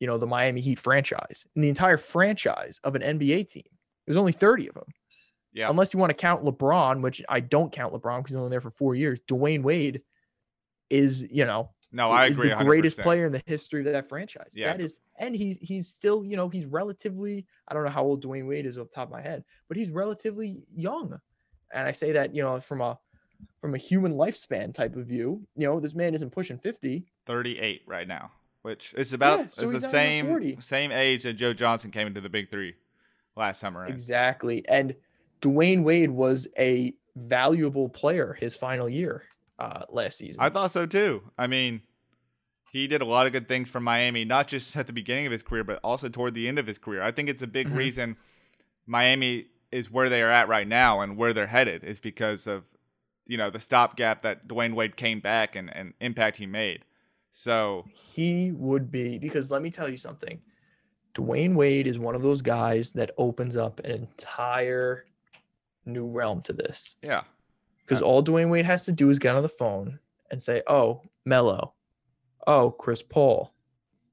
you 0.00 0.06
know, 0.06 0.18
the 0.18 0.26
Miami 0.26 0.60
Heat 0.60 0.78
franchise, 0.78 1.44
and 1.54 1.64
the 1.64 1.68
entire 1.68 1.96
franchise 1.98 2.78
of 2.84 2.94
an 2.94 3.02
NBA 3.02 3.48
team. 3.50 3.64
There's 4.06 4.16
only 4.16 4.32
30 4.32 4.68
of 4.68 4.74
them. 4.74 4.84
yeah, 5.52 5.68
Unless 5.68 5.92
you 5.92 6.00
want 6.00 6.10
to 6.10 6.14
count 6.14 6.44
LeBron, 6.44 7.02
which 7.02 7.22
I 7.28 7.40
don't 7.40 7.72
count 7.72 7.92
LeBron 7.92 8.20
because 8.20 8.30
he's 8.30 8.36
only 8.36 8.50
there 8.50 8.60
for 8.60 8.70
four 8.70 8.94
years. 8.94 9.20
Dwyane 9.28 9.62
Wade 9.62 10.02
is, 10.88 11.26
you 11.30 11.44
know, 11.44 11.70
no, 11.90 12.10
I 12.10 12.26
agree. 12.26 12.48
the 12.50 12.64
greatest 12.64 12.98
100%. 12.98 13.02
player 13.02 13.26
in 13.26 13.32
the 13.32 13.42
history 13.46 13.80
of 13.80 13.92
that 13.92 14.08
franchise. 14.08 14.52
Yeah. 14.54 14.72
That 14.72 14.80
is, 14.80 15.00
and 15.18 15.34
he's 15.34 15.58
he's 15.60 15.88
still, 15.88 16.24
you 16.24 16.36
know, 16.36 16.48
he's 16.48 16.66
relatively. 16.66 17.46
I 17.66 17.74
don't 17.74 17.84
know 17.84 17.90
how 17.90 18.04
old 18.04 18.22
Dwyane 18.22 18.46
Wade 18.46 18.66
is 18.66 18.78
off 18.78 18.88
the 18.90 18.94
top 18.94 19.08
of 19.08 19.12
my 19.12 19.22
head, 19.22 19.44
but 19.68 19.76
he's 19.76 19.90
relatively 19.90 20.62
young. 20.74 21.18
And 21.72 21.86
I 21.86 21.92
say 21.92 22.12
that, 22.12 22.34
you 22.34 22.42
know, 22.42 22.60
from 22.60 22.80
a 22.80 22.98
from 23.60 23.74
a 23.74 23.78
human 23.78 24.14
lifespan 24.14 24.74
type 24.74 24.96
of 24.96 25.06
view. 25.06 25.46
You 25.56 25.66
know, 25.66 25.80
this 25.80 25.94
man 25.94 26.14
isn't 26.14 26.30
pushing 26.30 26.58
50. 26.58 27.06
38 27.26 27.82
right 27.86 28.08
now, 28.08 28.30
which 28.62 28.94
is 28.94 29.12
about 29.12 29.40
Yeah, 29.40 29.46
so 29.48 29.70
is 29.70 29.82
the 29.82 29.88
same 29.88 30.60
same 30.60 30.92
age 30.92 31.22
that 31.22 31.34
Joe 31.34 31.52
Johnson 31.52 31.90
came 31.90 32.06
into 32.06 32.20
the 32.20 32.28
Big 32.28 32.50
Three 32.50 32.74
last 33.36 33.60
summer. 33.60 33.86
in. 33.86 33.92
Exactly. 33.92 34.66
And 34.68 34.94
Dwyane 35.40 35.82
Wade 35.82 36.10
was 36.10 36.48
a 36.58 36.94
valuable 37.16 37.88
player 37.88 38.36
his 38.38 38.54
final 38.54 38.88
year 38.88 39.24
uh, 39.58 39.82
last 39.90 40.18
season. 40.18 40.40
I 40.40 40.50
thought 40.50 40.70
so 40.70 40.86
too. 40.86 41.22
I 41.36 41.46
mean, 41.46 41.82
he 42.72 42.86
did 42.86 43.00
a 43.00 43.04
lot 43.06 43.26
of 43.26 43.32
good 43.32 43.48
things 43.48 43.68
for 43.70 43.80
Miami, 43.80 44.24
not 44.24 44.46
just 44.48 44.76
at 44.76 44.86
the 44.86 44.92
beginning 44.92 45.26
of 45.26 45.32
his 45.32 45.42
career, 45.42 45.64
but 45.64 45.80
also 45.82 46.08
toward 46.08 46.34
the 46.34 46.46
end 46.48 46.58
of 46.58 46.66
his 46.66 46.78
career. 46.78 47.02
I 47.02 47.12
think 47.12 47.28
it's 47.28 47.42
a 47.42 47.46
big 47.46 47.68
Mhm. 47.68 47.76
reason 47.76 48.16
Miami 48.86 49.46
is 49.72 49.90
where 49.90 50.08
they 50.08 50.22
are 50.22 50.30
at 50.30 50.48
right 50.48 50.66
now 50.68 51.00
and 51.00 51.16
where 51.16 51.32
they're 51.32 51.46
headed 51.48 51.84
is 51.84 52.00
because 52.00 52.46
of 52.46 52.64
you 53.26 53.36
know 53.36 53.50
the 53.50 53.60
stopgap 53.60 54.22
that 54.22 54.48
Dwyane 54.48 54.74
Wade 54.74 54.96
came 54.96 55.20
back 55.20 55.54
and, 55.54 55.74
and 55.76 55.92
impact 56.00 56.38
he 56.38 56.46
made. 56.46 56.84
So 57.32 57.84
he 57.92 58.50
would 58.52 58.90
be 58.90 59.18
because 59.18 59.50
let 59.50 59.60
me 59.62 59.70
tell 59.70 59.88
you 59.88 59.96
something. 59.98 60.40
Dwyane 61.14 61.54
Wade 61.54 61.86
is 61.86 61.98
one 61.98 62.14
of 62.14 62.22
those 62.22 62.42
guys 62.42 62.92
that 62.92 63.10
opens 63.18 63.56
up 63.56 63.80
an 63.80 63.90
entire 63.90 65.04
new 65.84 66.06
realm 66.06 66.42
to 66.42 66.52
this. 66.52 66.96
yeah, 67.02 67.22
Because 67.88 68.02
all 68.02 68.22
Dwyane 68.22 68.50
Wade 68.50 68.66
has 68.66 68.84
to 68.84 68.92
do 68.92 69.08
is 69.10 69.18
get 69.18 69.34
on 69.34 69.42
the 69.42 69.48
phone 69.48 69.98
and 70.30 70.42
say, 70.42 70.62
"Oh, 70.66 71.02
Melo, 71.24 71.72
oh 72.46 72.70
Chris 72.70 73.02
Paul." 73.02 73.52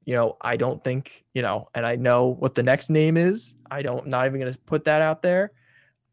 You 0.06 0.14
know, 0.14 0.38
I 0.40 0.56
don't 0.56 0.84
think 0.84 1.26
you 1.34 1.42
know, 1.42 1.68
and 1.76 1.86
I 1.86 1.96
know 1.96 2.28
what 2.28 2.56
the 2.56 2.64
next 2.64 2.90
name 2.90 3.18
is. 3.18 3.56
I 3.70 3.82
don't. 3.82 4.08
Not 4.08 4.28
even 4.28 4.40
going 4.40 4.54
to 4.54 4.60
put 4.60 4.86
that 4.86 5.02
out 5.02 5.22
there. 5.22 5.52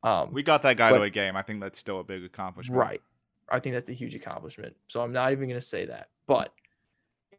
Um, 0.02 0.32
we 0.32 0.42
got 0.42 0.62
that 0.62 0.76
guy 0.76 0.90
to 0.90 1.02
a 1.02 1.10
game. 1.10 1.36
I 1.36 1.42
think 1.42 1.60
that's 1.60 1.78
still 1.78 2.00
a 2.00 2.04
big 2.04 2.24
accomplishment. 2.24 2.78
Right. 2.78 3.02
I 3.48 3.60
think 3.60 3.74
that's 3.74 3.90
a 3.90 3.94
huge 3.94 4.14
accomplishment. 4.14 4.74
So 4.88 5.00
I'm 5.00 5.12
not 5.12 5.32
even 5.32 5.48
going 5.48 5.60
to 5.60 5.66
say 5.66 5.86
that. 5.86 6.08
But 6.26 6.52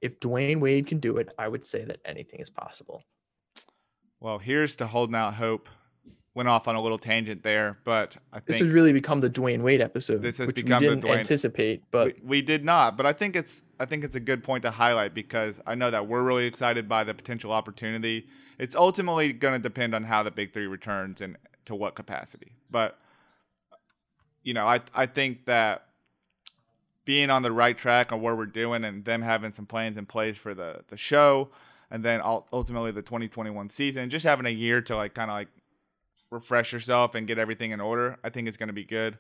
if 0.02 0.20
Dwyane 0.20 0.60
Wade 0.60 0.88
can 0.88 1.00
do 1.00 1.18
it, 1.18 1.30
I 1.38 1.48
would 1.48 1.66
say 1.66 1.84
that 1.84 2.00
anything 2.06 2.40
is 2.40 2.50
possible. 2.50 3.04
Well, 4.20 4.38
here's 4.38 4.76
to 4.78 4.88
holding 4.88 5.16
out 5.16 5.34
hope. 5.34 5.68
Went 6.36 6.50
off 6.50 6.68
on 6.68 6.76
a 6.76 6.82
little 6.82 6.98
tangent 6.98 7.44
there, 7.44 7.78
but 7.84 8.18
I 8.32 8.38
think 8.38 8.48
This 8.48 8.60
has 8.62 8.74
really 8.74 8.92
become 8.92 9.20
the 9.20 9.30
Dwyane 9.30 9.62
Wade 9.62 9.82
episode, 9.82 10.24
This 10.24 10.40
has 10.40 10.48
which 10.48 10.56
become 10.56 10.82
we 10.82 10.90
didn't 10.90 11.04
Dwyane- 11.04 11.20
anticipate. 11.20 11.84
But 11.92 12.08
we, 12.08 12.22
we 12.24 12.42
did 12.42 12.66
not. 12.66 12.98
But 12.98 13.06
I 13.06 13.14
think 13.14 13.36
it's 13.36 13.62
I 13.80 13.86
think 13.86 14.04
it's 14.04 14.16
a 14.16 14.20
good 14.20 14.44
point 14.44 14.64
to 14.64 14.72
highlight 14.72 15.14
because 15.14 15.62
I 15.68 15.76
know 15.76 15.92
that 15.92 16.08
we're 16.08 16.24
really 16.24 16.46
excited 16.48 16.90
by 16.90 17.04
the 17.04 17.14
potential 17.14 17.52
opportunity. 17.52 18.28
It's 18.58 18.76
ultimately 18.76 19.32
going 19.34 19.54
to 19.54 19.60
depend 19.60 19.94
on 19.94 20.06
how 20.06 20.24
the 20.24 20.32
Big 20.32 20.54
Three 20.54 20.68
returns 20.68 21.22
and 21.22 21.38
to 21.66 21.76
what 21.76 21.94
capacity. 21.94 22.54
But 22.72 22.98
you 24.42 24.56
know, 24.56 24.66
I 24.66 24.82
I 24.96 25.06
think 25.06 25.46
that 25.46 25.86
being 27.06 27.30
on 27.30 27.44
the 27.44 27.52
right 27.52 27.78
track 27.78 28.12
on 28.12 28.22
where 28.22 28.36
we're 28.36 28.46
doing 28.46 28.84
and 28.84 29.06
them 29.06 29.22
having 29.22 29.54
some 29.54 29.66
plans 29.66 29.98
in 29.98 30.06
place 30.08 30.38
for 30.38 30.54
the 30.54 30.82
the 30.88 30.98
show 30.98 31.50
and 31.92 32.04
then 32.04 32.22
ultimately 32.24 32.92
the 32.92 33.02
2021 33.02 33.70
season 33.70 34.10
just 34.10 34.26
having 34.26 34.46
a 34.46 34.50
year 34.50 34.82
to 34.82 34.96
like 34.96 35.14
kind 35.14 35.30
of 35.30 35.36
like 35.36 35.50
refresh 36.34 36.74
yourself 36.74 37.16
and 37.16 37.28
get 37.28 37.38
everything 37.38 37.72
in 37.72 37.80
order 37.80 38.18
i 38.24 38.30
think 38.30 38.48
it's 38.48 38.58
going 38.58 38.68
to 38.68 38.74
be 38.74 38.84
good 38.84 39.18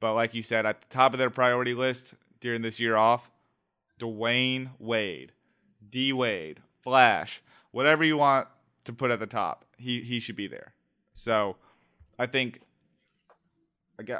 But 0.00 0.14
like 0.14 0.32
you 0.34 0.42
said, 0.42 0.64
at 0.66 0.80
the 0.80 0.86
top 0.88 1.12
of 1.12 1.18
their 1.18 1.30
priority 1.30 1.74
list 1.74 2.14
during 2.40 2.62
this 2.62 2.80
year 2.80 2.96
off, 2.96 3.30
Dwyane 3.98 4.70
Wade, 4.78 5.32
D 5.90 6.12
Wade, 6.12 6.60
Flash, 6.82 7.42
whatever 7.70 8.02
you 8.02 8.16
want 8.16 8.48
to 8.84 8.92
put 8.94 9.10
at 9.10 9.20
the 9.20 9.26
top, 9.26 9.66
he 9.76 10.00
he 10.00 10.18
should 10.20 10.36
be 10.36 10.48
there. 10.48 10.72
So 11.12 11.56
I 12.18 12.26
think 12.26 12.60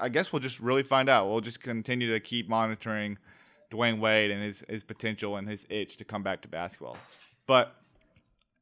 I 0.00 0.11
guess 0.11 0.31
we'll 0.33 0.40
just 0.40 0.61
really 0.61 0.83
find 0.83 1.09
out. 1.09 1.29
We'll 1.31 1.40
just 1.40 1.61
continue 1.62 2.12
to 2.12 2.20
keep 2.20 2.46
monitoring 2.46 3.16
Dwyane 3.70 4.00
Wade 4.00 4.31
and 4.31 4.42
his 4.42 4.62
his 4.68 4.85
potential 4.85 5.37
and 5.37 5.48
his 5.48 5.64
itch 5.70 5.96
to 5.96 6.05
come 6.05 6.22
back 6.22 6.42
to 6.42 6.48
basketball. 6.48 6.98
But 7.46 7.74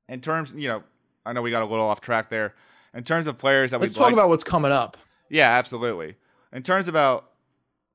in 0.09 0.21
terms, 0.21 0.53
you 0.55 0.69
know, 0.69 0.85
I 1.27 1.33
know 1.33 1.43
we 1.43 1.51
got 1.51 1.65
a 1.65 1.67
little 1.67 1.87
off 1.87 2.01
track 2.01 2.31
there. 2.31 2.55
In 2.95 3.05
terms 3.05 3.27
of 3.27 3.39
players 3.39 3.71
that 3.71 3.81
we 3.81 3.87
let's 3.87 3.95
talk 3.95 4.07
like, 4.07 4.13
about 4.15 4.29
what's 4.29 4.45
coming 4.45 4.73
up. 4.73 4.97
Yeah, 5.29 5.51
absolutely. 5.51 6.17
In 6.53 6.63
terms 6.63 6.89
about 6.89 7.31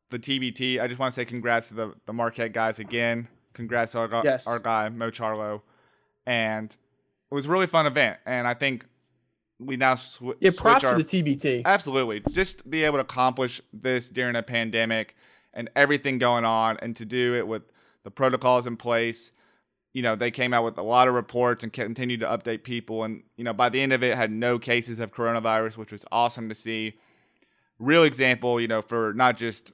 the 0.10 0.20
TBT, 0.20 0.80
I 0.80 0.88
just 0.88 1.00
want 1.00 1.14
to 1.14 1.16
say 1.16 1.26
congrats 1.26 1.70
to 1.70 1.74
the 1.74 1.94
the 2.06 2.14
Marquette 2.14 2.54
guys 2.54 2.80
again. 2.80 3.28
Congrats 3.54 3.94
to 3.94 4.00
our, 4.00 4.22
yes. 4.24 4.48
our 4.48 4.60
guy 4.60 4.90
Mo 4.90 5.12
Charlo, 5.12 5.62
and 6.26 6.72
it 6.72 7.36
was 7.36 7.46
a 7.46 7.50
really 7.50 7.68
fun 7.68 7.86
event. 7.86 8.18
And 8.26 8.48
I 8.48 8.54
think 8.54 8.86
we 9.60 9.78
now 9.78 9.96
sw- 9.96 10.38
yeah 10.40 10.52
props 10.56 10.84
our, 10.84 10.96
to 10.96 11.04
the 11.04 11.24
TBT. 11.24 11.64
Absolutely, 11.66 12.22
just 12.32 12.70
be 12.70 12.84
able 12.84 12.98
to 12.98 13.02
accomplish 13.02 13.62
this 13.74 14.10
during 14.10 14.36
a 14.36 14.44
pandemic 14.44 15.16
and 15.54 15.70
everything 15.76 16.18
going 16.18 16.46
on, 16.46 16.78
and 16.82 16.96
to 16.96 17.06
do 17.06 17.36
it 17.36 17.48
with 17.48 17.64
the 18.04 18.12
protocols 18.12 18.66
in 18.66 18.78
place 18.78 19.32
you 19.94 20.02
know, 20.02 20.16
they 20.16 20.32
came 20.32 20.54
out 20.54 20.64
with 20.64 20.78
a 20.78 20.84
lot 20.84 21.08
of 21.08 21.14
reports 21.14 21.64
and 21.64 21.72
continued 21.72 22.20
to 22.22 22.26
update 22.26 22.64
people. 22.64 23.04
And, 23.04 23.24
you 23.38 23.44
know, 23.44 23.54
by 23.54 23.70
the 23.70 23.80
end 23.80 23.94
of 23.94 24.04
it, 24.04 24.18
had 24.18 24.32
no 24.32 24.58
cases 24.58 25.00
of 25.00 25.14
coronavirus, 25.14 25.78
which 25.78 25.92
was 25.92 26.04
awesome 26.12 26.50
to 26.50 26.56
see. 26.56 26.96
Real 27.78 28.04
example, 28.04 28.60
you 28.60 28.68
know, 28.68 28.82
for 28.82 29.14
not 29.14 29.38
just 29.38 29.72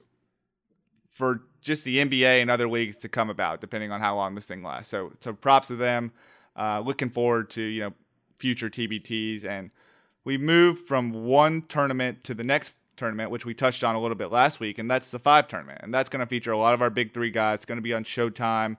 for 1.08 1.42
just 1.60 1.84
the 1.84 1.98
NBA 1.98 2.40
and 2.40 2.50
other 2.50 2.68
leagues 2.68 2.96
to 2.98 3.08
come 3.08 3.30
about, 3.30 3.60
depending 3.60 3.90
on 3.92 4.00
how 4.00 4.14
long 4.14 4.34
this 4.34 4.46
thing 4.46 4.62
lasts. 4.62 4.90
So, 4.90 5.12
so 5.20 5.32
props 5.32 5.68
to 5.68 5.76
them. 5.76 6.12
Uh, 6.56 6.82
looking 6.84 7.10
forward 7.10 7.48
to 7.48 7.62
you 7.62 7.80
know 7.80 7.92
future 8.36 8.68
TBTs, 8.68 9.44
and 9.44 9.70
we 10.24 10.36
moved 10.36 10.86
from 10.86 11.12
one 11.12 11.62
tournament 11.62 12.24
to 12.24 12.34
the 12.34 12.44
next 12.44 12.74
tournament, 12.96 13.30
which 13.30 13.46
we 13.46 13.54
touched 13.54 13.84
on 13.84 13.94
a 13.94 14.00
little 14.00 14.16
bit 14.16 14.30
last 14.30 14.60
week, 14.60 14.78
and 14.78 14.90
that's 14.90 15.10
the 15.10 15.18
five 15.18 15.48
tournament, 15.48 15.80
and 15.82 15.94
that's 15.94 16.08
going 16.08 16.20
to 16.20 16.26
feature 16.26 16.52
a 16.52 16.58
lot 16.58 16.74
of 16.74 16.82
our 16.82 16.90
big 16.90 17.14
three 17.14 17.30
guys. 17.30 17.56
It's 17.56 17.64
going 17.64 17.78
to 17.78 17.82
be 17.82 17.94
on 17.94 18.04
Showtime. 18.04 18.76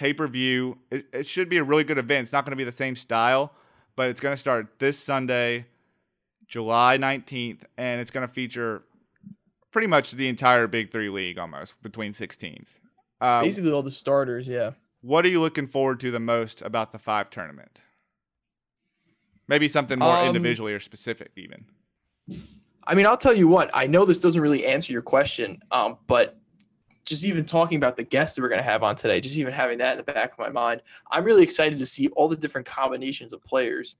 Pay 0.00 0.14
per 0.14 0.26
view. 0.26 0.78
It, 0.90 1.04
it, 1.12 1.26
should 1.26 1.50
be 1.50 1.58
a 1.58 1.62
really 1.62 1.84
good 1.84 1.98
event. 1.98 2.22
It's 2.22 2.32
not 2.32 2.46
going 2.46 2.52
to 2.52 2.56
be 2.56 2.64
the 2.64 2.72
same 2.72 2.96
style, 2.96 3.52
but 3.96 4.08
it's 4.08 4.18
going 4.18 4.32
to 4.32 4.38
start 4.38 4.78
this 4.78 4.98
Sunday, 4.98 5.66
July 6.48 6.96
19th, 6.98 7.64
and 7.76 8.00
it's 8.00 8.10
going 8.10 8.26
to 8.26 8.32
feature 8.32 8.82
pretty 9.72 9.86
much 9.86 10.12
the 10.12 10.26
entire 10.26 10.66
Big 10.66 10.90
Three 10.90 11.10
league 11.10 11.38
almost 11.38 11.82
between 11.82 12.14
six 12.14 12.34
teams. 12.34 12.80
Uh, 13.20 13.42
Basically, 13.42 13.70
all 13.70 13.82
the 13.82 13.92
starters, 13.92 14.48
yeah. 14.48 14.70
What 15.02 15.26
are 15.26 15.28
you 15.28 15.38
looking 15.38 15.66
forward 15.66 16.00
to 16.00 16.10
the 16.10 16.18
most 16.18 16.62
about 16.62 16.92
the 16.92 16.98
five 16.98 17.28
tournament? 17.28 17.82
Maybe 19.48 19.68
something 19.68 19.98
more 19.98 20.16
um, 20.16 20.28
individually 20.28 20.72
or 20.72 20.80
specific, 20.80 21.32
even. 21.36 21.66
I 22.84 22.94
mean, 22.94 23.04
I'll 23.04 23.18
tell 23.18 23.34
you 23.34 23.48
what. 23.48 23.70
I 23.74 23.86
know 23.86 24.06
this 24.06 24.18
doesn't 24.18 24.40
really 24.40 24.64
answer 24.64 24.94
your 24.94 25.02
question, 25.02 25.60
um, 25.70 25.98
but 26.06 26.39
just 27.04 27.24
even 27.24 27.44
talking 27.44 27.76
about 27.76 27.96
the 27.96 28.02
guests 28.02 28.36
that 28.36 28.42
we're 28.42 28.48
going 28.48 28.62
to 28.62 28.70
have 28.70 28.82
on 28.82 28.96
today, 28.96 29.20
just 29.20 29.36
even 29.36 29.52
having 29.52 29.78
that 29.78 29.92
in 29.92 29.96
the 29.98 30.12
back 30.12 30.32
of 30.32 30.38
my 30.38 30.50
mind, 30.50 30.82
I'm 31.10 31.24
really 31.24 31.42
excited 31.42 31.78
to 31.78 31.86
see 31.86 32.08
all 32.08 32.28
the 32.28 32.36
different 32.36 32.66
combinations 32.66 33.32
of 33.32 33.42
players 33.44 33.96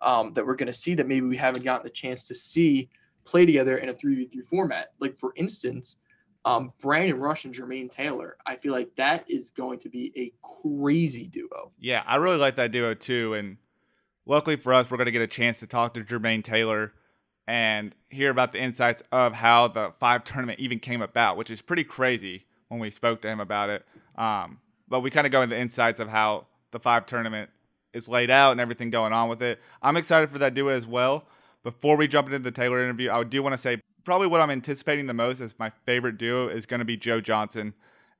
um, 0.00 0.32
that 0.34 0.44
we're 0.44 0.56
going 0.56 0.66
to 0.66 0.72
see 0.72 0.94
that 0.94 1.06
maybe 1.06 1.26
we 1.26 1.36
haven't 1.36 1.64
gotten 1.64 1.84
the 1.84 1.90
chance 1.90 2.26
to 2.28 2.34
see 2.34 2.88
play 3.24 3.46
together 3.46 3.78
in 3.78 3.88
a 3.88 3.94
3v3 3.94 4.46
format. 4.46 4.92
Like, 5.00 5.14
for 5.14 5.32
instance, 5.36 5.96
um, 6.44 6.72
Brandon 6.80 7.18
Rush 7.18 7.44
and 7.44 7.54
Jermaine 7.54 7.90
Taylor. 7.90 8.36
I 8.44 8.56
feel 8.56 8.72
like 8.72 8.94
that 8.96 9.24
is 9.28 9.50
going 9.52 9.78
to 9.80 9.88
be 9.88 10.12
a 10.16 10.32
crazy 10.42 11.26
duo. 11.26 11.70
Yeah, 11.78 12.02
I 12.06 12.16
really 12.16 12.36
like 12.36 12.56
that 12.56 12.72
duo 12.72 12.94
too. 12.94 13.34
And 13.34 13.58
luckily 14.26 14.56
for 14.56 14.74
us, 14.74 14.90
we're 14.90 14.96
going 14.96 15.06
to 15.06 15.12
get 15.12 15.22
a 15.22 15.28
chance 15.28 15.60
to 15.60 15.66
talk 15.66 15.94
to 15.94 16.00
Jermaine 16.00 16.42
Taylor 16.42 16.92
and 17.46 17.94
hear 18.08 18.30
about 18.30 18.52
the 18.52 18.60
insights 18.60 19.02
of 19.10 19.34
how 19.34 19.68
the 19.68 19.92
five 19.98 20.24
tournament 20.24 20.60
even 20.60 20.78
came 20.78 21.02
about, 21.02 21.36
which 21.36 21.50
is 21.50 21.60
pretty 21.60 21.84
crazy 21.84 22.44
when 22.68 22.80
we 22.80 22.90
spoke 22.90 23.20
to 23.22 23.28
him 23.28 23.40
about 23.40 23.68
it. 23.68 23.84
Um, 24.16 24.58
but 24.88 25.00
we 25.00 25.10
kind 25.10 25.26
of 25.26 25.32
go 25.32 25.42
into 25.42 25.54
the 25.54 25.60
insights 25.60 26.00
of 26.00 26.08
how 26.08 26.46
the 26.70 26.78
five 26.78 27.06
tournament 27.06 27.50
is 27.92 28.08
laid 28.08 28.30
out 28.30 28.52
and 28.52 28.60
everything 28.60 28.90
going 28.90 29.12
on 29.12 29.28
with 29.28 29.42
it. 29.42 29.60
I'm 29.82 29.96
excited 29.96 30.30
for 30.30 30.38
that 30.38 30.54
duo 30.54 30.72
as 30.72 30.86
well. 30.86 31.26
Before 31.62 31.96
we 31.96 32.08
jump 32.08 32.26
into 32.28 32.38
the 32.38 32.50
Taylor 32.50 32.82
interview, 32.82 33.10
I 33.10 33.22
do 33.24 33.42
want 33.42 33.52
to 33.52 33.58
say 33.58 33.80
probably 34.04 34.26
what 34.26 34.40
I'm 34.40 34.50
anticipating 34.50 35.06
the 35.06 35.14
most 35.14 35.40
as 35.40 35.58
my 35.58 35.70
favorite 35.84 36.18
duo 36.18 36.48
is 36.48 36.66
going 36.66 36.80
to 36.80 36.84
be 36.84 36.96
Joe 36.96 37.20
Johnson 37.20 37.74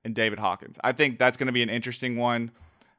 and 0.04 0.14
David 0.14 0.38
Hawkins. 0.38 0.78
I 0.84 0.92
think 0.92 1.18
that's 1.18 1.36
going 1.36 1.46
to 1.46 1.52
be 1.52 1.62
an 1.62 1.70
interesting 1.70 2.16
one. 2.16 2.52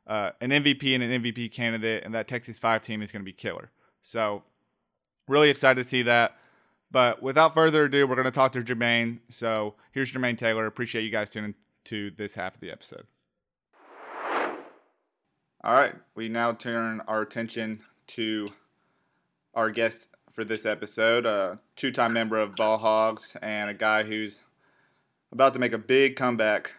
Uh, 0.06 0.32
an 0.42 0.50
MVP 0.50 0.94
and 0.94 1.02
an 1.02 1.24
MVP 1.24 1.50
candidate, 1.54 2.04
and 2.04 2.14
that 2.14 2.28
Texas 2.28 2.60
5 2.60 2.82
team 2.82 3.02
is 3.02 3.10
going 3.10 3.22
to 3.22 3.26
be 3.26 3.32
killer. 3.32 3.72
So, 4.02 4.44
really 5.28 5.50
excited 5.50 5.84
to 5.84 5.90
see 5.90 6.02
that. 6.04 6.38
But 6.92 7.24
without 7.24 7.54
further 7.54 7.86
ado, 7.86 8.06
we're 8.06 8.16
going 8.16 8.26
to 8.26 8.32
talk 8.32 8.52
to 8.52 8.62
Jermaine. 8.62 9.20
So 9.30 9.76
here's 9.92 10.12
Jermaine 10.12 10.38
Taylor. 10.38 10.66
Appreciate 10.66 11.04
you 11.04 11.10
guys 11.10 11.30
tuning 11.30 11.56
to 11.86 12.12
this 12.12 12.36
half 12.36 12.56
of 12.56 12.62
the 12.62 12.72
episode. 12.72 13.08
All 15.66 15.74
right, 15.74 15.96
we 16.14 16.28
now 16.30 16.52
turn 16.52 17.02
our 17.08 17.22
attention 17.22 17.82
to 18.08 18.50
our 19.56 19.72
guest 19.72 20.08
for 20.32 20.44
this 20.44 20.66
episode, 20.66 21.26
a 21.26 21.60
two-time 21.76 22.12
member 22.12 22.38
of 22.38 22.56
Ball 22.56 22.78
Hogs 22.78 23.38
and 23.42 23.70
a 23.70 23.74
guy 23.74 24.04
who's 24.04 24.40
about 25.32 25.54
to 25.54 25.60
make 25.60 25.72
a 25.72 25.78
big 25.78 26.16
comeback 26.16 26.74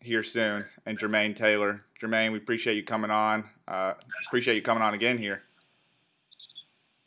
here 0.00 0.22
soon, 0.22 0.64
and 0.86 0.98
Jermaine 0.98 1.36
Taylor. 1.36 1.84
Jermaine, 2.00 2.32
we 2.32 2.38
appreciate 2.38 2.76
you 2.76 2.84
coming 2.84 3.10
on. 3.10 3.44
Uh, 3.66 3.94
appreciate 4.28 4.54
you 4.54 4.62
coming 4.62 4.82
on 4.82 4.94
again 4.94 5.18
here. 5.18 5.42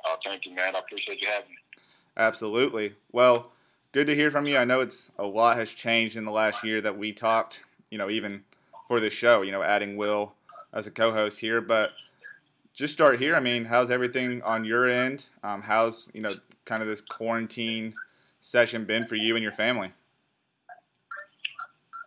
Oh, 0.05 0.17
thank 0.23 0.45
you, 0.45 0.55
man. 0.55 0.75
I 0.75 0.79
appreciate 0.79 1.21
you 1.21 1.27
having 1.27 1.49
me. 1.49 1.57
Absolutely. 2.17 2.95
Well, 3.11 3.51
good 3.91 4.07
to 4.07 4.15
hear 4.15 4.31
from 4.31 4.47
you. 4.47 4.57
I 4.57 4.65
know 4.65 4.81
it's 4.81 5.09
a 5.17 5.25
lot 5.25 5.57
has 5.57 5.69
changed 5.69 6.15
in 6.15 6.25
the 6.25 6.31
last 6.31 6.63
year 6.63 6.81
that 6.81 6.97
we 6.97 7.13
talked, 7.13 7.61
you 7.89 7.97
know, 7.97 8.09
even 8.09 8.43
for 8.87 8.99
this 8.99 9.13
show, 9.13 9.41
you 9.41 9.51
know, 9.51 9.63
adding 9.63 9.95
Will 9.97 10.33
as 10.73 10.87
a 10.87 10.91
co-host 10.91 11.39
here, 11.39 11.61
but 11.61 11.91
just 12.73 12.93
start 12.93 13.19
here. 13.19 13.35
I 13.35 13.39
mean, 13.39 13.65
how's 13.65 13.91
everything 13.91 14.41
on 14.43 14.65
your 14.65 14.87
end? 14.89 15.25
Um, 15.43 15.61
how's, 15.61 16.09
you 16.13 16.21
know, 16.21 16.35
kind 16.65 16.81
of 16.81 16.87
this 16.87 17.01
quarantine 17.01 17.93
session 18.39 18.85
been 18.85 19.05
for 19.05 19.15
you 19.15 19.35
and 19.35 19.43
your 19.43 19.51
family? 19.51 19.91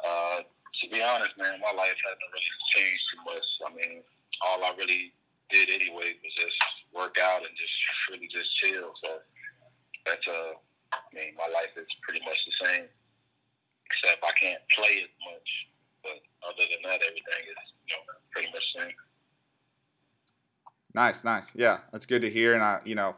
Uh, 0.06 0.38
to 0.80 0.90
be 0.90 1.02
honest, 1.02 1.36
man, 1.38 1.58
my 1.60 1.72
life 1.72 1.96
hasn't 2.04 2.20
really 2.32 2.44
changed 2.74 3.02
too 3.10 3.18
much. 3.24 3.46
I 3.66 3.74
mean, 3.74 4.02
all 4.46 4.64
I 4.64 4.72
really 4.76 5.12
did 5.50 5.68
anyway 5.70 6.14
was 6.22 6.34
just 6.34 6.56
work 6.94 7.18
out 7.20 7.42
and 7.42 7.54
just 7.56 7.74
really 8.10 8.28
just 8.30 8.54
chill. 8.56 8.94
So 9.02 9.18
that's 10.06 10.26
uh, 10.28 10.54
I 10.92 10.98
mean, 11.14 11.34
my 11.36 11.50
life 11.52 11.74
is 11.76 11.86
pretty 12.02 12.24
much 12.24 12.46
the 12.46 12.66
same, 12.66 12.84
except 13.86 14.22
I 14.22 14.32
can't 14.40 14.62
play 14.76 15.02
as 15.02 15.12
much. 15.26 15.68
But 16.02 16.20
other 16.46 16.64
than 16.70 16.82
that, 16.90 17.02
everything 17.02 17.42
is 17.50 17.60
you 17.86 17.94
know 17.94 18.02
pretty 18.32 18.48
much 18.52 18.74
the 18.74 18.80
same. 18.80 18.96
Nice, 20.94 21.24
nice. 21.24 21.50
Yeah, 21.54 21.78
that's 21.92 22.06
good 22.06 22.22
to 22.22 22.30
hear. 22.30 22.54
And 22.54 22.62
I, 22.62 22.78
you 22.84 22.94
know, 22.94 23.16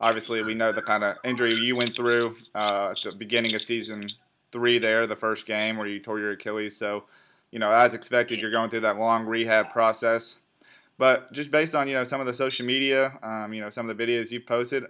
obviously 0.00 0.42
we 0.42 0.54
know 0.54 0.72
the 0.72 0.82
kind 0.82 1.04
of 1.04 1.16
injury 1.24 1.54
you 1.54 1.76
went 1.76 1.94
through 1.94 2.36
uh, 2.54 2.94
at 2.96 3.02
the 3.04 3.12
beginning 3.12 3.54
of 3.54 3.62
season 3.62 4.08
three 4.52 4.78
there, 4.78 5.06
the 5.06 5.16
first 5.16 5.46
game 5.46 5.76
where 5.76 5.86
you 5.86 6.00
tore 6.00 6.18
your 6.18 6.32
Achilles. 6.32 6.76
So, 6.76 7.04
you 7.50 7.58
know, 7.58 7.70
as 7.70 7.92
expected, 7.92 8.40
you're 8.40 8.50
going 8.50 8.70
through 8.70 8.80
that 8.80 8.98
long 8.98 9.26
rehab 9.26 9.70
process. 9.70 10.38
But 11.00 11.32
just 11.32 11.50
based 11.50 11.74
on 11.74 11.88
you 11.88 11.94
know 11.94 12.04
some 12.04 12.20
of 12.20 12.26
the 12.26 12.34
social 12.34 12.66
media, 12.66 13.18
um, 13.22 13.54
you 13.54 13.62
know 13.62 13.70
some 13.70 13.88
of 13.88 13.96
the 13.96 14.04
videos 14.04 14.30
you 14.30 14.38
posted, 14.38 14.84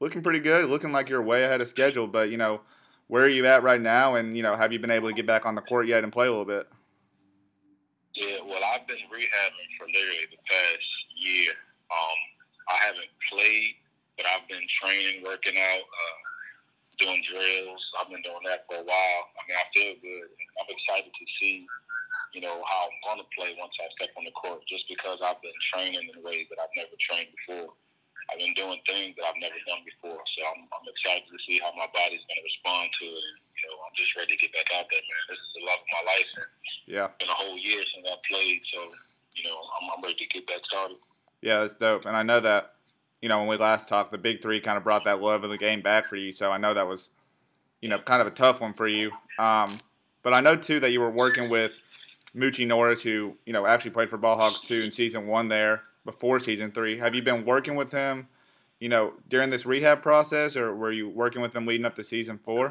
looking 0.00 0.22
pretty 0.22 0.40
good, 0.40 0.68
looking 0.68 0.92
like 0.92 1.08
you're 1.08 1.22
way 1.22 1.44
ahead 1.44 1.62
of 1.62 1.68
schedule. 1.68 2.06
But 2.06 2.28
you 2.28 2.36
know, 2.36 2.60
where 3.08 3.24
are 3.24 3.28
you 3.32 3.46
at 3.46 3.62
right 3.62 3.80
now? 3.80 4.16
And 4.16 4.36
you 4.36 4.42
know, 4.42 4.54
have 4.54 4.70
you 4.70 4.78
been 4.78 4.90
able 4.90 5.08
to 5.08 5.14
get 5.14 5.26
back 5.26 5.46
on 5.46 5.54
the 5.54 5.62
court 5.62 5.86
yet 5.86 6.04
and 6.04 6.12
play 6.12 6.26
a 6.26 6.30
little 6.30 6.44
bit? 6.44 6.68
Yeah, 8.12 8.36
well, 8.44 8.60
I've 8.68 8.86
been 8.86 9.00
rehabbing 9.08 9.70
for 9.80 9.86
literally 9.86 10.28
the 10.28 10.36
past 10.44 10.88
year. 11.16 11.52
Um, 11.88 12.20
I 12.68 12.76
haven't 12.84 13.08
played, 13.32 13.80
but 14.18 14.26
I've 14.26 14.46
been 14.52 14.60
training, 14.68 15.24
working 15.24 15.56
out, 15.56 15.80
uh, 15.80 16.20
doing 16.98 17.22
drills. 17.32 17.80
I've 17.98 18.10
been 18.12 18.20
doing 18.20 18.44
that 18.44 18.68
for 18.68 18.76
a 18.76 18.84
while. 18.84 19.22
I 19.32 19.40
mean, 19.48 19.56
I 19.56 19.64
feel 19.72 19.94
good. 20.04 20.28
I'm 20.60 20.68
excited 20.68 21.12
to 21.16 21.24
see, 21.40 21.64
you 22.36 22.44
know, 22.44 22.60
how 22.68 22.80
I'm 22.84 23.00
going 23.00 23.24
to 23.24 23.28
play 23.32 23.56
once 23.56 23.72
I 23.80 23.88
step 23.96 24.12
on 24.12 24.28
the 24.28 24.36
court, 24.36 24.60
just 24.68 24.84
because 24.92 25.24
I've 25.24 25.40
been 25.40 25.56
training 25.72 26.04
in 26.04 26.20
ways 26.20 26.44
that 26.52 26.60
I've 26.60 26.76
never 26.76 26.92
trained 27.00 27.32
before. 27.32 27.72
I've 28.28 28.36
been 28.36 28.52
doing 28.52 28.76
things 28.84 29.16
that 29.16 29.24
I've 29.24 29.40
never 29.40 29.56
done 29.64 29.80
before. 29.88 30.20
So 30.20 30.44
I'm, 30.44 30.68
I'm 30.68 30.84
excited 30.84 31.24
to 31.32 31.38
see 31.48 31.56
how 31.64 31.72
my 31.72 31.88
body's 31.96 32.20
going 32.28 32.36
to 32.36 32.44
respond 32.44 32.92
to 32.92 33.06
it. 33.08 33.24
And, 33.24 33.36
you 33.40 33.64
know, 33.72 33.80
I'm 33.80 33.94
just 33.96 34.12
ready 34.20 34.36
to 34.36 34.40
get 34.44 34.52
back 34.52 34.68
out 34.76 34.84
there, 34.92 35.00
man. 35.00 35.24
This 35.32 35.40
is 35.40 35.50
the 35.56 35.64
love 35.64 35.80
of 35.80 35.88
my 35.88 36.02
life. 36.12 36.30
And 36.36 36.50
yeah. 36.84 37.08
It's 37.08 37.24
been 37.24 37.32
a 37.32 37.40
whole 37.40 37.56
year 37.56 37.80
since 37.88 38.04
I 38.04 38.20
played. 38.28 38.60
So, 38.68 38.80
you 39.32 39.44
know, 39.48 39.56
I'm, 39.56 39.96
I'm 39.96 40.02
ready 40.04 40.20
to 40.20 40.28
get 40.28 40.44
back 40.44 40.60
started. 40.68 41.00
Yeah, 41.40 41.64
that's 41.64 41.72
dope. 41.72 42.04
And 42.04 42.12
I 42.12 42.20
know 42.20 42.44
that, 42.44 42.76
you 43.24 43.32
know, 43.32 43.40
when 43.40 43.48
we 43.48 43.56
last 43.56 43.88
talked, 43.88 44.12
the 44.12 44.20
big 44.20 44.44
three 44.44 44.60
kind 44.60 44.76
of 44.76 44.84
brought 44.84 45.08
that 45.08 45.24
love 45.24 45.40
of 45.40 45.48
the 45.48 45.56
game 45.56 45.80
back 45.80 46.04
for 46.04 46.20
you. 46.20 46.36
So 46.36 46.52
I 46.52 46.60
know 46.60 46.76
that 46.76 46.84
was, 46.84 47.08
you 47.80 47.88
know, 47.88 47.96
kind 47.96 48.20
of 48.20 48.28
a 48.28 48.36
tough 48.36 48.60
one 48.60 48.76
for 48.76 48.88
you. 48.88 49.08
Um, 49.38 49.72
but 50.20 50.34
I 50.34 50.40
know 50.40 50.56
too 50.56 50.80
that 50.80 50.90
you 50.90 51.00
were 51.00 51.08
working 51.08 51.48
with 51.48 51.72
Moochie 52.36 52.66
Norris, 52.66 53.02
who 53.02 53.36
you 53.46 53.52
know 53.52 53.66
actually 53.66 53.92
played 53.92 54.10
for 54.10 54.18
Ball 54.18 54.36
Hogs 54.36 54.60
too 54.60 54.80
in 54.80 54.92
season 54.92 55.26
one 55.26 55.48
there 55.48 55.82
before 56.04 56.38
season 56.38 56.70
three. 56.70 56.98
Have 56.98 57.14
you 57.14 57.22
been 57.22 57.44
working 57.44 57.76
with 57.76 57.92
him, 57.92 58.28
you 58.78 58.88
know, 58.88 59.14
during 59.28 59.50
this 59.50 59.64
rehab 59.64 60.02
process, 60.02 60.54
or 60.54 60.74
were 60.74 60.92
you 60.92 61.08
working 61.08 61.40
with 61.40 61.54
him 61.54 61.66
leading 61.66 61.86
up 61.86 61.96
to 61.96 62.04
season 62.04 62.38
four? 62.44 62.66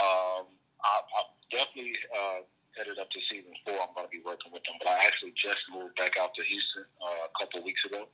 Um, 0.00 0.46
I, 0.82 1.00
I 1.00 1.22
definitely 1.50 1.94
uh, 2.16 2.40
headed 2.76 2.98
up 2.98 3.10
to 3.10 3.20
season 3.20 3.52
four. 3.66 3.74
I'm 3.74 3.94
going 3.94 4.06
to 4.06 4.10
be 4.10 4.22
working 4.24 4.52
with 4.52 4.66
him, 4.66 4.76
but 4.78 4.88
I 4.88 5.04
actually 5.04 5.32
just 5.36 5.60
moved 5.72 5.96
back 5.96 6.16
out 6.18 6.34
to 6.34 6.42
Houston 6.42 6.84
uh, 7.02 7.28
a 7.28 7.38
couple 7.38 7.62
weeks 7.62 7.84
ago, 7.84 8.08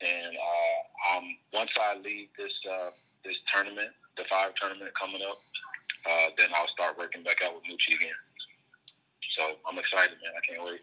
and 0.00 0.36
uh, 0.36 1.16
um, 1.16 1.24
once 1.52 1.72
I 1.78 1.98
leave 1.98 2.28
this 2.38 2.58
uh, 2.70 2.90
this 3.24 3.36
tournament, 3.52 3.90
the 4.16 4.24
five 4.30 4.54
tournament 4.54 4.92
coming 4.98 5.20
up, 5.28 5.38
uh, 6.06 6.28
then 6.38 6.48
I'll 6.56 6.68
start 6.68 6.98
working 6.98 7.22
back 7.22 7.42
out 7.44 7.54
with 7.54 7.64
Moochie 7.64 7.94
again. 7.94 8.16
So 9.36 9.56
I'm 9.68 9.78
excited, 9.78 10.16
man. 10.20 10.32
I 10.36 10.42
can't 10.44 10.64
wait. 10.64 10.80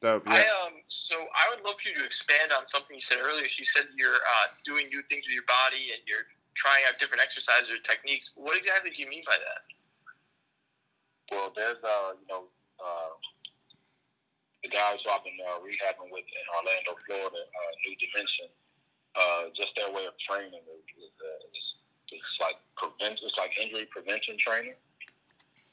Dope. 0.00 0.26
I 0.26 0.42
um 0.66 0.82
so 0.88 1.14
I 1.14 1.46
would 1.54 1.62
love 1.62 1.78
for 1.78 1.88
you 1.88 1.94
to 2.00 2.04
expand 2.04 2.50
on 2.50 2.66
something 2.66 2.96
you 2.96 3.00
said 3.00 3.18
earlier. 3.22 3.46
You 3.46 3.64
said 3.64 3.86
you're 3.94 4.18
uh, 4.18 4.50
doing 4.64 4.88
new 4.88 5.02
things 5.06 5.28
with 5.28 5.34
your 5.34 5.46
body 5.46 5.94
and 5.94 6.02
you're 6.10 6.26
trying 6.54 6.82
out 6.88 6.98
different 6.98 7.22
exercises 7.22 7.70
or 7.70 7.78
techniques. 7.86 8.32
What 8.34 8.58
exactly 8.58 8.90
do 8.90 8.98
you 8.98 9.08
mean 9.08 9.22
by 9.22 9.38
that? 9.38 9.62
Well, 11.30 11.52
there's 11.54 11.78
uh, 11.84 12.18
you 12.18 12.26
know, 12.26 12.50
uh, 12.82 13.14
the 14.64 14.68
guys 14.74 15.00
who 15.06 15.14
I've 15.14 15.22
been 15.22 15.38
uh, 15.38 15.62
rehabbing 15.62 16.10
with 16.10 16.26
in 16.26 16.44
Orlando, 16.50 16.98
Florida, 17.06 17.38
uh, 17.38 17.72
New 17.86 17.94
Dimension. 18.02 18.50
Uh, 19.14 19.52
just 19.54 19.76
their 19.76 19.92
way 19.92 20.08
of 20.08 20.16
training 20.16 20.64
is, 20.72 20.84
is, 20.96 21.12
is 21.52 21.66
it's 22.12 22.36
like 22.40 22.56
prevent, 22.76 23.20
it's 23.22 23.36
like 23.36 23.52
injury 23.60 23.86
prevention 23.92 24.36
training, 24.40 24.74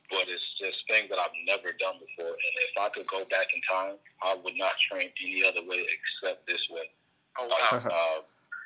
but 0.10 0.26
it's 0.28 0.58
just 0.58 0.84
things 0.90 1.10
that 1.10 1.20
I've 1.20 1.36
never 1.46 1.72
done 1.78 2.02
before. 2.02 2.34
And 2.34 2.54
if 2.66 2.74
I 2.82 2.90
could 2.90 3.08
go 3.08 3.26
back 3.30 3.48
in 3.54 3.62
time, 3.70 3.96
I 4.22 4.36
would 4.36 4.58
not 4.58 4.74
train 4.90 5.10
any 5.22 5.46
other 5.46 5.62
way 5.62 5.86
except 5.86 6.48
this 6.48 6.66
way. 6.70 6.90
Oh 7.38 7.48
wow. 7.48 7.82
uh, 7.86 8.22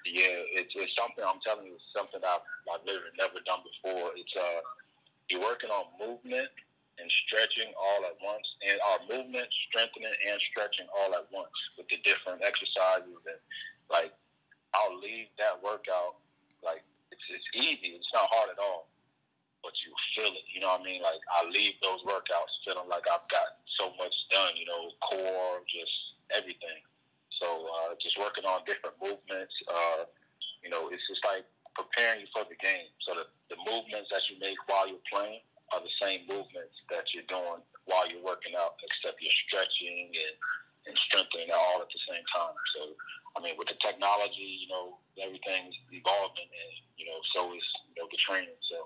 yeah, 0.06 0.60
it's, 0.60 0.74
it's 0.76 0.96
something 0.96 1.24
I'm 1.24 1.40
telling 1.44 1.68
you, 1.68 1.76
it's 1.76 1.92
something 1.96 2.20
I've, 2.24 2.44
I've 2.68 2.84
literally 2.84 3.16
never 3.20 3.40
done 3.46 3.64
before. 3.64 4.12
It's 4.16 4.36
uh, 4.36 4.64
you're 5.30 5.44
working 5.44 5.72
on 5.72 5.88
movement 6.00 6.52
and 7.00 7.10
stretching 7.10 7.74
all 7.74 8.06
at 8.06 8.16
once, 8.22 8.46
and 8.62 8.78
our 8.94 9.00
movement, 9.10 9.50
strengthening, 9.68 10.14
and 10.30 10.38
stretching 10.40 10.86
all 10.94 11.16
at 11.16 11.26
once 11.32 11.56
with 11.78 11.88
the 11.90 11.98
different 12.04 12.44
exercises. 12.44 13.18
And 13.26 13.40
like, 13.90 14.14
I'll 14.76 15.00
leave 15.00 15.32
that 15.40 15.58
workout 15.64 16.22
like 16.64 16.84
it's 17.12 17.26
it's 17.30 17.50
easy. 17.56 17.96
It's 17.96 18.12
not 18.14 18.30
hard 18.32 18.52
at 18.52 18.60
all, 18.60 18.93
but 19.64 19.74
you 19.82 19.96
feel 20.14 20.32
it. 20.36 20.46
You 20.52 20.62
know 20.62 20.76
what 20.76 20.82
I 20.82 20.84
mean? 20.84 21.02
Like 21.02 21.24
I 21.32 21.48
leave 21.48 21.80
those 21.82 22.04
workouts 22.04 22.60
feeling 22.68 22.90
like 22.92 23.08
I've 23.08 23.26
got 23.32 23.64
so 23.80 23.96
much 23.98 24.14
done. 24.30 24.54
You 24.60 24.68
know, 24.68 24.92
core, 25.02 25.64
just 25.66 26.20
everything. 26.30 26.84
So 27.40 27.48
uh, 27.48 27.96
just 28.00 28.20
working 28.20 28.46
on 28.46 28.62
different 28.68 28.96
movements. 29.02 29.56
Uh, 29.66 30.06
you 30.62 30.70
know, 30.70 30.90
it's 30.92 31.08
just 31.08 31.24
like 31.26 31.48
preparing 31.74 32.22
you 32.22 32.30
for 32.32 32.46
the 32.46 32.60
game. 32.62 32.92
So 33.02 33.18
the, 33.18 33.26
the 33.50 33.60
movements 33.66 34.10
that 34.14 34.30
you 34.30 34.38
make 34.40 34.58
while 34.70 34.88
you're 34.88 35.04
playing 35.10 35.42
are 35.74 35.82
the 35.82 35.96
same 35.98 36.30
movements 36.30 36.78
that 36.94 37.12
you're 37.14 37.28
doing 37.28 37.64
while 37.86 38.06
you're 38.08 38.24
working 38.24 38.54
out, 38.56 38.78
except 38.86 39.20
you're 39.20 39.40
stretching 39.50 40.14
and, 40.14 40.36
and 40.88 40.96
strengthening 40.96 41.50
all 41.52 41.82
at 41.82 41.90
the 41.90 42.02
same 42.06 42.24
time. 42.30 42.56
So, 42.78 42.94
I 43.36 43.42
mean, 43.42 43.58
with 43.58 43.68
the 43.68 43.78
technology, 43.82 44.62
you 44.64 44.70
know, 44.70 45.02
everything's 45.18 45.74
evolving, 45.90 46.48
and 46.48 46.74
you 46.96 47.10
know, 47.10 47.18
so 47.34 47.50
is 47.58 47.66
you 47.90 47.98
know 47.98 48.08
the 48.12 48.20
training. 48.22 48.56
So, 48.62 48.86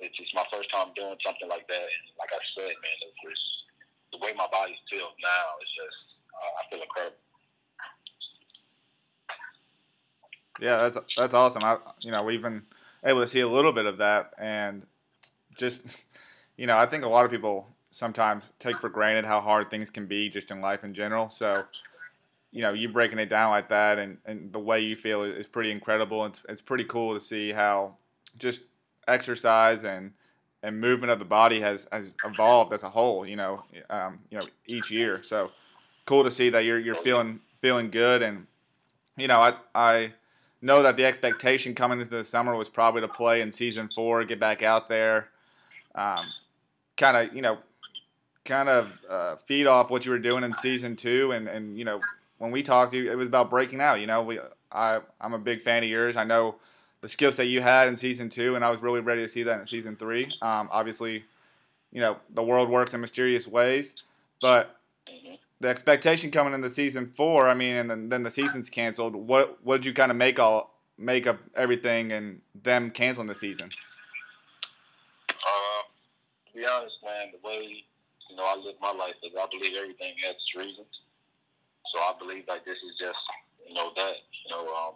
it's 0.00 0.16
just 0.16 0.34
my 0.34 0.44
first 0.52 0.70
time 0.70 0.88
doing 0.96 1.16
something 1.24 1.48
like 1.48 1.68
that, 1.68 1.86
and 1.86 2.04
like 2.18 2.30
I 2.32 2.40
said, 2.56 2.74
man, 2.80 2.96
it's 3.04 3.20
just 3.22 3.64
the 4.12 4.18
way 4.18 4.32
my 4.36 4.46
body 4.50 4.76
feels 4.90 5.14
now. 5.22 5.44
It's 5.60 5.70
just 5.70 5.98
uh, 6.34 6.52
I 6.58 6.62
feel 6.70 6.82
incredible. 6.82 7.16
Yeah, 10.60 10.88
that's 10.88 11.14
that's 11.16 11.34
awesome. 11.34 11.64
I 11.64 11.76
you 12.00 12.10
know 12.10 12.22
we've 12.22 12.42
been 12.42 12.62
able 13.04 13.20
to 13.20 13.26
see 13.26 13.40
a 13.40 13.48
little 13.48 13.72
bit 13.72 13.86
of 13.86 13.98
that, 13.98 14.32
and 14.38 14.86
just 15.56 15.82
you 16.56 16.66
know 16.66 16.76
I 16.76 16.86
think 16.86 17.04
a 17.04 17.08
lot 17.08 17.24
of 17.24 17.30
people 17.30 17.66
sometimes 17.90 18.52
take 18.58 18.78
for 18.80 18.88
granted 18.88 19.24
how 19.24 19.40
hard 19.40 19.70
things 19.70 19.90
can 19.90 20.06
be 20.06 20.28
just 20.28 20.50
in 20.50 20.60
life 20.60 20.84
in 20.84 20.94
general. 20.94 21.28
So 21.28 21.64
you 22.52 22.62
know 22.62 22.72
you 22.72 22.88
breaking 22.88 23.18
it 23.18 23.28
down 23.28 23.50
like 23.50 23.68
that, 23.68 23.98
and, 23.98 24.18
and 24.24 24.52
the 24.52 24.58
way 24.58 24.80
you 24.80 24.96
feel 24.96 25.22
is, 25.22 25.46
pretty 25.46 25.70
incredible. 25.70 26.24
It's 26.26 26.40
it's 26.48 26.62
pretty 26.62 26.84
cool 26.84 27.14
to 27.14 27.20
see 27.20 27.52
how 27.52 27.96
just 28.38 28.62
exercise 29.08 29.84
and 29.84 30.12
and 30.62 30.78
movement 30.78 31.10
of 31.10 31.18
the 31.18 31.24
body 31.24 31.60
has, 31.60 31.86
has 31.90 32.14
evolved 32.24 32.72
as 32.72 32.82
a 32.82 32.90
whole. 32.90 33.26
You 33.26 33.36
know, 33.36 33.64
um, 33.88 34.18
you 34.30 34.38
know 34.38 34.46
each 34.66 34.90
year. 34.90 35.22
So 35.22 35.50
cool 36.06 36.24
to 36.24 36.30
see 36.30 36.50
that 36.50 36.64
you're 36.64 36.78
you're 36.78 36.94
feeling 36.94 37.40
feeling 37.60 37.90
good, 37.90 38.22
and 38.22 38.46
you 39.16 39.28
know 39.28 39.38
I 39.38 39.54
I 39.74 40.12
know 40.62 40.82
that 40.82 40.96
the 40.96 41.04
expectation 41.04 41.74
coming 41.74 42.00
into 42.00 42.10
the 42.10 42.24
summer 42.24 42.54
was 42.54 42.68
probably 42.68 43.00
to 43.00 43.08
play 43.08 43.40
in 43.40 43.50
season 43.52 43.88
four, 43.94 44.24
get 44.24 44.38
back 44.38 44.62
out 44.62 44.88
there, 44.88 45.28
um, 45.94 46.26
kind 46.96 47.16
of 47.16 47.34
you 47.34 47.42
know, 47.42 47.58
kind 48.44 48.68
of 48.68 48.90
uh, 49.08 49.36
feed 49.36 49.66
off 49.66 49.90
what 49.90 50.04
you 50.04 50.12
were 50.12 50.18
doing 50.18 50.44
in 50.44 50.54
season 50.54 50.96
two, 50.96 51.32
and 51.32 51.48
and 51.48 51.78
you 51.78 51.84
know 51.84 52.00
when 52.38 52.50
we 52.50 52.62
talked 52.62 52.94
it 52.94 53.14
was 53.14 53.28
about 53.28 53.50
breaking 53.50 53.80
out. 53.80 54.00
You 54.00 54.06
know, 54.06 54.22
we 54.22 54.38
I 54.72 55.00
I'm 55.20 55.32
a 55.32 55.38
big 55.38 55.62
fan 55.62 55.82
of 55.82 55.88
yours. 55.88 56.16
I 56.16 56.24
know 56.24 56.56
the 57.00 57.08
skill 57.08 57.32
set 57.32 57.46
you 57.46 57.62
had 57.62 57.88
in 57.88 57.96
season 57.96 58.28
two, 58.28 58.54
and 58.54 58.64
I 58.64 58.70
was 58.70 58.82
really 58.82 59.00
ready 59.00 59.22
to 59.22 59.28
see 59.28 59.42
that 59.44 59.60
in 59.60 59.66
season 59.66 59.96
three. 59.96 60.24
Um, 60.42 60.68
obviously, 60.70 61.24
you 61.92 62.00
know 62.00 62.18
the 62.34 62.42
world 62.42 62.68
works 62.68 62.94
in 62.94 63.00
mysterious 63.00 63.46
ways, 63.46 63.94
but 64.40 64.76
the 65.60 65.68
expectation 65.68 66.30
coming 66.30 66.54
into 66.54 66.70
season 66.70 67.12
four, 67.14 67.48
I 67.48 67.54
mean, 67.54 67.76
and 67.76 67.90
then, 67.90 68.08
then 68.08 68.22
the 68.22 68.30
season's 68.30 68.70
canceled. 68.70 69.14
What 69.14 69.58
what 69.62 69.76
did 69.78 69.86
you 69.86 69.92
kind 69.92 70.10
of 70.10 70.16
make 70.16 70.38
all 70.38 70.74
make 70.98 71.26
up 71.26 71.38
everything 71.54 72.12
and 72.12 72.40
them 72.62 72.90
canceling 72.90 73.26
the 73.26 73.34
season? 73.34 73.70
Uh, 75.30 75.82
to 76.52 76.58
be 76.58 76.66
honest, 76.66 76.98
man, 77.04 77.32
the 77.32 77.46
way 77.46 77.84
you 78.28 78.36
know 78.36 78.44
I 78.44 78.56
live 78.56 78.76
my 78.80 78.92
life 78.92 79.14
is 79.22 79.32
I 79.38 79.46
believe 79.50 79.76
everything 79.76 80.14
has 80.24 80.36
its 80.36 80.54
reasons. 80.54 81.00
So 81.92 81.98
I 81.98 82.12
believe 82.18 82.44
like 82.48 82.64
this 82.64 82.78
is 82.78 82.96
just 82.98 83.18
you 83.66 83.74
know 83.74 83.92
that 83.96 84.14
you 84.44 84.50
know 84.50 84.66
um, 84.74 84.94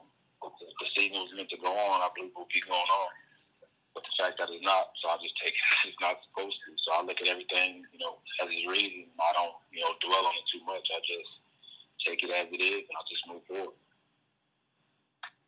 the, 0.84 0.92
season 0.92 1.24
was 1.24 1.32
meant 1.32 1.48
to 1.50 1.56
go 1.56 1.72
on. 1.72 2.04
I 2.04 2.08
believe 2.12 2.36
will 2.36 2.50
keep 2.52 2.68
going 2.68 2.92
on. 2.92 3.10
But 3.96 4.04
the 4.04 4.14
fact 4.20 4.36
that 4.42 4.50
it's 4.50 4.64
not, 4.64 4.92
so 5.00 5.08
I 5.08 5.16
just 5.22 5.38
take 5.40 5.54
it 5.86 5.94
it's 5.94 6.00
not 6.00 6.20
supposed 6.28 6.60
to. 6.66 6.76
So 6.76 6.92
I 6.92 7.00
look 7.00 7.20
at 7.24 7.28
everything 7.28 7.88
you 7.88 8.00
know 8.00 8.20
as 8.42 8.52
its 8.52 8.66
reason. 8.68 9.08
I 9.16 9.32
don't 9.32 9.56
you 9.72 9.80
know 9.80 9.96
dwell 10.04 10.28
on 10.28 10.34
it 10.36 10.46
too 10.50 10.60
much. 10.66 10.92
I 10.92 11.00
just 11.00 11.30
take 12.02 12.20
it 12.22 12.30
as 12.30 12.50
it 12.52 12.60
is 12.60 12.84
and 12.84 12.96
I 12.98 13.02
just 13.08 13.24
move 13.24 13.42
forward. 13.48 13.78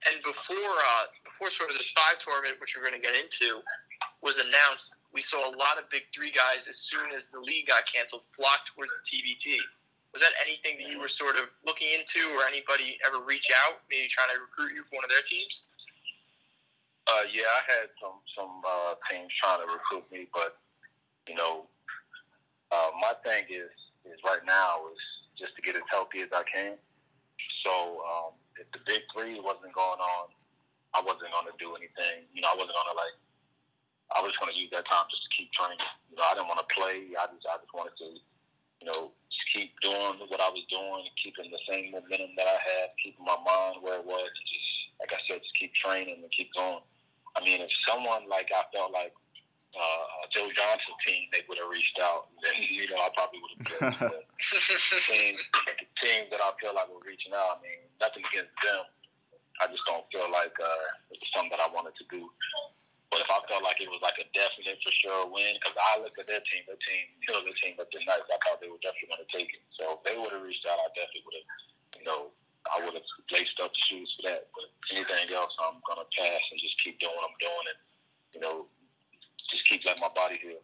And 0.07 0.23
before 0.23 0.73
uh, 0.79 1.05
before 1.27 1.51
sort 1.51 1.71
of 1.71 1.77
this 1.77 1.91
five 1.91 2.23
tournament, 2.23 2.63
which 2.63 2.79
we're 2.79 2.87
going 2.87 2.97
to 2.97 3.03
get 3.03 3.19
into, 3.19 3.61
was 4.23 4.39
announced, 4.39 4.95
we 5.13 5.21
saw 5.21 5.51
a 5.51 5.55
lot 5.59 5.77
of 5.83 5.91
Big 5.91 6.07
Three 6.15 6.31
guys 6.31 6.69
as 6.69 6.79
soon 6.79 7.11
as 7.15 7.27
the 7.29 7.41
league 7.41 7.67
got 7.67 7.85
canceled 7.91 8.23
flock 8.37 8.63
towards 8.71 8.93
the 8.95 9.03
TBT. 9.05 9.59
Was 10.17 10.25
that 10.25 10.33
anything 10.41 10.81
that 10.81 10.89
you 10.89 10.97
were 10.97 11.13
sort 11.13 11.37
of 11.37 11.53
looking 11.69 11.93
into, 11.93 12.25
or 12.41 12.49
anybody 12.49 12.97
ever 13.05 13.21
reach 13.21 13.53
out, 13.69 13.85
maybe 13.93 14.09
trying 14.09 14.33
to 14.33 14.41
recruit 14.41 14.73
you 14.73 14.81
for 14.89 14.97
one 14.97 15.05
of 15.05 15.13
their 15.13 15.21
teams? 15.21 15.69
Uh, 17.05 17.29
yeah, 17.29 17.45
I 17.45 17.61
had 17.69 17.93
some 18.01 18.25
some 18.33 18.65
uh, 18.65 18.97
teams 19.13 19.29
trying 19.37 19.61
to 19.61 19.69
recruit 19.69 20.09
me, 20.09 20.25
but 20.33 20.57
you 21.29 21.37
know, 21.37 21.69
uh, 22.73 22.97
my 22.97 23.13
thing 23.29 23.45
is 23.53 23.69
is 24.09 24.17
right 24.25 24.41
now 24.49 24.89
is 24.89 25.05
just 25.37 25.53
to 25.53 25.61
get 25.61 25.77
as 25.77 25.85
healthy 25.93 26.25
as 26.25 26.33
I 26.33 26.49
can. 26.49 26.81
So 27.61 28.01
um, 28.09 28.41
if 28.57 28.73
the 28.73 28.81
big 28.89 29.05
three 29.13 29.37
wasn't 29.37 29.77
going 29.77 30.01
on, 30.01 30.33
I 30.97 31.05
wasn't 31.05 31.29
going 31.29 31.45
to 31.45 31.57
do 31.61 31.77
anything. 31.77 32.25
You 32.33 32.41
know, 32.41 32.49
I 32.49 32.57
wasn't 32.57 32.73
going 32.73 32.89
to 32.89 32.97
like. 32.97 33.21
I 34.17 34.25
was 34.25 34.33
just 34.33 34.41
going 34.41 34.49
to 34.49 34.57
use 34.57 34.73
that 34.73 34.89
time 34.89 35.05
just 35.13 35.29
to 35.29 35.31
keep 35.37 35.53
training. 35.53 35.77
You 36.09 36.17
know, 36.17 36.25
I 36.25 36.41
didn't 36.41 36.49
want 36.49 36.65
to 36.65 36.71
play. 36.73 37.13
I 37.21 37.29
just 37.29 37.45
I 37.45 37.61
just 37.61 37.75
wanted 37.77 38.01
to, 38.01 38.17
you 38.87 38.93
know, 38.93 39.11
just 39.27 39.47
keep 39.53 39.75
doing 39.83 40.23
what 40.31 40.41
I 40.41 40.49
was 40.55 40.63
doing, 40.71 41.11
keeping 41.19 41.51
the 41.51 41.59
same 41.67 41.91
momentum 41.91 42.39
that 42.39 42.47
I 42.47 42.59
had, 42.63 42.95
keeping 43.03 43.27
my 43.27 43.35
mind 43.43 43.83
where 43.83 43.99
it 43.99 44.07
was, 44.07 44.31
and 44.31 44.47
just 44.47 44.71
like 45.03 45.11
I 45.11 45.19
said, 45.27 45.43
just 45.43 45.59
keep 45.59 45.75
training 45.75 46.23
and 46.23 46.31
keep 46.31 46.55
going. 46.55 46.87
I 47.35 47.43
mean, 47.43 47.61
if 47.61 47.71
someone 47.83 48.31
like 48.31 48.55
I 48.55 48.63
felt 48.71 48.93
like 48.93 49.13
uh, 49.75 50.31
Joe 50.31 50.47
Johnson's 50.55 51.03
team, 51.03 51.27
they 51.35 51.43
would 51.51 51.59
have 51.59 51.67
reached 51.67 51.99
out, 51.99 52.31
then 52.47 52.63
you 52.71 52.87
know 52.87 53.03
I 53.03 53.11
probably 53.11 53.43
would 53.43 53.67
have. 53.67 53.99
But 53.99 54.23
teams, 54.39 55.43
teams 56.01 56.31
that 56.31 56.39
I 56.39 56.51
feel 56.63 56.71
like 56.71 56.87
were 56.87 57.03
reaching 57.03 57.35
out, 57.35 57.59
I 57.59 57.67
mean, 57.67 57.91
nothing 57.99 58.23
against 58.31 58.55
them. 58.63 58.87
I 59.59 59.67
just 59.67 59.83
don't 59.89 60.07
feel 60.15 60.31
like 60.31 60.55
uh, 60.63 61.11
it 61.11 61.19
was 61.19 61.31
something 61.35 61.51
that 61.51 61.65
I 61.65 61.69
wanted 61.75 61.99
to 61.99 62.05
do. 62.07 62.31
But 63.11 63.23
if 63.23 63.31
I 63.31 63.39
felt 63.47 63.63
like 63.63 63.79
it 63.79 63.89
was 63.89 64.03
like 64.03 64.19
a 64.19 64.27
definite 64.35 64.83
for 64.83 64.91
sure 64.91 65.31
win, 65.31 65.55
because 65.57 65.79
I 65.79 66.03
looked 66.03 66.19
at 66.19 66.27
their 66.27 66.43
team, 66.43 66.67
their 66.67 66.81
team, 66.83 67.05
you 67.23 67.31
know, 67.31 67.41
their 67.47 67.55
team 67.55 67.79
looked 67.79 67.95
nice. 67.95 68.27
I 68.27 68.39
thought 68.43 68.59
they 68.59 68.67
were 68.67 68.83
definitely 68.83 69.15
going 69.15 69.23
to 69.23 69.31
take 69.31 69.51
it. 69.55 69.63
So 69.79 69.99
if 69.99 70.01
they 70.03 70.19
would 70.19 70.35
have 70.35 70.43
reached 70.43 70.67
out, 70.67 70.83
I 70.83 70.91
definitely 70.91 71.23
would 71.23 71.39
have, 71.39 71.49
you 72.03 72.07
know, 72.07 72.35
I 72.75 72.85
would 72.85 72.95
have 72.95 73.03
laced 73.31 73.61
up 73.61 73.73
the 73.73 73.79
shoes 73.79 74.15
for 74.17 74.29
that. 74.29 74.49
But 74.55 74.65
anything 74.91 75.35
else, 75.35 75.57
I'm 75.61 75.79
gonna 75.87 76.07
pass 76.17 76.41
and 76.51 76.61
just 76.61 76.83
keep 76.83 76.99
doing 76.99 77.13
what 77.15 77.31
I'm 77.31 77.37
doing, 77.41 77.67
and 77.71 77.79
you 78.35 78.41
know, 78.41 78.67
just 79.51 79.67
keep 79.69 79.85
letting 79.85 80.01
my 80.01 80.09
body 80.15 80.39
heal. 80.43 80.59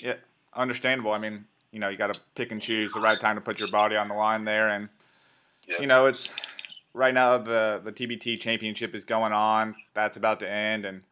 Yeah, 0.00 0.14
understandable. 0.54 1.12
I 1.12 1.18
mean, 1.18 1.44
you 1.70 1.78
know, 1.78 1.88
you 1.88 1.96
got 1.96 2.12
to 2.12 2.20
pick 2.34 2.52
and 2.52 2.60
choose 2.60 2.92
the 2.92 3.00
right 3.00 3.20
time 3.20 3.36
to 3.36 3.40
put 3.40 3.58
your 3.58 3.70
body 3.70 3.96
on 3.96 4.08
the 4.08 4.14
line 4.14 4.44
there, 4.44 4.68
and 4.68 4.88
Yeah. 5.66 5.80
you 5.80 5.86
know, 5.86 6.06
it's 6.06 6.28
right 6.94 7.14
now 7.14 7.38
the 7.38 7.80
the 7.82 7.92
TBT 7.92 8.40
championship 8.40 8.94
is 8.94 9.04
going 9.04 9.32
on. 9.32 9.74
That's 9.94 10.16
about 10.16 10.40
to 10.40 10.50
end, 10.50 10.84
and 10.84 11.02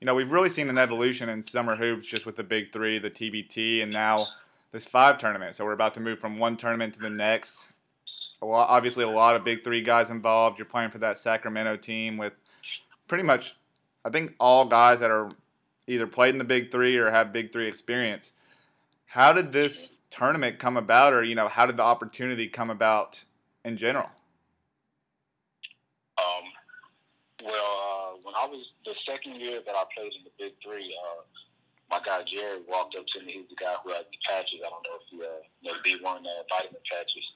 you 0.00 0.06
know, 0.06 0.14
we've 0.14 0.32
really 0.32 0.48
seen 0.48 0.68
an 0.70 0.78
evolution 0.78 1.28
in 1.28 1.42
summer 1.42 1.76
hoops 1.76 2.06
just 2.06 2.24
with 2.24 2.36
the 2.36 2.42
big 2.42 2.72
three, 2.72 2.98
the 2.98 3.10
TBT, 3.10 3.82
and 3.82 3.92
now 3.92 4.28
this 4.72 4.86
five 4.86 5.18
tournament. 5.18 5.54
So 5.54 5.64
we're 5.64 5.72
about 5.72 5.94
to 5.94 6.00
move 6.00 6.18
from 6.18 6.38
one 6.38 6.56
tournament 6.56 6.94
to 6.94 7.00
the 7.00 7.10
next. 7.10 7.54
A 8.40 8.46
lot, 8.46 8.70
obviously, 8.70 9.04
a 9.04 9.10
lot 9.10 9.36
of 9.36 9.44
big 9.44 9.62
three 9.62 9.82
guys 9.82 10.08
involved. 10.08 10.58
You're 10.58 10.64
playing 10.64 10.90
for 10.90 10.98
that 10.98 11.18
Sacramento 11.18 11.76
team 11.76 12.16
with 12.16 12.32
pretty 13.08 13.24
much, 13.24 13.56
I 14.02 14.08
think, 14.08 14.34
all 14.40 14.64
guys 14.64 15.00
that 15.00 15.10
are 15.10 15.30
either 15.86 16.06
played 16.06 16.30
in 16.30 16.38
the 16.38 16.44
big 16.44 16.70
three 16.70 16.96
or 16.96 17.10
have 17.10 17.32
big 17.32 17.52
three 17.52 17.68
experience. 17.68 18.32
How 19.04 19.34
did 19.34 19.52
this 19.52 19.92
tournament 20.10 20.58
come 20.58 20.78
about, 20.78 21.12
or 21.12 21.22
you 21.22 21.34
know, 21.34 21.48
how 21.48 21.66
did 21.66 21.76
the 21.76 21.82
opportunity 21.82 22.48
come 22.48 22.70
about 22.70 23.24
in 23.64 23.76
general? 23.76 24.08
Um, 26.16 26.44
well, 27.44 27.54
uh, 27.54 28.16
when 28.22 28.29
I 28.40 28.46
was 28.48 28.72
the 28.88 28.94
second 29.04 29.36
year 29.36 29.60
that 29.60 29.74
I 29.76 29.84
played 29.92 30.16
in 30.16 30.24
the 30.24 30.32
Big 30.40 30.56
Three, 30.64 30.96
uh, 30.96 31.20
my 31.92 32.00
guy 32.00 32.24
Jerry 32.24 32.64
walked 32.64 32.96
up 32.96 33.04
to 33.04 33.20
me. 33.20 33.44
He's 33.44 33.50
the 33.52 33.60
guy 33.60 33.74
who 33.84 33.92
had 33.92 34.08
the 34.08 34.18
patches. 34.24 34.64
I 34.64 34.70
don't 34.70 34.80
know 34.86 34.96
if 34.96 35.06
you 35.12 35.20
uh, 35.20 35.44
know 35.60 35.76
the 35.76 35.82
B1 35.84 36.24
uh, 36.24 36.42
vitamin 36.48 36.80
patches. 36.88 37.26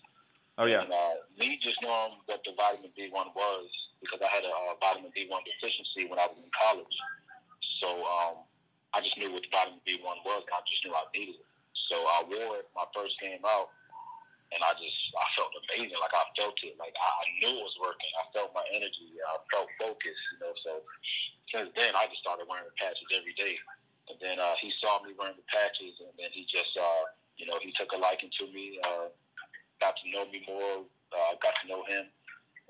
Oh 0.56 0.64
yeah, 0.64 0.86
And 0.86 0.92
uh, 0.92 1.26
me 1.36 1.58
just 1.60 1.82
knowing 1.82 2.22
what 2.30 2.40
the 2.46 2.54
vitamin 2.56 2.94
B1 2.94 3.34
was 3.34 3.66
because 4.00 4.22
I 4.22 4.30
had 4.30 4.46
a 4.46 4.54
uh, 4.54 4.78
vitamin 4.78 5.10
B1 5.10 5.42
deficiency 5.44 6.06
when 6.06 6.22
I 6.22 6.30
was 6.30 6.38
in 6.38 6.48
college. 6.54 6.96
So 7.82 8.06
um, 8.06 8.46
I 8.94 9.02
just 9.02 9.18
knew 9.18 9.34
what 9.34 9.42
the 9.42 9.50
vitamin 9.50 9.82
B1 9.82 10.22
was, 10.24 10.46
and 10.46 10.54
I 10.54 10.62
just 10.64 10.86
knew 10.86 10.94
I 10.94 11.02
needed 11.10 11.42
it. 11.42 11.48
So 11.90 11.98
I 11.98 12.22
wore 12.22 12.62
it 12.62 12.70
my 12.78 12.86
first 12.94 13.18
game 13.18 13.42
out, 13.42 13.74
and 14.54 14.62
I 14.62 14.70
just 14.78 14.96
I 15.18 15.26
felt 15.34 15.50
amazing. 15.66 15.98
Like 15.98 16.14
I 16.14 16.24
felt 16.38 16.54
it. 16.62 16.78
Like 16.78 16.94
I, 16.94 17.08
I 17.10 17.26
knew 17.42 17.58
it 17.58 17.66
was 17.66 17.74
working. 17.82 18.10
I 18.14 18.24
felt 18.30 18.54
my 18.54 18.62
energy. 18.70 19.18
I 19.18 19.36
felt 19.50 19.66
focus. 19.82 20.14
You 20.14 20.38
know. 20.40 20.54
So 20.62 20.72
since 21.50 21.70
then, 21.74 21.92
I 21.98 22.06
just 22.06 22.22
started 22.22 22.46
wearing 22.46 22.70
the 22.70 22.76
patches 22.78 23.10
every 23.10 23.34
day. 23.34 23.58
And 24.08 24.16
then 24.22 24.38
uh, 24.38 24.54
he 24.62 24.70
saw 24.70 25.02
me 25.02 25.16
wearing 25.18 25.36
the 25.36 25.48
patches, 25.50 25.98
and 25.98 26.14
then 26.14 26.30
he 26.30 26.46
just 26.46 26.78
uh, 26.78 27.04
you 27.36 27.50
know 27.50 27.58
he 27.58 27.74
took 27.74 27.90
a 27.92 27.98
liking 27.98 28.30
to 28.38 28.46
me. 28.54 28.78
Uh, 28.86 29.10
got 29.82 29.98
to 29.98 30.06
know 30.14 30.24
me 30.30 30.46
more. 30.46 30.86
Uh, 31.10 31.34
got 31.42 31.58
to 31.62 31.68
know 31.68 31.82
him, 31.84 32.06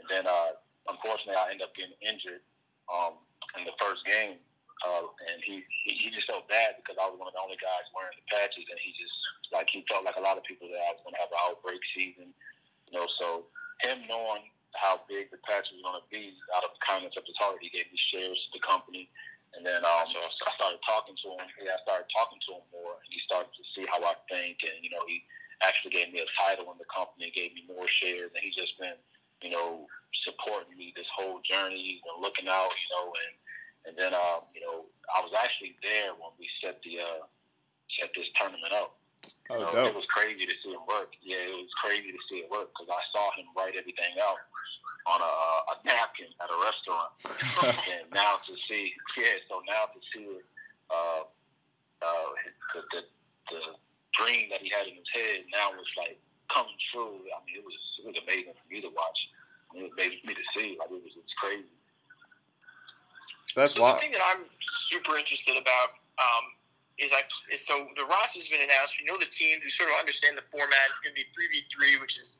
and 0.00 0.06
then 0.08 0.26
uh, 0.26 0.56
unfortunately, 0.88 1.36
I 1.36 1.52
ended 1.52 1.68
up 1.68 1.76
getting 1.76 1.96
injured 2.00 2.40
um, 2.88 3.20
in 3.58 3.64
the 3.64 3.76
first 3.80 4.04
game. 4.08 4.40
Uh, 4.82 5.06
and 5.30 5.38
he, 5.46 5.62
he 5.86 6.10
just 6.10 6.26
felt 6.26 6.50
bad 6.50 6.74
because 6.82 6.98
I 6.98 7.06
was 7.06 7.16
one 7.16 7.30
of 7.30 7.36
the 7.36 7.44
only 7.44 7.56
guys 7.62 7.86
wearing 7.94 8.18
the 8.18 8.26
patches, 8.26 8.66
and 8.66 8.80
he 8.82 8.90
just 8.92 9.14
like 9.54 9.70
he 9.70 9.86
felt 9.86 10.02
like 10.02 10.18
a 10.18 10.24
lot 10.24 10.36
of 10.36 10.44
people 10.44 10.66
that 10.66 10.82
I 10.82 10.92
was 10.92 11.00
going 11.06 11.14
to 11.14 11.22
have 11.22 11.30
an 11.30 11.40
outbreak 11.46 11.80
season, 11.94 12.34
you 12.90 12.92
know. 12.92 13.06
So 13.06 13.48
him 13.86 14.02
knowing 14.10 14.50
how 14.74 15.06
big 15.06 15.30
the 15.30 15.38
patch 15.46 15.70
was 15.70 15.80
going 15.80 16.02
to 16.02 16.08
be, 16.10 16.34
out 16.58 16.66
of 16.66 16.74
the 16.74 16.82
kindness 16.82 17.14
of 17.14 17.22
his 17.24 17.38
heart, 17.38 17.62
he 17.62 17.70
gave 17.70 17.86
me 17.88 17.96
shares 17.96 18.50
to 18.50 18.58
the 18.58 18.62
company, 18.66 19.08
and 19.54 19.62
then 19.62 19.86
um, 19.86 20.04
I 20.04 20.52
started 20.58 20.82
talking 20.82 21.14
to 21.22 21.28
him. 21.38 21.46
Yeah, 21.62 21.78
I 21.78 21.80
started 21.86 22.10
talking 22.10 22.42
to 22.50 22.58
him 22.58 22.66
more, 22.74 22.98
and 22.98 23.08
he 23.08 23.22
started 23.22 23.54
to 23.54 23.62
see 23.70 23.86
how 23.86 24.02
I 24.02 24.18
think, 24.26 24.66
and 24.66 24.82
you 24.82 24.90
know, 24.90 25.06
he 25.06 25.22
actually 25.62 25.94
gave 25.94 26.10
me 26.10 26.20
a 26.20 26.28
title 26.34 26.66
in 26.74 26.78
the 26.82 26.88
company, 26.90 27.30
gave 27.30 27.54
me 27.54 27.64
more 27.70 27.86
shares, 27.86 28.34
and 28.34 28.42
he's 28.42 28.58
just 28.58 28.74
been, 28.82 28.98
you 29.40 29.54
know, 29.54 29.86
supporting 30.26 30.74
me 30.74 30.92
this 30.98 31.08
whole 31.14 31.38
journey. 31.46 31.78
He's 31.78 32.02
been 32.02 32.18
looking 32.18 32.50
out, 32.50 32.74
you 32.74 32.90
know, 32.90 33.06
and 33.14 33.34
and 33.86 33.96
then 33.96 34.14
um, 34.14 34.48
you 34.54 34.60
know, 34.60 34.88
I 35.12 35.20
was 35.20 35.32
actually 35.36 35.76
there 35.82 36.12
when 36.16 36.32
we 36.38 36.48
set 36.60 36.80
the 36.82 37.00
uh, 37.00 37.24
set 38.00 38.10
this 38.16 38.28
tournament 38.34 38.72
up. 38.72 38.96
oh 39.50 39.60
dope. 39.72 39.92
It 39.92 39.96
was 39.96 40.08
crazy 40.08 40.46
to 40.46 40.56
see 40.62 40.72
him 40.72 40.84
work. 40.88 41.12
Yeah, 41.20 41.44
it 41.44 41.56
was 41.56 41.74
crazy 41.76 42.10
to 42.12 42.22
see 42.28 42.44
it 42.44 42.50
work 42.50 42.72
because 42.72 42.88
I 42.88 43.02
saw 43.12 43.28
him 43.36 43.52
write 43.56 43.76
everything 43.76 44.16
out 44.20 44.40
on 45.06 45.20
a, 45.20 45.32
a 45.68 45.74
napkin 45.84 46.32
at 46.40 46.48
a 46.48 46.58
restaurant. 46.64 47.12
and 47.92 48.08
now 48.12 48.40
to 48.48 48.52
see, 48.68 48.92
yeah, 49.20 49.36
so 49.48 49.60
now 49.68 49.92
to 49.92 50.00
see 50.12 50.24
it, 50.40 50.44
uh, 50.88 51.28
uh, 52.00 52.28
the, 52.72 52.80
the, 52.92 53.00
the 53.52 53.60
dream 54.16 54.48
that 54.48 54.64
he 54.64 54.72
had 54.72 54.88
in 54.88 54.96
his 54.96 55.10
head 55.12 55.44
now 55.52 55.76
was 55.76 55.88
like 56.00 56.16
coming 56.48 56.76
true. 56.92 57.20
I 57.28 57.38
mean, 57.44 57.60
it 57.60 57.64
was 57.64 57.76
it 58.00 58.06
was 58.08 58.18
amazing 58.24 58.56
for 58.56 58.66
me 58.72 58.80
to 58.80 58.88
watch. 58.96 59.20
I 59.68 59.76
mean, 59.76 59.84
it 59.84 59.92
was 59.92 59.96
amazing 60.00 60.18
for 60.24 60.28
me 60.32 60.36
to 60.40 60.46
see. 60.56 60.68
Like 60.80 60.88
it 60.88 61.00
was, 61.04 61.12
it 61.16 61.24
was 61.24 61.36
crazy. 61.36 61.74
That's 63.56 63.74
so 63.74 63.82
why. 63.82 63.94
the 63.94 64.00
thing 64.00 64.12
that 64.12 64.22
I'm 64.24 64.44
super 64.60 65.16
interested 65.16 65.56
about 65.56 65.96
um, 66.18 66.44
is 66.98 67.10
I 67.12 67.22
is 67.52 67.66
so 67.66 67.86
the 67.96 68.04
roster's 68.04 68.48
been 68.48 68.62
announced. 68.62 68.98
We 68.98 69.06
know 69.06 69.18
the 69.18 69.30
teams. 69.30 69.62
We 69.62 69.70
sort 69.70 69.90
of 69.90 69.96
understand 69.98 70.36
the 70.36 70.46
format. 70.50 70.90
It's 70.90 71.00
going 71.00 71.14
to 71.14 71.20
be 71.20 71.26
three 71.34 71.48
v 71.50 71.62
three, 71.70 72.00
which 72.00 72.18
is 72.18 72.38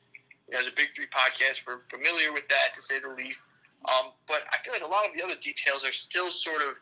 you 0.49 0.55
know, 0.55 0.61
as 0.61 0.67
a 0.67 0.75
big 0.77 0.93
three 0.95 1.09
podcast, 1.09 1.65
we're 1.67 1.83
familiar 1.89 2.33
with 2.33 2.47
that 2.49 2.75
to 2.75 2.83
say 2.83 3.01
the 3.01 3.09
least. 3.17 3.47
Um, 3.85 4.17
but 4.27 4.45
I 4.53 4.61
feel 4.65 4.73
like 4.73 4.85
a 4.85 4.89
lot 4.89 5.05
of 5.05 5.13
the 5.17 5.23
other 5.25 5.37
details 5.37 5.85
are 5.85 5.93
still 5.93 6.31
sort 6.31 6.63
of 6.63 6.77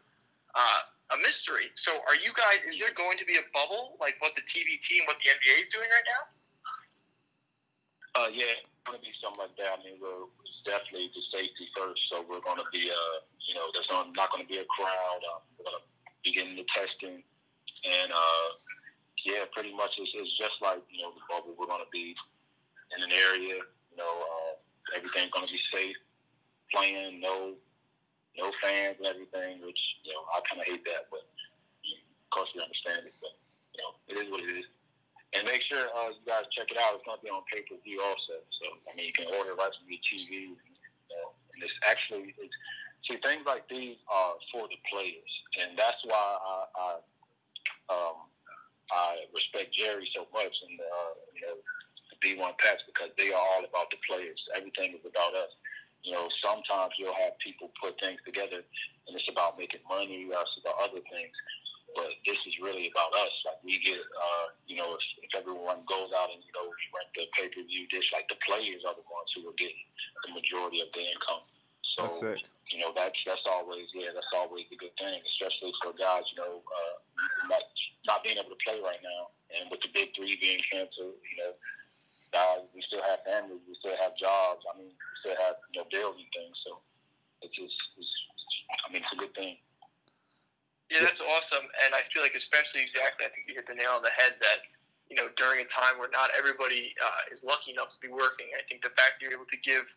uh, 0.54 0.80
a 1.14 1.16
mystery. 1.18 1.74
So, 1.74 1.92
are 2.06 2.14
you 2.14 2.30
guys? 2.36 2.62
Is 2.66 2.78
there 2.78 2.94
going 2.94 3.18
to 3.18 3.26
be 3.26 3.36
a 3.36 3.46
bubble 3.52 3.96
like 4.00 4.16
what 4.20 4.34
the 4.36 4.42
TBT 4.42 5.02
and 5.02 5.06
what 5.06 5.16
the 5.22 5.34
NBA 5.34 5.66
is 5.66 5.68
doing 5.68 5.88
right 5.90 6.06
now? 6.06 6.22
Uh, 8.14 8.28
yeah, 8.28 8.60
it's 8.60 8.68
gonna 8.84 9.00
be 9.00 9.08
something 9.16 9.40
like 9.40 9.56
that. 9.56 9.80
I 9.80 9.84
mean, 9.84 9.96
we're 9.96 10.28
it's 10.44 10.60
definitely 10.68 11.08
the 11.16 11.24
safety 11.32 11.72
first, 11.72 12.12
so 12.12 12.20
we're 12.28 12.44
gonna 12.44 12.68
be, 12.68 12.92
uh, 12.92 13.16
you 13.40 13.54
know, 13.56 13.72
there's 13.72 13.88
not, 13.88 14.12
not 14.12 14.28
gonna 14.28 14.44
be 14.44 14.60
a 14.60 14.68
crowd. 14.68 15.20
Um, 15.32 15.40
we're 15.56 15.64
gonna 15.64 15.84
be 16.20 16.32
getting 16.32 16.56
the 16.56 16.68
testing, 16.68 17.24
and 17.88 18.12
uh, 18.12 18.48
yeah, 19.24 19.48
pretty 19.56 19.72
much 19.72 19.96
it's, 19.96 20.12
it's 20.12 20.36
just 20.36 20.60
like 20.60 20.84
you 20.92 21.00
know 21.00 21.16
the 21.16 21.24
bubble. 21.24 21.56
We're 21.56 21.72
gonna 21.72 21.88
be 21.88 22.12
in 22.92 23.00
an 23.00 23.12
area, 23.32 23.64
you 23.64 23.96
know, 23.96 24.12
uh, 24.28 24.60
everything's 24.92 25.32
gonna 25.32 25.48
be 25.48 25.60
safe, 25.72 25.96
playing, 26.68 27.16
no, 27.16 27.56
no 28.36 28.52
fans 28.60 29.00
and 29.00 29.08
everything. 29.08 29.64
Which 29.64 29.80
you 30.04 30.12
know, 30.12 30.28
I 30.36 30.44
kind 30.44 30.60
of 30.60 30.68
hate 30.68 30.84
that, 30.84 31.08
but 31.08 31.24
of 31.24 32.28
course 32.28 32.52
we 32.52 32.60
understand 32.60 33.08
it. 33.08 33.16
But 33.24 33.40
you 33.72 33.80
know, 33.80 33.90
it 34.04 34.14
is 34.20 34.28
what 34.28 34.44
it 34.44 34.52
is. 34.52 34.68
And 35.32 35.48
make 35.48 35.62
sure 35.62 35.88
uh, 35.96 36.12
you 36.12 36.24
guys 36.28 36.44
check 36.52 36.68
it 36.70 36.76
out. 36.76 37.00
It's 37.00 37.04
going 37.08 37.16
to 37.16 37.24
be 37.24 37.32
on 37.32 37.42
pay 37.48 37.64
per 37.64 37.80
view 37.80 38.00
also. 38.04 38.44
So 38.52 38.64
I 38.84 38.96
mean, 38.96 39.08
you 39.08 39.16
can 39.16 39.32
order 39.32 39.56
right 39.56 39.72
from 39.72 39.88
your 39.88 40.02
TV. 40.04 40.52
You 40.52 41.16
know, 41.16 41.32
and 41.54 41.62
it's 41.64 41.72
actually 41.88 42.36
it's, 42.36 42.56
see 43.08 43.16
things 43.16 43.42
like 43.46 43.64
these 43.68 43.96
are 44.12 44.36
for 44.52 44.68
the 44.68 44.76
players, 44.92 45.32
and 45.56 45.72
that's 45.76 46.04
why 46.04 46.20
I, 46.20 46.56
I 46.76 46.90
um, 47.88 48.28
I 48.92 49.24
respect 49.32 49.72
Jerry 49.72 50.08
so 50.12 50.28
much 50.36 50.52
and 50.68 50.76
uh, 50.76 51.12
you 51.32 51.40
know 51.48 51.56
the 52.12 52.16
B1 52.20 52.52
Pats 52.60 52.84
because 52.84 53.08
they 53.16 53.32
are 53.32 53.40
all 53.40 53.64
about 53.64 53.88
the 53.88 53.96
players. 54.04 54.44
Everything 54.54 54.92
is 54.92 55.04
about 55.08 55.32
us. 55.32 55.56
You 56.04 56.12
know, 56.12 56.28
sometimes 56.42 56.92
you'll 56.98 57.14
have 57.14 57.38
people 57.38 57.70
put 57.80 57.98
things 58.00 58.18
together, 58.26 58.60
and 59.06 59.16
it's 59.16 59.28
about 59.28 59.56
making 59.56 59.80
money, 59.88 60.26
it's 60.28 60.58
about 60.60 60.76
other 60.82 61.00
things 61.08 61.32
but 61.94 62.10
this 62.26 62.38
is 62.46 62.58
really 62.60 62.90
about 62.90 63.12
us. 63.20 63.34
Like 63.44 63.60
we 63.64 63.78
get, 63.78 64.00
uh, 64.00 64.46
you 64.66 64.76
know, 64.76 64.96
if, 64.96 65.04
if 65.22 65.32
everyone 65.36 65.84
goes 65.88 66.10
out 66.16 66.32
and 66.32 66.40
you 66.44 66.52
know 66.56 66.68
we 66.68 66.76
rent 66.92 67.10
the 67.14 67.28
pay 67.36 67.48
per 67.48 67.62
view 67.64 67.86
dish, 67.88 68.12
like 68.12 68.28
the 68.28 68.40
players 68.44 68.82
are 68.86 68.96
the 68.96 69.06
ones 69.08 69.30
who 69.34 69.48
are 69.48 69.58
getting 69.58 69.84
the 70.26 70.32
majority 70.32 70.80
of 70.80 70.88
the 70.94 71.04
income. 71.04 71.44
So 71.82 72.06
you 72.70 72.78
know 72.78 72.94
that's 72.94 73.18
that's 73.26 73.44
always 73.46 73.90
yeah 73.92 74.14
that's 74.14 74.30
always 74.32 74.64
a 74.72 74.78
good 74.78 74.94
thing, 74.96 75.20
especially 75.26 75.74
for 75.82 75.92
guys 75.92 76.30
you 76.30 76.38
know 76.38 76.62
uh, 76.62 76.94
not 77.50 77.64
not 78.06 78.22
being 78.22 78.38
able 78.38 78.54
to 78.54 78.60
play 78.64 78.78
right 78.80 79.02
now, 79.02 79.34
and 79.58 79.68
with 79.70 79.82
the 79.82 79.90
big 79.92 80.14
three 80.14 80.38
being 80.40 80.60
canceled, 80.70 81.18
you 81.20 81.38
know. 81.42 81.52
Guys, 82.32 82.64
we 82.72 82.80
still 82.80 83.04
have 83.04 83.20
families, 83.28 83.60
we 83.68 83.76
still 83.76 83.92
have 84.00 84.16
jobs. 84.16 84.64
I 84.64 84.72
mean, 84.80 84.88
we 84.88 85.14
still 85.20 85.36
have 85.36 85.60
you 85.68 85.84
know 85.84 85.86
bills 85.92 86.16
and 86.16 86.32
things. 86.32 86.56
So 86.64 86.80
it's 87.42 87.52
just, 87.52 87.76
it's, 87.98 88.08
I 88.88 88.92
mean, 88.92 89.02
it's 89.02 89.12
a 89.12 89.16
good 89.16 89.34
thing. 89.34 89.58
Yeah, 90.92 91.00
that's 91.08 91.24
awesome, 91.24 91.64
and 91.84 91.96
I 91.96 92.04
feel 92.12 92.20
like 92.20 92.36
especially 92.36 92.84
exactly. 92.84 93.24
I 93.24 93.32
think 93.32 93.48
you 93.48 93.56
hit 93.56 93.64
the 93.64 93.72
nail 93.72 93.96
on 93.96 94.04
the 94.04 94.12
head 94.12 94.36
that 94.44 94.68
you 95.08 95.16
know 95.16 95.32
during 95.40 95.64
a 95.64 95.68
time 95.68 95.96
where 95.96 96.12
not 96.12 96.28
everybody 96.36 96.92
uh, 97.00 97.32
is 97.32 97.40
lucky 97.40 97.72
enough 97.72 97.96
to 97.96 98.00
be 98.00 98.12
working. 98.12 98.52
I 98.52 98.60
think 98.68 98.84
the 98.84 98.92
fact 98.92 99.16
that 99.16 99.24
you're 99.24 99.32
able 99.32 99.48
to 99.48 99.60
give 99.64 99.88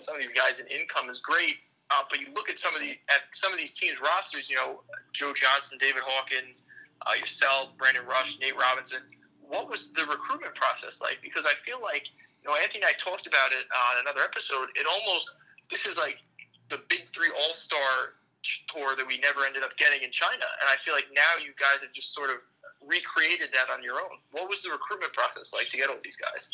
some 0.00 0.16
of 0.16 0.20
these 0.22 0.32
guys 0.32 0.60
an 0.60 0.66
income 0.72 1.10
is 1.10 1.20
great. 1.20 1.60
Uh, 1.90 2.02
but 2.10 2.20
you 2.20 2.26
look 2.34 2.50
at 2.50 2.58
some 2.58 2.74
of 2.74 2.80
the 2.80 2.96
at 3.08 3.28
some 3.32 3.52
of 3.52 3.58
these 3.58 3.72
teams 3.72 4.00
rosters. 4.00 4.50
You 4.50 4.56
know, 4.56 4.80
Joe 5.12 5.32
Johnson, 5.32 5.78
David 5.80 6.02
Hawkins, 6.04 6.64
uh, 7.06 7.12
yourself, 7.18 7.70
Brandon 7.78 8.04
Rush, 8.04 8.38
Nate 8.40 8.56
Robinson. 8.56 9.00
What 9.40 9.70
was 9.70 9.90
the 9.92 10.04
recruitment 10.04 10.54
process 10.54 11.00
like? 11.00 11.18
Because 11.22 11.46
I 11.46 11.54
feel 11.64 11.80
like 11.80 12.04
you 12.44 12.50
know 12.50 12.56
Anthony 12.56 12.84
and 12.84 12.92
I 12.92 12.96
talked 12.96 13.26
about 13.26 13.52
it 13.52 13.64
on 13.72 14.04
another 14.04 14.20
episode. 14.20 14.68
It 14.76 14.86
almost 14.88 15.34
this 15.70 15.86
is 15.86 15.96
like 15.96 16.18
the 16.68 16.80
big 16.88 17.08
three 17.08 17.30
all 17.40 17.54
star 17.54 18.20
tour 18.68 18.94
that 18.96 19.06
we 19.06 19.18
never 19.18 19.44
ended 19.44 19.62
up 19.62 19.76
getting 19.76 20.02
in 20.02 20.10
China. 20.10 20.46
And 20.60 20.66
I 20.70 20.76
feel 20.80 20.94
like 20.94 21.10
now 21.12 21.42
you 21.42 21.52
guys 21.58 21.82
have 21.82 21.92
just 21.92 22.14
sort 22.14 22.30
of 22.30 22.38
recreated 22.86 23.50
that 23.52 23.72
on 23.72 23.82
your 23.82 23.96
own. 23.96 24.22
What 24.30 24.48
was 24.48 24.62
the 24.62 24.70
recruitment 24.70 25.12
process 25.12 25.52
like 25.52 25.68
to 25.70 25.76
get 25.76 25.90
all 25.90 26.00
these 26.02 26.16
guys? 26.16 26.48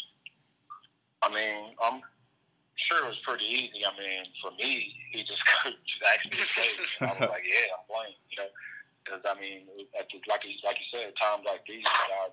I 1.23 1.33
mean, 1.33 1.77
I'm 1.83 2.01
sure 2.77 3.05
it 3.05 3.09
was 3.09 3.21
pretty 3.25 3.45
easy. 3.45 3.85
I 3.85 3.93
mean, 3.97 4.25
for 4.41 4.51
me, 4.57 4.97
he 5.11 5.23
just 5.23 5.43
just 6.31 6.59
asked 6.59 6.81
me 6.81 6.85
to 6.85 6.99
play. 6.99 7.09
I 7.09 7.13
was 7.13 7.31
like, 7.31 7.47
yeah, 7.47 7.77
I'm 7.77 7.85
playing. 7.89 8.19
You 8.29 8.37
know, 8.45 8.51
because 9.05 9.23
I 9.29 9.39
mean, 9.41 9.69
at 9.99 10.09
the, 10.09 10.21
like 10.29 10.45
like 10.65 10.79
you 10.81 10.89
said, 10.89 11.13
times 11.17 11.45
like 11.45 11.65
these, 11.69 11.85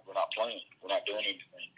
we're 0.08 0.16
not 0.16 0.32
playing, 0.32 0.64
we're 0.82 0.92
not 0.92 1.06
doing 1.06 1.24
anything. 1.24 1.70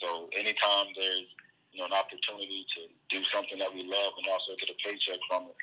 So 0.00 0.28
anytime 0.32 0.92
there's 0.96 1.28
you 1.72 1.80
know 1.80 1.86
an 1.86 1.96
opportunity 1.96 2.64
to 2.74 2.80
do 3.08 3.24
something 3.24 3.58
that 3.58 3.72
we 3.72 3.84
love 3.84 4.12
and 4.16 4.26
also 4.32 4.56
get 4.58 4.72
a 4.72 4.76
paycheck 4.80 5.20
from 5.28 5.52
it, 5.52 5.58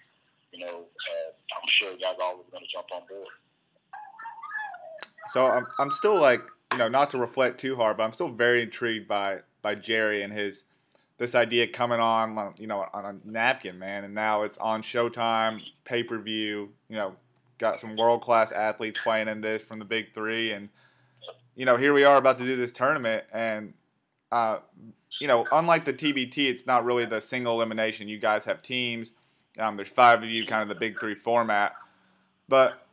you 0.56 0.66
know, 0.66 0.78
uh, 0.78 1.32
I'm 1.62 1.68
sure 1.68 1.92
guys 1.94 2.16
are 2.20 2.24
always 2.24 2.46
going 2.52 2.64
to 2.64 2.72
jump 2.72 2.88
on 2.94 3.02
board. 3.10 3.28
So 5.30 5.48
I'm 5.48 5.66
I'm 5.80 5.92
still 5.92 6.20
like 6.20 6.42
you 6.72 6.78
know 6.78 6.88
not 6.88 7.10
to 7.12 7.18
reflect 7.18 7.60
too 7.60 7.76
hard, 7.76 7.98
but 7.98 8.04
I'm 8.04 8.12
still 8.12 8.30
very 8.30 8.62
intrigued 8.62 9.08
by 9.08 9.40
by 9.62 9.76
Jerry 9.76 10.22
and 10.22 10.32
his 10.32 10.64
this 11.18 11.34
idea 11.34 11.68
coming 11.68 12.00
on 12.00 12.54
you 12.58 12.68
know 12.68 12.86
on 12.94 13.06
a 13.06 13.30
napkin, 13.30 13.80
man, 13.80 14.04
and 14.04 14.14
now 14.14 14.44
it's 14.44 14.58
on 14.58 14.82
Showtime, 14.82 15.62
pay 15.84 16.04
per 16.04 16.20
view. 16.20 16.70
You 16.90 16.96
know, 16.96 17.16
got 17.58 17.80
some 17.80 17.96
world 17.96 18.22
class 18.22 18.52
athletes 18.52 19.00
playing 19.04 19.28
in 19.28 19.42
this 19.42 19.64
from 19.64 19.80
the 19.80 19.86
big 19.86 20.14
three, 20.14 20.52
and 20.52 20.70
you 21.56 21.66
know 21.66 21.78
here 21.78 21.94
we 21.94 22.04
are 22.04 22.18
about 22.18 22.38
to 22.38 22.46
do 22.46 22.56
this 22.56 22.72
tournament, 22.72 23.24
and 23.34 23.74
uh, 24.32 24.60
you 25.20 25.28
know 25.28 25.48
unlike 25.52 25.86
the 25.86 25.94
TBT, 25.94 26.50
it's 26.50 26.68
not 26.68 26.86
really 26.86 27.06
the 27.06 27.20
single 27.20 27.54
elimination. 27.56 28.08
You 28.08 28.20
guys 28.20 28.46
have 28.46 28.62
teams. 28.62 29.16
Um, 29.58 29.76
there's 29.76 29.90
five 29.90 30.24
of 30.24 30.30
you, 30.30 30.46
kind 30.46 30.62
of 30.62 30.70
the 30.70 30.76
big 30.76 31.00
three 31.00 31.16
format, 31.16 31.74
but 32.48 32.86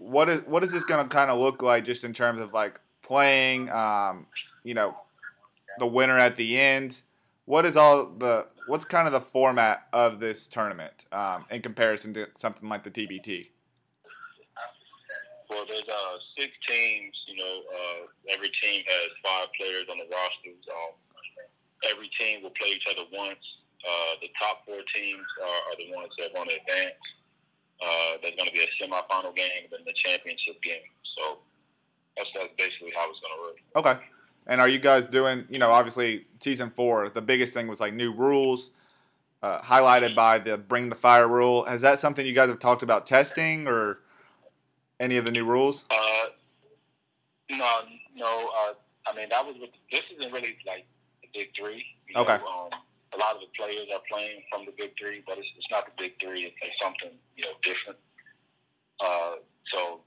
what 0.00 0.28
is 0.28 0.40
what 0.46 0.64
is 0.64 0.70
this 0.70 0.84
going 0.84 1.06
to 1.06 1.14
kind 1.14 1.30
of 1.30 1.38
look 1.38 1.62
like 1.62 1.84
just 1.84 2.04
in 2.04 2.12
terms 2.12 2.40
of 2.40 2.52
like 2.52 2.80
playing 3.02 3.70
um, 3.70 4.26
you 4.64 4.74
know 4.74 4.96
the 5.78 5.86
winner 5.86 6.18
at 6.18 6.36
the 6.36 6.58
end? 6.58 7.00
What 7.44 7.64
is 7.64 7.76
all 7.76 8.06
the 8.06 8.46
what's 8.66 8.84
kind 8.84 9.06
of 9.06 9.12
the 9.12 9.20
format 9.20 9.86
of 9.92 10.18
this 10.18 10.48
tournament 10.48 11.06
um, 11.12 11.44
in 11.50 11.62
comparison 11.62 12.14
to 12.14 12.28
something 12.36 12.68
like 12.68 12.82
the 12.82 12.90
TBT 12.90 13.48
well 15.50 15.64
there's 15.68 15.88
uh, 15.88 16.18
six 16.36 16.52
teams 16.66 17.24
you 17.26 17.36
know 17.36 17.62
uh, 17.72 18.32
every 18.32 18.50
team 18.62 18.82
has 18.86 19.08
five 19.24 19.48
players 19.58 19.86
on 19.90 19.98
the 19.98 20.04
rosters. 20.04 20.62
Um, 20.68 20.94
every 21.90 22.08
team 22.18 22.42
will 22.42 22.50
play 22.50 22.70
each 22.70 22.86
other 22.90 23.06
once 23.12 23.58
uh, 23.86 24.12
the 24.20 24.28
top 24.38 24.66
four 24.66 24.82
teams 24.92 25.26
are, 25.40 25.60
are 25.70 25.76
the 25.78 25.94
ones 25.94 26.12
that 26.18 26.34
want 26.34 26.50
to 26.50 26.56
advance 26.56 26.98
uh, 27.82 28.16
there's 28.22 28.34
going 28.36 28.48
to 28.48 28.52
be 28.52 28.60
a 28.60 28.84
semifinal 28.84 29.34
game 29.34 29.50
and 29.62 29.70
then 29.70 29.80
the 29.86 29.92
championship 29.92 30.60
game. 30.62 30.80
So 31.02 31.38
that's, 32.16 32.30
that's 32.34 32.48
basically 32.56 32.92
how 32.96 33.10
it's 33.10 33.20
going 33.20 33.32
to 33.36 33.42
work. 33.42 33.56
Okay. 33.76 34.04
And 34.46 34.60
are 34.60 34.68
you 34.68 34.78
guys 34.78 35.06
doing, 35.06 35.44
you 35.50 35.58
know, 35.58 35.70
obviously 35.70 36.26
season 36.40 36.70
four, 36.70 37.08
the 37.08 37.20
biggest 37.20 37.52
thing 37.52 37.66
was 37.66 37.80
like 37.80 37.92
new 37.92 38.12
rules, 38.12 38.70
uh, 39.42 39.60
highlighted 39.60 40.14
by 40.14 40.38
the 40.38 40.56
bring 40.56 40.88
the 40.88 40.94
fire 40.94 41.28
rule. 41.28 41.64
Has 41.64 41.80
that 41.82 41.98
something 41.98 42.24
you 42.24 42.32
guys 42.32 42.48
have 42.48 42.60
talked 42.60 42.82
about 42.82 43.06
testing 43.06 43.66
or 43.66 43.98
any 45.00 45.16
of 45.16 45.24
the 45.24 45.30
new 45.30 45.44
rules? 45.44 45.84
Uh, 45.90 46.26
no, 47.50 47.80
no. 48.14 48.50
Uh, 48.58 48.72
I 49.06 49.14
mean, 49.14 49.28
that 49.30 49.44
was 49.44 49.56
with, 49.60 49.70
this 49.90 50.02
isn't 50.16 50.32
really 50.32 50.56
like 50.66 50.86
the 51.22 51.28
big 51.34 51.48
three. 51.56 51.84
okay. 52.14 52.38
Know, 52.38 52.68
um, 52.72 52.80
a 53.14 53.16
lot 53.18 53.34
of 53.34 53.40
the 53.40 53.46
players 53.56 53.88
are 53.92 54.02
playing 54.10 54.42
from 54.50 54.66
the 54.66 54.72
big 54.76 54.92
three, 54.98 55.22
but 55.26 55.38
it's, 55.38 55.48
it's 55.56 55.70
not 55.70 55.86
the 55.86 55.92
big 55.96 56.12
three. 56.20 56.44
It's, 56.44 56.56
it's 56.62 56.78
something 56.80 57.10
you 57.36 57.44
know 57.44 57.52
different. 57.62 57.98
Uh, 59.00 59.36
so 59.66 60.00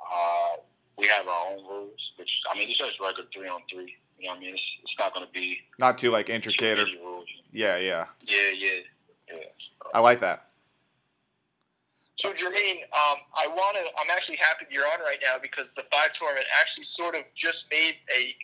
uh, 0.00 0.56
we 0.98 1.06
have 1.06 1.28
our 1.28 1.52
own 1.52 1.64
rules, 1.66 2.12
which 2.16 2.40
I 2.50 2.58
mean 2.58 2.68
it's 2.68 2.78
just 2.78 3.00
like 3.00 3.16
a 3.18 3.24
three 3.32 3.48
on 3.48 3.60
three. 3.70 3.94
You 4.18 4.26
know, 4.26 4.32
what 4.32 4.38
I 4.38 4.40
mean 4.40 4.54
it's, 4.54 4.62
it's 4.82 4.94
not 4.98 5.14
going 5.14 5.26
to 5.26 5.32
be 5.32 5.58
not 5.78 5.98
too 5.98 6.10
like 6.10 6.28
intricate 6.28 6.78
or 6.78 6.84
rules. 7.02 7.26
yeah, 7.52 7.76
yeah, 7.76 8.06
yeah, 8.26 8.50
yeah, 8.56 8.70
yeah. 9.28 9.34
So. 9.82 9.90
I 9.94 10.00
like 10.00 10.20
that. 10.20 10.46
So 12.16 12.32
Jermaine, 12.32 12.82
um, 12.92 13.16
I 13.34 13.48
want 13.48 13.78
to. 13.78 13.82
I'm 13.98 14.10
actually 14.14 14.36
happy 14.36 14.66
that 14.66 14.72
you're 14.72 14.84
on 14.84 15.00
right 15.00 15.18
now 15.22 15.36
because 15.40 15.72
the 15.72 15.84
five 15.90 16.12
tournament 16.12 16.46
actually 16.60 16.84
sort 16.84 17.14
of 17.14 17.22
just 17.34 17.70
made 17.72 17.96
a 18.14 18.34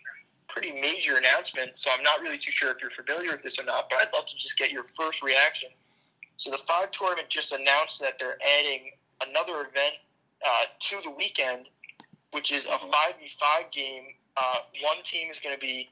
pretty 0.56 0.72
major 0.80 1.16
announcement, 1.16 1.76
so 1.76 1.90
I'm 1.92 2.02
not 2.02 2.22
really 2.22 2.38
too 2.38 2.50
sure 2.50 2.70
if 2.70 2.78
you're 2.80 2.90
familiar 2.90 3.32
with 3.32 3.42
this 3.42 3.58
or 3.58 3.64
not, 3.64 3.90
but 3.90 4.00
I'd 4.00 4.08
love 4.14 4.24
to 4.26 4.36
just 4.36 4.56
get 4.56 4.72
your 4.72 4.86
first 4.98 5.22
reaction. 5.22 5.68
So 6.38 6.50
the 6.50 6.60
five 6.66 6.90
tournament 6.92 7.28
just 7.28 7.52
announced 7.52 8.00
that 8.00 8.18
they're 8.18 8.38
adding 8.58 8.92
another 9.28 9.60
event 9.68 10.00
uh, 10.44 10.64
to 10.78 10.96
the 11.04 11.10
weekend, 11.10 11.66
which 12.32 12.52
is 12.52 12.64
a 12.64 12.70
5v5 12.70 13.70
game. 13.70 14.04
Uh, 14.38 14.56
one 14.82 14.96
team 15.04 15.30
is 15.30 15.40
going 15.40 15.54
to 15.54 15.60
be 15.60 15.90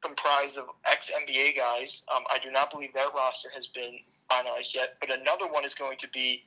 comprised 0.00 0.58
of 0.58 0.66
ex 0.90 1.08
NBA 1.10 1.56
guys. 1.56 2.02
Um, 2.12 2.24
I 2.28 2.38
do 2.42 2.50
not 2.50 2.72
believe 2.72 2.92
their 2.94 3.10
roster 3.14 3.50
has 3.54 3.68
been 3.68 3.98
finalized 4.28 4.74
yet, 4.74 4.96
but 4.98 5.12
another 5.16 5.46
one 5.46 5.64
is 5.64 5.76
going 5.76 5.96
to 5.98 6.08
be 6.08 6.42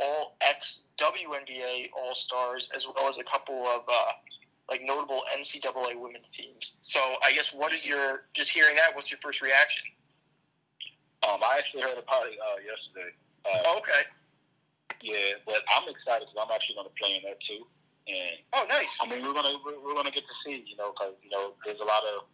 all 0.00 0.36
ex 0.40 0.80
WNBA 0.98 1.90
All 1.94 2.14
Stars, 2.14 2.70
as 2.74 2.86
well 2.86 3.06
as 3.06 3.18
a 3.18 3.24
couple 3.24 3.66
of 3.66 3.82
uh, 3.86 4.12
like 4.68 4.82
notable 4.82 5.22
NCAA 5.38 5.98
women's 6.00 6.28
teams. 6.30 6.72
So 6.80 7.00
I 7.24 7.32
guess 7.32 7.52
what 7.52 7.72
is 7.72 7.86
your 7.86 8.24
just 8.34 8.50
hearing 8.50 8.76
that? 8.76 8.94
What's 8.94 9.10
your 9.10 9.20
first 9.22 9.40
reaction? 9.40 9.84
Um, 11.26 11.40
I 11.42 11.58
actually 11.58 11.82
heard 11.82 11.98
about 11.98 12.26
it 12.26 12.38
uh, 12.38 12.58
yesterday. 12.62 13.14
Uh, 13.44 13.62
oh, 13.66 13.78
okay. 13.78 14.02
Yeah, 15.02 15.38
but 15.46 15.62
I'm 15.74 15.88
excited 15.88 16.26
because 16.26 16.38
I'm 16.38 16.54
actually 16.54 16.76
going 16.76 16.88
to 16.88 16.96
play 16.98 17.16
in 17.16 17.22
that 17.24 17.38
too. 17.40 17.66
And 18.06 18.38
oh, 18.54 18.66
nice. 18.68 18.98
I 19.02 19.06
mean, 19.10 19.22
we're 19.26 19.34
gonna 19.34 19.58
we're, 19.64 19.82
we're 19.82 19.94
gonna 19.94 20.14
get 20.14 20.22
to 20.22 20.36
see, 20.44 20.62
you 20.66 20.76
know, 20.76 20.94
because 20.94 21.14
you 21.22 21.30
know, 21.30 21.54
there's 21.64 21.80
a 21.80 21.84
lot 21.84 22.02
of 22.14 22.30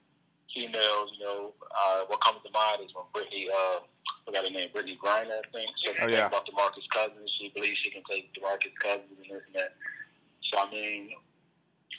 females. 0.53 1.17
You 1.17 1.25
know, 1.25 1.53
uh, 1.73 2.05
what 2.09 2.21
comes 2.21 2.45
to 2.45 2.53
mind 2.53 2.85
is 2.85 2.93
when 2.93 3.09
Brittney, 3.17 3.49
uh, 3.49 3.81
I 3.81 4.21
forgot 4.27 4.45
her 4.45 4.53
name, 4.53 4.69
Brittney 4.69 4.99
Griner, 4.99 5.41
I 5.41 5.49
think. 5.49 5.73
So 5.77 5.93
oh, 6.03 6.09
yeah. 6.09 6.27
about 6.27 6.45
DeMarcus 6.45 6.85
Cousins. 6.93 7.31
She 7.39 7.49
believes 7.57 7.79
she 7.79 7.91
can 7.91 8.03
take 8.05 8.35
DeMarcus 8.35 8.77
Cousins 8.83 9.17
and 9.17 9.31
this 9.33 9.43
and 9.49 9.55
that. 9.55 9.73
So 10.43 10.61
I 10.61 10.71
mean, 10.71 11.17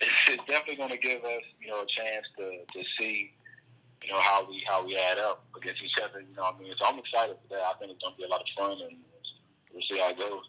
it's 0.02 0.44
definitely 0.48 0.76
going 0.76 0.92
to 0.92 0.98
give 0.98 1.24
us, 1.24 1.44
you 1.62 1.70
know, 1.70 1.82
a 1.82 1.86
chance 1.86 2.28
to, 2.38 2.66
to 2.74 2.88
see, 3.00 3.34
you 4.04 4.12
know, 4.12 4.20
how 4.20 4.48
we 4.50 4.64
how 4.68 4.86
we 4.86 4.98
add 4.98 5.18
up 5.20 5.46
against 5.56 5.84
each 5.84 5.98
other. 6.04 6.22
You 6.22 6.36
know, 6.36 6.44
I 6.44 6.60
mean, 6.60 6.74
so 6.78 6.86
I'm 6.86 7.00
excited 7.00 7.38
for 7.42 7.56
that. 7.56 7.64
I 7.64 7.74
think 7.80 7.92
it's 7.92 8.04
going 8.04 8.16
to 8.16 8.18
be 8.18 8.26
a 8.26 8.28
lot 8.28 8.42
of 8.42 8.48
fun, 8.58 8.72
and 8.88 8.98
we'll 9.74 9.84
see 9.84 10.00
how 10.00 10.10
it 10.10 10.20
goes. 10.20 10.44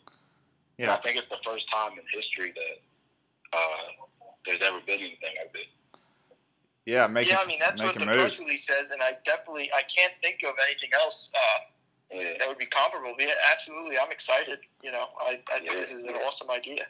Yeah, 0.79 0.87
and 0.87 0.93
I 0.93 0.97
think 0.97 1.19
it's 1.19 1.29
the 1.29 1.39
first 1.45 1.71
time 1.71 1.93
in 1.93 2.05
history 2.13 2.53
that 2.53 3.59
uh, 3.59 4.07
there's 4.47 4.61
ever 4.63 4.81
been 4.87 4.99
anything 4.99 5.35
like 5.39 5.53
this. 5.53 5.67
Yeah, 6.87 7.07
make 7.07 7.29
yeah. 7.29 7.39
I 7.43 7.47
mean, 7.47 7.59
that's 7.61 7.83
what 7.83 7.95
the 7.95 8.05
press 8.05 8.39
release 8.39 8.67
says, 8.67 8.91
and 8.91 9.01
I 9.03 9.13
definitely 9.25 9.71
I 9.73 9.83
can't 9.83 10.13
think 10.23 10.41
of 10.47 10.55
anything 10.67 10.91
else 10.93 11.31
uh, 11.35 12.17
yeah. 12.17 12.33
that 12.39 12.49
would 12.49 12.59
be 12.59 12.67
comparable. 12.67 13.15
Yeah, 13.19 13.33
absolutely, 13.53 13.99
I'm 13.99 14.11
excited. 14.11 14.59
You 14.83 14.93
know, 14.93 15.07
I, 15.21 15.41
I 15.55 15.59
think 15.61 15.73
yeah. 15.73 15.81
this 15.81 15.93
is 15.93 16.03
an 16.03 16.15
awesome 16.27 16.51
idea. 16.51 16.85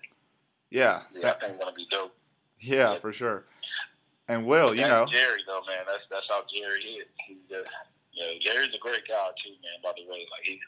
Yeah, 0.71 1.03
yeah, 1.15 1.31
I 1.31 1.33
think 1.35 1.53
it's 1.53 1.59
gonna 1.59 1.77
be 1.77 1.87
dope. 1.91 2.13
Yeah, 2.61 2.99
for 2.99 3.13
sure. 3.13 3.45
And 4.29 4.47
Will, 4.47 4.75
you 4.75 4.83
know, 4.83 5.07
Jerry 5.07 5.43
though, 5.47 5.61
man, 5.67 5.85
that's 5.87 6.05
that's 6.11 6.29
how 6.29 6.43
Jerry 6.49 6.81
is. 6.81 7.07
He's 7.27 7.45
just, 7.51 7.71
you 8.13 8.23
know, 8.25 8.33
Jerry's 8.41 8.75
a 8.75 8.79
great 8.79 9.07
guy 9.07 9.29
too, 9.43 9.51
man. 9.51 9.79
By 9.83 9.93
the 9.97 10.09
way, 10.11 10.27
like 10.33 10.45
he 10.45 10.61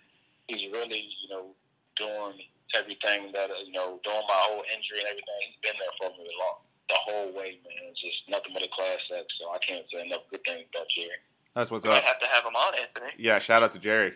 he's 0.49 0.71
really, 0.73 1.09
you 1.23 1.29
know, 1.31 1.55
doing 1.97 2.37
everything 2.75 3.33
that 3.33 3.49
you 3.65 3.73
know, 3.73 3.99
doing 4.05 4.25
my 4.29 4.41
whole 4.49 4.63
injury 4.75 4.99
and 4.99 5.09
everything. 5.09 5.41
He's 5.49 5.61
been 5.63 5.79
there 5.81 5.95
for 5.97 6.17
me 6.19 6.29
a 6.29 6.37
long 6.39 6.59
the 6.89 6.95
whole 7.01 7.27
way, 7.33 7.59
man. 7.65 7.91
It's 7.91 8.01
just 8.01 8.29
nothing 8.29 8.53
but 8.53 8.63
a 8.63 8.69
class 8.69 8.99
act. 9.19 9.33
So 9.39 9.51
I 9.51 9.59
can't 9.59 9.85
say 9.91 10.05
enough 10.05 10.23
good 10.31 10.45
things 10.45 10.67
about 10.75 10.89
Jerry. 10.89 11.09
That's 11.55 11.71
what's 11.71 11.87
we 11.87 11.93
up. 11.93 12.03
have 12.03 12.21
to 12.21 12.27
have 12.27 12.45
him 12.45 12.55
on, 12.55 12.75
Anthony. 12.75 13.13
Yeah, 13.19 13.39
shout 13.39 13.63
out 13.63 13.73
to 13.73 13.79
Jerry, 13.79 14.13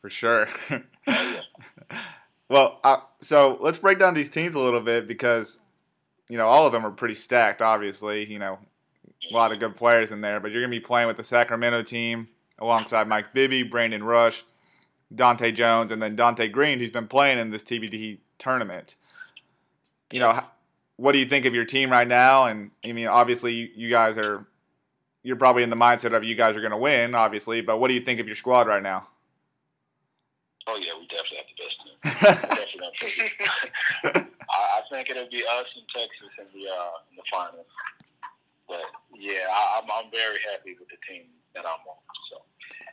for 0.00 0.10
sure. 0.10 0.48
oh. 1.06 1.40
Well, 2.50 2.80
uh, 2.82 2.96
so 3.20 3.58
let's 3.60 3.78
break 3.78 3.98
down 3.98 4.14
these 4.14 4.30
teams 4.30 4.54
a 4.54 4.60
little 4.60 4.80
bit 4.80 5.06
because 5.06 5.58
you 6.28 6.36
know, 6.36 6.46
all 6.46 6.66
of 6.66 6.72
them 6.72 6.84
are 6.84 6.90
pretty 6.90 7.14
stacked, 7.14 7.62
obviously. 7.62 8.30
You 8.30 8.38
know, 8.38 8.58
a 9.30 9.34
lot 9.34 9.52
of 9.52 9.58
good 9.58 9.76
players 9.76 10.10
in 10.10 10.20
there, 10.20 10.40
but 10.40 10.50
you're 10.50 10.62
going 10.62 10.70
to 10.70 10.76
be 10.76 10.84
playing 10.84 11.08
with 11.08 11.16
the 11.16 11.24
Sacramento 11.24 11.82
team 11.82 12.28
alongside 12.58 13.08
Mike 13.08 13.32
Bibby, 13.32 13.62
Brandon 13.62 14.02
Rush, 14.02 14.44
Dahntay 15.14 15.54
Jones, 15.54 15.90
and 15.90 16.02
then 16.02 16.16
Donté 16.16 16.50
Greene, 16.50 16.78
who's 16.78 16.90
been 16.90 17.08
playing 17.08 17.38
in 17.38 17.50
this 17.50 17.62
TBT 17.62 18.18
tournament. 18.38 18.94
You 20.10 20.20
know, 20.20 20.40
what 20.96 21.12
do 21.12 21.18
you 21.18 21.26
think 21.26 21.44
of 21.44 21.54
your 21.54 21.64
team 21.64 21.90
right 21.90 22.08
now? 22.08 22.44
And 22.44 22.70
I 22.84 22.92
mean, 22.92 23.06
obviously, 23.06 23.70
you 23.74 23.90
guys 23.90 24.16
are, 24.16 24.46
you're 25.22 25.36
probably 25.36 25.62
in 25.62 25.70
the 25.70 25.76
mindset 25.76 26.14
of 26.14 26.24
you 26.24 26.34
guys 26.34 26.56
are 26.56 26.60
going 26.60 26.72
to 26.72 26.76
win, 26.76 27.14
obviously, 27.14 27.60
but 27.60 27.78
what 27.78 27.88
do 27.88 27.94
you 27.94 28.00
think 28.00 28.20
of 28.20 28.26
your 28.26 28.36
squad 28.36 28.66
right 28.66 28.82
now? 28.82 29.08
Oh, 30.70 30.76
yeah, 30.76 30.92
we 30.98 31.06
definitely 31.06 31.38
have 31.38 31.46
the 31.48 31.56
best 31.64 31.80
team. 31.80 31.96
I, 34.04 34.28
I 34.52 34.82
think 34.92 35.08
it'll 35.08 35.30
be 35.30 35.42
us 35.42 35.64
and 35.76 35.88
Texas 35.88 36.28
in 36.38 36.44
the 36.52 36.68
uh, 36.68 36.90
in 37.10 37.16
the 37.16 37.22
finals. 37.32 37.64
But 38.68 38.82
yeah, 39.16 39.48
I, 39.50 39.80
I'm 39.80 39.90
I'm 39.90 40.10
very 40.10 40.38
happy 40.52 40.76
with 40.78 40.88
the 40.88 40.98
team 41.08 41.22
that 41.54 41.64
I'm 41.64 41.80
on. 41.88 41.96
So 42.30 42.42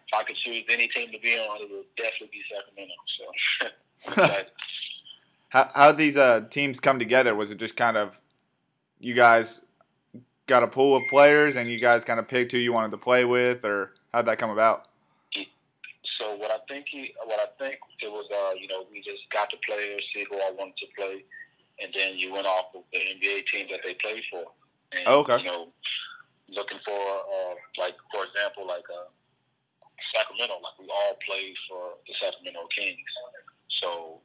if 0.07 0.13
I 0.17 0.23
could 0.23 0.37
choose 0.37 0.63
any 0.69 0.87
team 0.87 1.11
to 1.11 1.19
be 1.19 1.37
on, 1.37 1.61
it 1.61 1.69
would 1.69 1.93
definitely 1.97 2.29
be 2.31 2.43
Sacramento. 2.49 2.93
So 4.07 4.15
how 5.49 5.69
how 5.75 5.91
these 5.91 6.15
uh, 6.15 6.45
teams 6.49 6.79
come 6.79 6.97
together? 6.97 7.35
Was 7.35 7.51
it 7.51 7.57
just 7.57 7.75
kind 7.75 7.97
of 7.97 8.21
you 8.99 9.13
guys 9.13 9.65
got 10.47 10.63
a 10.63 10.67
pool 10.67 10.95
of 10.95 11.03
players 11.09 11.57
and 11.57 11.69
you 11.69 11.77
guys 11.79 12.05
kind 12.05 12.21
of 12.21 12.27
picked 12.29 12.53
who 12.53 12.57
you 12.57 12.71
wanted 12.71 12.91
to 12.91 12.97
play 12.97 13.25
with, 13.25 13.65
or 13.65 13.91
how'd 14.13 14.27
that 14.27 14.39
come 14.39 14.49
about? 14.49 14.87
So 16.17 16.35
what 16.35 16.51
I 16.51 16.57
think 16.67 16.87
he, 16.89 17.13
what 17.25 17.39
I 17.39 17.47
think 17.63 17.79
it 18.01 18.11
was, 18.11 18.27
uh, 18.31 18.55
you 18.59 18.67
know, 18.67 18.85
we 18.91 19.01
just 19.01 19.29
got 19.31 19.49
the 19.49 19.57
players, 19.67 20.01
see 20.13 20.25
who 20.29 20.37
I 20.37 20.51
wanted 20.51 20.77
to 20.77 20.87
play, 20.97 21.23
and 21.81 21.91
then 21.93 22.17
you 22.17 22.33
went 22.33 22.47
off 22.47 22.75
of 22.75 22.83
the 22.93 22.99
NBA 22.99 23.47
team 23.47 23.67
that 23.71 23.81
they 23.83 23.93
played 23.95 24.23
for. 24.31 24.43
And, 24.91 25.03
Oh, 25.07 25.19
okay. 25.21 25.39
You 25.39 25.45
know, 25.45 25.67
looking 26.49 26.79
for, 26.85 26.93
uh, 26.93 27.55
like 27.77 27.95
for 28.13 28.25
example, 28.25 28.67
like 28.67 28.85
uh, 28.89 29.09
Sacramento, 30.13 30.55
like 30.63 30.79
we 30.79 30.87
all 30.89 31.17
played 31.25 31.55
for 31.69 31.95
the 32.07 32.13
Sacramento 32.13 32.67
Kings. 32.75 32.99
So, 33.67 34.19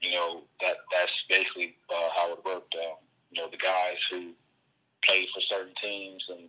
you 0.00 0.12
know, 0.12 0.42
that 0.60 0.76
that's 0.92 1.24
basically 1.28 1.76
uh, 1.90 2.08
how 2.14 2.32
it 2.32 2.44
worked. 2.44 2.74
Uh, 2.74 2.96
you 3.30 3.42
know, 3.42 3.48
the 3.50 3.56
guys 3.56 3.98
who 4.10 4.32
played 5.04 5.28
for 5.34 5.40
certain 5.40 5.74
teams 5.80 6.24
and 6.28 6.48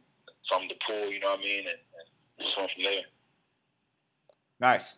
from 0.50 0.68
the 0.68 0.76
pool, 0.86 1.12
you 1.12 1.20
know 1.20 1.32
what 1.32 1.40
I 1.40 1.44
mean, 1.44 1.60
and, 1.60 1.80
and 1.80 2.46
just 2.46 2.58
went 2.58 2.72
from 2.72 2.84
there. 2.84 3.04
Nice. 4.60 4.98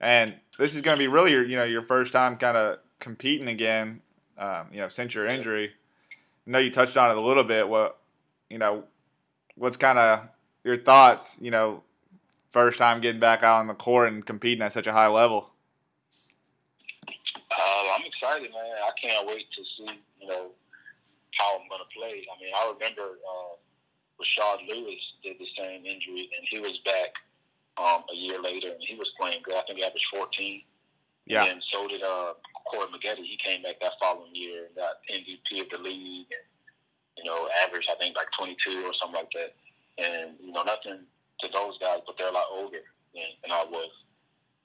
And 0.00 0.34
this 0.58 0.74
is 0.74 0.82
going 0.82 0.96
to 0.96 0.98
be 0.98 1.08
really 1.08 1.32
your, 1.32 1.44
you 1.44 1.56
know, 1.56 1.64
your 1.64 1.82
first 1.82 2.12
time 2.12 2.36
kind 2.36 2.56
of 2.56 2.78
competing 2.98 3.48
again, 3.48 4.00
um, 4.38 4.66
you 4.72 4.80
know, 4.80 4.88
since 4.88 5.14
your 5.14 5.26
injury. 5.26 5.72
I 6.46 6.50
know 6.50 6.58
you 6.58 6.70
touched 6.70 6.96
on 6.96 7.10
it 7.10 7.16
a 7.16 7.20
little 7.20 7.44
bit. 7.44 7.68
What, 7.68 7.98
you 8.50 8.58
know, 8.58 8.84
what's 9.56 9.76
kind 9.76 9.98
of 9.98 10.28
your 10.62 10.76
thoughts, 10.76 11.36
you 11.40 11.50
know, 11.50 11.82
first 12.50 12.78
time 12.78 13.00
getting 13.00 13.20
back 13.20 13.42
out 13.42 13.60
on 13.60 13.66
the 13.66 13.74
court 13.74 14.12
and 14.12 14.24
competing 14.24 14.62
at 14.62 14.72
such 14.72 14.86
a 14.86 14.92
high 14.92 15.08
level? 15.08 15.50
Uh, 17.50 17.84
I'm 17.94 18.04
excited, 18.04 18.50
man. 18.50 18.60
I 18.84 18.90
can't 19.00 19.26
wait 19.26 19.46
to 19.52 19.64
see, 19.64 19.88
you 20.20 20.28
know, 20.28 20.50
how 21.32 21.58
I'm 21.58 21.68
going 21.68 21.80
to 21.80 21.98
play. 21.98 22.24
I 22.30 22.42
mean, 22.42 22.52
I 22.54 22.72
remember 22.72 23.02
uh, 23.02 23.56
Rashard 24.20 24.68
Lewis 24.68 25.14
did 25.22 25.36
the 25.38 25.46
same 25.56 25.84
injury, 25.84 26.30
and 26.36 26.46
he 26.48 26.60
was 26.60 26.78
back 26.84 27.14
um, 27.76 28.04
a 28.12 28.16
year 28.16 28.40
later, 28.40 28.68
and 28.68 28.80
he 28.80 28.94
was 28.94 29.12
playing 29.20 29.40
good. 29.42 29.54
I 29.54 29.62
think 29.62 29.78
he 29.78 29.84
averaged 29.84 30.06
14. 30.06 30.62
Yeah. 31.26 31.44
And 31.44 31.62
so 31.62 31.88
did 31.88 32.02
uh, 32.02 32.34
Corey 32.70 32.86
Maggette. 32.88 33.16
He 33.16 33.36
came 33.36 33.62
back 33.62 33.80
that 33.80 33.92
following 34.00 34.34
year 34.34 34.66
and 34.66 34.76
got 34.76 35.00
MVP 35.10 35.62
of 35.62 35.70
the 35.70 35.78
league, 35.78 36.26
and 36.30 36.44
you 37.16 37.24
know, 37.24 37.48
averaged 37.66 37.88
I 37.90 37.94
think 37.94 38.16
like 38.16 38.28
22 38.38 38.84
or 38.86 38.94
something 38.94 39.16
like 39.16 39.30
that. 39.32 39.54
And 39.96 40.32
you 40.40 40.52
know, 40.52 40.62
nothing 40.62 41.00
to 41.40 41.48
those 41.52 41.78
guys, 41.78 42.00
but 42.06 42.16
they're 42.18 42.28
a 42.28 42.32
lot 42.32 42.46
older 42.52 42.82
than, 43.14 43.24
than 43.42 43.52
I 43.52 43.64
was. 43.70 43.90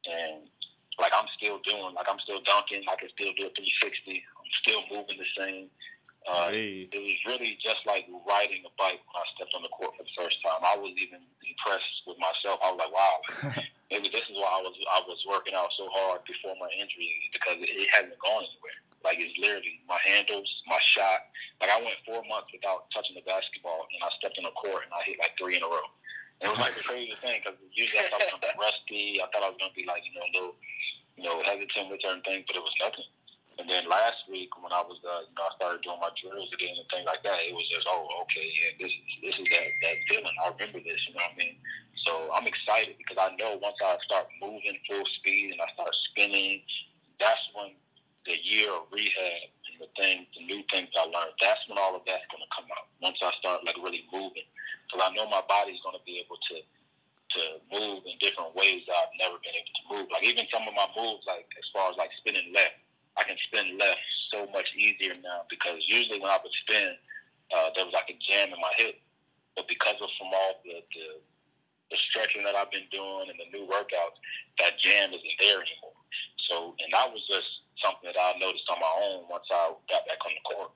And 0.09 0.49
like 0.99 1.13
I'm 1.15 1.27
still 1.37 1.59
doing, 1.63 1.93
like 1.95 2.07
I'm 2.09 2.19
still 2.19 2.41
dunking. 2.41 2.83
I 2.91 2.95
can 2.95 3.09
still 3.09 3.31
do 3.37 3.47
a 3.47 3.51
360. 3.55 4.23
I'm 4.37 4.51
still 4.51 4.81
moving 4.91 5.17
the 5.17 5.31
same. 5.37 5.69
Uh, 6.27 6.51
Hey. 6.51 6.89
it 6.91 6.99
was 6.99 7.15
really 7.25 7.57
just 7.61 7.85
like 7.87 8.05
riding 8.27 8.61
a 8.65 8.73
bike 8.77 8.99
when 9.07 9.17
I 9.17 9.25
stepped 9.35 9.53
on 9.55 9.63
the 9.63 9.69
court 9.71 9.95
for 9.97 10.03
the 10.03 10.15
first 10.17 10.41
time. 10.43 10.59
I 10.61 10.75
was 10.77 10.91
even 10.99 11.23
impressed 11.47 12.03
with 12.05 12.19
myself. 12.19 12.59
I 12.63 12.71
was 12.71 12.79
like, 12.81 12.93
wow, 12.93 13.15
maybe 13.91 14.09
this 14.09 14.27
is 14.27 14.35
why 14.35 14.59
I 14.59 14.61
was 14.61 14.75
I 14.91 14.99
was 15.07 15.23
working 15.25 15.55
out 15.55 15.71
so 15.73 15.87
hard 15.89 16.21
before 16.27 16.53
my 16.59 16.69
injury 16.75 17.09
because 17.33 17.57
it, 17.63 17.71
it 17.71 17.89
hasn't 17.95 18.19
gone 18.19 18.43
anywhere. 18.45 18.77
Like 19.03 19.17
it's 19.23 19.31
literally 19.39 19.79
my 19.87 19.97
handles, 20.03 20.47
my 20.67 20.77
shot. 20.83 21.31
Like 21.63 21.71
I 21.71 21.79
went 21.79 21.97
four 22.03 22.19
months 22.27 22.51
without 22.51 22.91
touching 22.91 23.15
the 23.15 23.23
basketball, 23.23 23.87
and 23.95 24.03
I 24.03 24.11
stepped 24.19 24.37
on 24.37 24.43
the 24.43 24.55
court 24.59 24.83
and 24.85 24.91
I 24.91 25.01
hit 25.07 25.17
like 25.23 25.39
three 25.39 25.55
in 25.55 25.63
a 25.63 25.71
row. 25.71 25.87
And 26.43 26.51
it 26.51 26.51
was 26.51 26.59
like 26.59 26.75
the 26.75 26.83
craziest 26.89 27.23
thing 27.23 27.39
because 27.39 27.55
usually 27.71 28.03
I 28.03 28.11
thought 28.11 28.21
I 28.21 28.27
was 28.27 28.35
gonna 28.43 28.53
be 28.53 28.59
rusty. 28.59 29.03
I 29.23 29.25
thought 29.31 29.47
I 29.47 29.49
was 29.55 29.57
gonna 29.57 29.73
be 29.77 29.87
like 29.87 30.03
you 30.03 30.13
know 30.19 30.27
a 30.27 30.33
little 30.35 30.55
you 31.15 31.23
know 31.23 31.39
hesitant 31.47 31.89
with 31.89 32.03
certain 32.03 32.21
things, 32.27 32.43
but 32.43 32.59
it 32.59 32.63
was 32.63 32.75
nothing. 32.77 33.07
And 33.59 33.67
then 33.67 33.91
last 33.91 34.23
week 34.31 34.55
when 34.63 34.71
I 34.71 34.79
was 34.79 35.03
uh, 35.03 35.27
you 35.27 35.35
know 35.35 35.43
I 35.43 35.51
started 35.59 35.83
doing 35.83 35.99
my 35.99 36.07
drills 36.15 36.47
again 36.55 36.79
and 36.79 36.87
things 36.87 37.03
like 37.03 37.19
that, 37.27 37.43
it 37.43 37.51
was 37.51 37.67
just 37.67 37.83
oh 37.91 38.07
okay 38.23 38.47
yeah 38.55 38.71
this 38.79 38.87
is 38.87 39.11
this 39.19 39.35
is 39.35 39.47
that 39.51 39.67
that 39.83 39.95
feeling. 40.07 40.31
I 40.39 40.55
remember 40.55 40.79
this, 40.79 41.03
you 41.03 41.13
know 41.13 41.27
what 41.27 41.35
I 41.35 41.43
mean? 41.43 41.59
So 42.07 42.31
I'm 42.31 42.47
excited 42.47 42.95
because 42.95 43.19
I 43.19 43.35
know 43.35 43.59
once 43.59 43.75
I 43.83 43.99
start 44.07 44.31
moving 44.39 44.79
full 44.87 45.03
speed 45.19 45.51
and 45.51 45.59
I 45.59 45.67
start 45.75 45.91
spinning, 45.91 46.63
that's 47.19 47.51
when 47.51 47.75
the 48.23 48.39
year 48.39 48.71
of 48.71 48.87
rehab 48.95 49.51
and 49.67 49.75
the 49.83 49.91
things, 49.99 50.23
the 50.39 50.47
new 50.47 50.63
things 50.71 50.87
I 50.95 51.03
learned, 51.11 51.35
that's 51.43 51.59
when 51.67 51.75
all 51.75 51.99
of 51.99 52.07
that's 52.07 52.23
going 52.31 52.43
to 52.43 52.51
come 52.55 52.67
out. 52.71 52.87
Once 53.03 53.19
I 53.19 53.35
start 53.43 53.67
like 53.67 53.75
really 53.83 54.07
moving, 54.15 54.47
because 54.87 55.03
I 55.03 55.11
know 55.11 55.27
my 55.27 55.43
body's 55.51 55.83
going 55.83 55.99
to 55.99 56.05
be 56.07 56.23
able 56.23 56.39
to 56.39 56.63
to 57.29 57.41
move 57.69 58.01
in 58.07 58.17
different 58.17 58.55
ways 58.55 58.81
that 58.87 58.95
I've 58.95 59.15
never 59.19 59.37
been 59.43 59.53
able 59.53 59.75
to 59.75 59.85
move. 59.91 60.07
Like 60.09 60.25
even 60.25 60.47
some 60.49 60.63
of 60.63 60.73
my 60.73 60.87
moves, 60.97 61.27
like 61.27 61.45
as 61.59 61.67
far 61.69 61.91
as 61.91 61.97
like 61.97 62.09
spinning 62.17 62.49
left, 62.55 62.79
I 63.17 63.23
can 63.23 63.37
spin 63.37 63.77
left 63.77 64.01
so 64.31 64.47
much 64.53 64.73
easier 64.75 65.13
now 65.23 65.43
because 65.49 65.87
usually 65.87 66.19
when 66.19 66.29
I 66.31 66.37
would 66.41 66.53
spin, 66.53 66.95
uh, 67.55 67.69
there 67.75 67.85
was 67.85 67.93
like 67.93 68.09
a 68.09 68.17
jam 68.19 68.49
in 68.53 68.59
my 68.61 68.71
hip, 68.77 68.95
but 69.55 69.67
because 69.67 69.95
of 70.01 70.09
from 70.17 70.27
all 70.33 70.61
the, 70.63 70.83
the 70.93 71.07
the 71.89 71.97
stretching 71.97 72.43
that 72.45 72.53
I've 72.53 72.69
been 72.69 72.85
doing 72.93 73.33
and 73.33 73.37
the 73.41 73.49
new 73.49 73.65
workouts, 73.65 74.21
that 74.61 74.77
jam 74.77 75.09
isn't 75.09 75.37
there 75.41 75.57
anymore. 75.57 75.97
So, 76.37 76.75
and 76.77 76.89
that 76.93 77.09
was 77.09 77.25
just 77.25 77.65
something 77.81 78.05
that 78.13 78.19
I 78.19 78.37
noticed 78.37 78.69
on 78.69 78.77
my 78.79 78.93
own 79.09 79.25
once 79.25 79.49
I 79.49 79.73
got 79.89 80.05
back 80.05 80.21
on 80.21 80.29
the 80.37 80.43
court. 80.53 80.69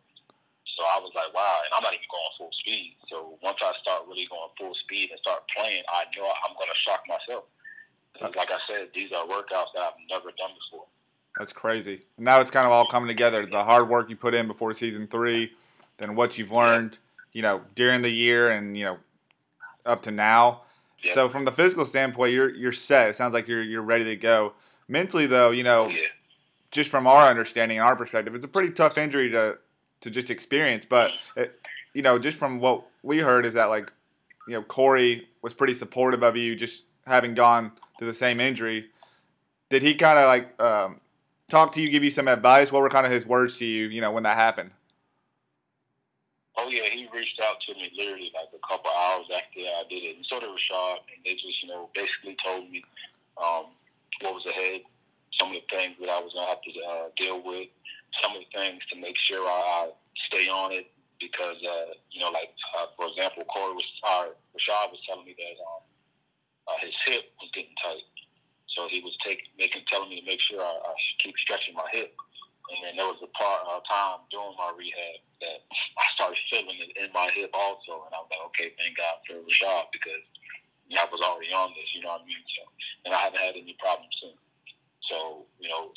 So 0.65 0.81
I 0.81 0.97
was 0.97 1.11
like, 1.13 1.29
wow, 1.35 1.61
and 1.65 1.69
I'm 1.77 1.83
not 1.85 1.93
even 1.93 2.09
going 2.09 2.33
full 2.37 2.49
speed. 2.51 2.97
So 3.13 3.37
once 3.45 3.61
I 3.61 3.73
start 3.77 4.09
really 4.09 4.25
going 4.25 4.49
full 4.57 4.73
speed 4.73 5.11
and 5.13 5.19
start 5.21 5.45
playing, 5.53 5.83
I 5.93 6.09
know 6.17 6.25
I'm 6.25 6.57
going 6.57 6.71
to 6.73 6.79
shock 6.81 7.05
myself. 7.05 7.45
'Cause 8.17 8.33
Like 8.33 8.49
I 8.49 8.57
said, 8.65 8.89
these 8.93 9.11
are 9.11 9.25
workouts 9.25 9.73
that 9.77 9.85
I've 9.85 10.01
never 10.09 10.31
done 10.33 10.53
before. 10.57 10.87
That's 11.37 11.53
crazy. 11.53 12.01
Now 12.17 12.39
it's 12.41 12.51
kind 12.51 12.65
of 12.65 12.71
all 12.71 12.85
coming 12.85 13.07
together. 13.07 13.45
The 13.45 13.63
hard 13.63 13.89
work 13.89 14.09
you 14.09 14.15
put 14.15 14.33
in 14.33 14.47
before 14.47 14.73
season 14.73 15.07
three, 15.07 15.51
then 15.97 16.15
what 16.15 16.37
you've 16.37 16.51
learned, 16.51 16.97
you 17.31 17.41
know, 17.41 17.61
during 17.75 18.01
the 18.01 18.09
year 18.09 18.51
and 18.51 18.77
you 18.77 18.85
know, 18.85 18.97
up 19.85 20.03
to 20.03 20.11
now. 20.11 20.61
Yeah. 21.03 21.13
So 21.15 21.29
from 21.29 21.45
the 21.45 21.51
physical 21.51 21.85
standpoint, 21.85 22.33
you're 22.33 22.53
you're 22.53 22.71
set. 22.71 23.09
It 23.09 23.15
sounds 23.15 23.33
like 23.33 23.47
you're 23.47 23.63
you're 23.63 23.81
ready 23.81 24.03
to 24.05 24.15
go. 24.15 24.53
Mentally 24.87 25.25
though, 25.25 25.49
you 25.51 25.63
know, 25.63 25.87
Yeah. 25.89 26.01
just 26.71 26.89
from 26.91 27.07
our 27.07 27.27
understanding 27.29 27.79
and 27.79 27.87
our 27.87 27.95
perspective, 27.95 28.35
it's 28.35 28.45
a 28.45 28.49
pretty 28.49 28.71
tough 28.71 28.97
injury 28.97 29.29
to 29.31 29.57
to 30.01 30.09
just 30.11 30.29
experience. 30.29 30.85
But 30.85 31.11
it, 31.35 31.59
you 31.93 32.03
know, 32.03 32.19
just 32.19 32.37
from 32.37 32.59
what 32.59 32.85
we 33.01 33.17
heard 33.19 33.45
is 33.45 33.55
that 33.55 33.65
like, 33.65 33.91
you 34.47 34.53
know, 34.53 34.61
Corey 34.61 35.27
was 35.41 35.53
pretty 35.53 35.73
supportive 35.73 36.21
of 36.21 36.37
you, 36.37 36.55
just 36.55 36.83
having 37.07 37.33
gone 37.33 37.71
through 37.97 38.07
the 38.07 38.13
same 38.13 38.39
injury. 38.39 38.89
Did 39.69 39.81
he 39.81 39.95
kind 39.95 40.19
of 40.19 40.27
like 40.27 40.61
um, 40.61 40.99
talk 41.49 41.73
to 41.73 41.81
you, 41.81 41.89
give 41.89 42.03
you 42.03 42.11
some 42.11 42.27
advice? 42.27 42.71
What 42.71 42.81
were 42.81 42.89
kind 42.89 43.05
of 43.05 43.11
his 43.11 43.25
words 43.25 43.57
to 43.57 43.65
you, 43.65 43.87
you 43.87 44.01
know, 44.01 44.11
when 44.11 44.23
that 44.23 44.37
happened? 44.37 44.71
Oh 46.55 46.69
yeah, 46.69 46.89
he 46.89 47.07
reached 47.13 47.39
out 47.41 47.59
to 47.61 47.73
me 47.73 47.91
literally 47.97 48.31
like 48.33 48.49
a 48.53 48.67
couple 48.67 48.91
hours 48.91 49.25
after 49.33 49.59
I 49.59 49.83
did 49.89 50.03
it, 50.03 50.15
and 50.17 50.25
so 50.25 50.39
did 50.39 50.49
Rashard. 50.49 50.97
And 51.13 51.23
they 51.25 51.33
just, 51.33 51.63
you 51.63 51.69
know, 51.69 51.89
basically 51.95 52.37
told 52.43 52.69
me 52.69 52.83
um, 53.37 53.65
what 54.21 54.35
was 54.35 54.45
ahead, 54.45 54.81
some 55.33 55.49
of 55.49 55.55
the 55.55 55.75
things 55.75 55.95
that 55.99 56.09
I 56.09 56.21
was 56.21 56.33
gonna 56.33 56.47
have 56.47 56.61
to 56.61 56.71
uh, 56.81 57.09
deal 57.17 57.41
with, 57.43 57.69
some 58.21 58.35
of 58.35 58.39
the 58.39 58.57
things 58.57 58.85
to 58.91 58.99
make 58.99 59.17
sure 59.17 59.45
I, 59.47 59.89
stay 60.15 60.47
on 60.47 60.71
it 60.71 60.91
because, 61.19 61.57
uh, 61.63 61.93
you 62.11 62.21
know, 62.21 62.29
like 62.29 62.53
uh, 62.77 62.85
for 62.95 63.07
example, 63.07 63.43
Corey 63.45 63.73
was, 63.73 63.85
uh, 64.03 64.25
Rashard 64.53 64.91
was 64.91 65.01
telling 65.07 65.25
me 65.25 65.35
that 65.37 65.57
um, 65.57 65.81
uh, 66.67 66.85
his 66.85 66.93
hip 67.05 67.31
was 67.41 67.49
getting 67.51 67.73
tight, 67.81 68.03
so 68.67 68.87
he 68.87 69.01
was 69.01 69.15
taking, 69.23 69.51
making, 69.57 69.83
telling 69.87 70.09
me 70.09 70.21
to 70.21 70.25
make 70.25 70.39
sure 70.39 70.61
I, 70.61 70.73
I 70.73 70.93
keep 71.19 71.37
stretching 71.37 71.75
my 71.75 71.87
hip. 71.91 72.15
And 72.71 72.79
then 72.79 72.95
there 72.95 73.11
was 73.11 73.19
a 73.19 73.31
part 73.35 73.67
uh, 73.67 73.83
time 73.83 74.23
during 74.31 74.55
my 74.55 74.71
rehab 74.71 75.19
that 75.43 75.59
I 75.99 76.05
started 76.15 76.39
feeling 76.49 76.79
it 76.79 76.95
in 76.95 77.11
my 77.11 77.27
hip 77.35 77.51
also, 77.53 78.07
and 78.07 78.15
I 78.15 78.23
was 78.23 78.31
like, 78.31 78.45
okay, 78.55 78.71
thank 78.79 78.95
God 78.95 79.19
for 79.27 79.43
Rashard 79.43 79.91
because 79.91 80.23
I 80.91 81.05
was 81.11 81.21
already 81.21 81.51
on 81.51 81.75
this, 81.75 81.91
you 81.93 82.01
know 82.01 82.15
what 82.15 82.23
I 82.23 82.29
mean? 82.29 82.45
So, 82.55 82.63
and 83.05 83.11
I 83.13 83.19
haven't 83.27 83.43
had 83.43 83.55
any 83.59 83.75
problems 83.79 84.15
since. 84.21 84.39
So, 85.09 85.43
you 85.59 85.67
know, 85.67 85.91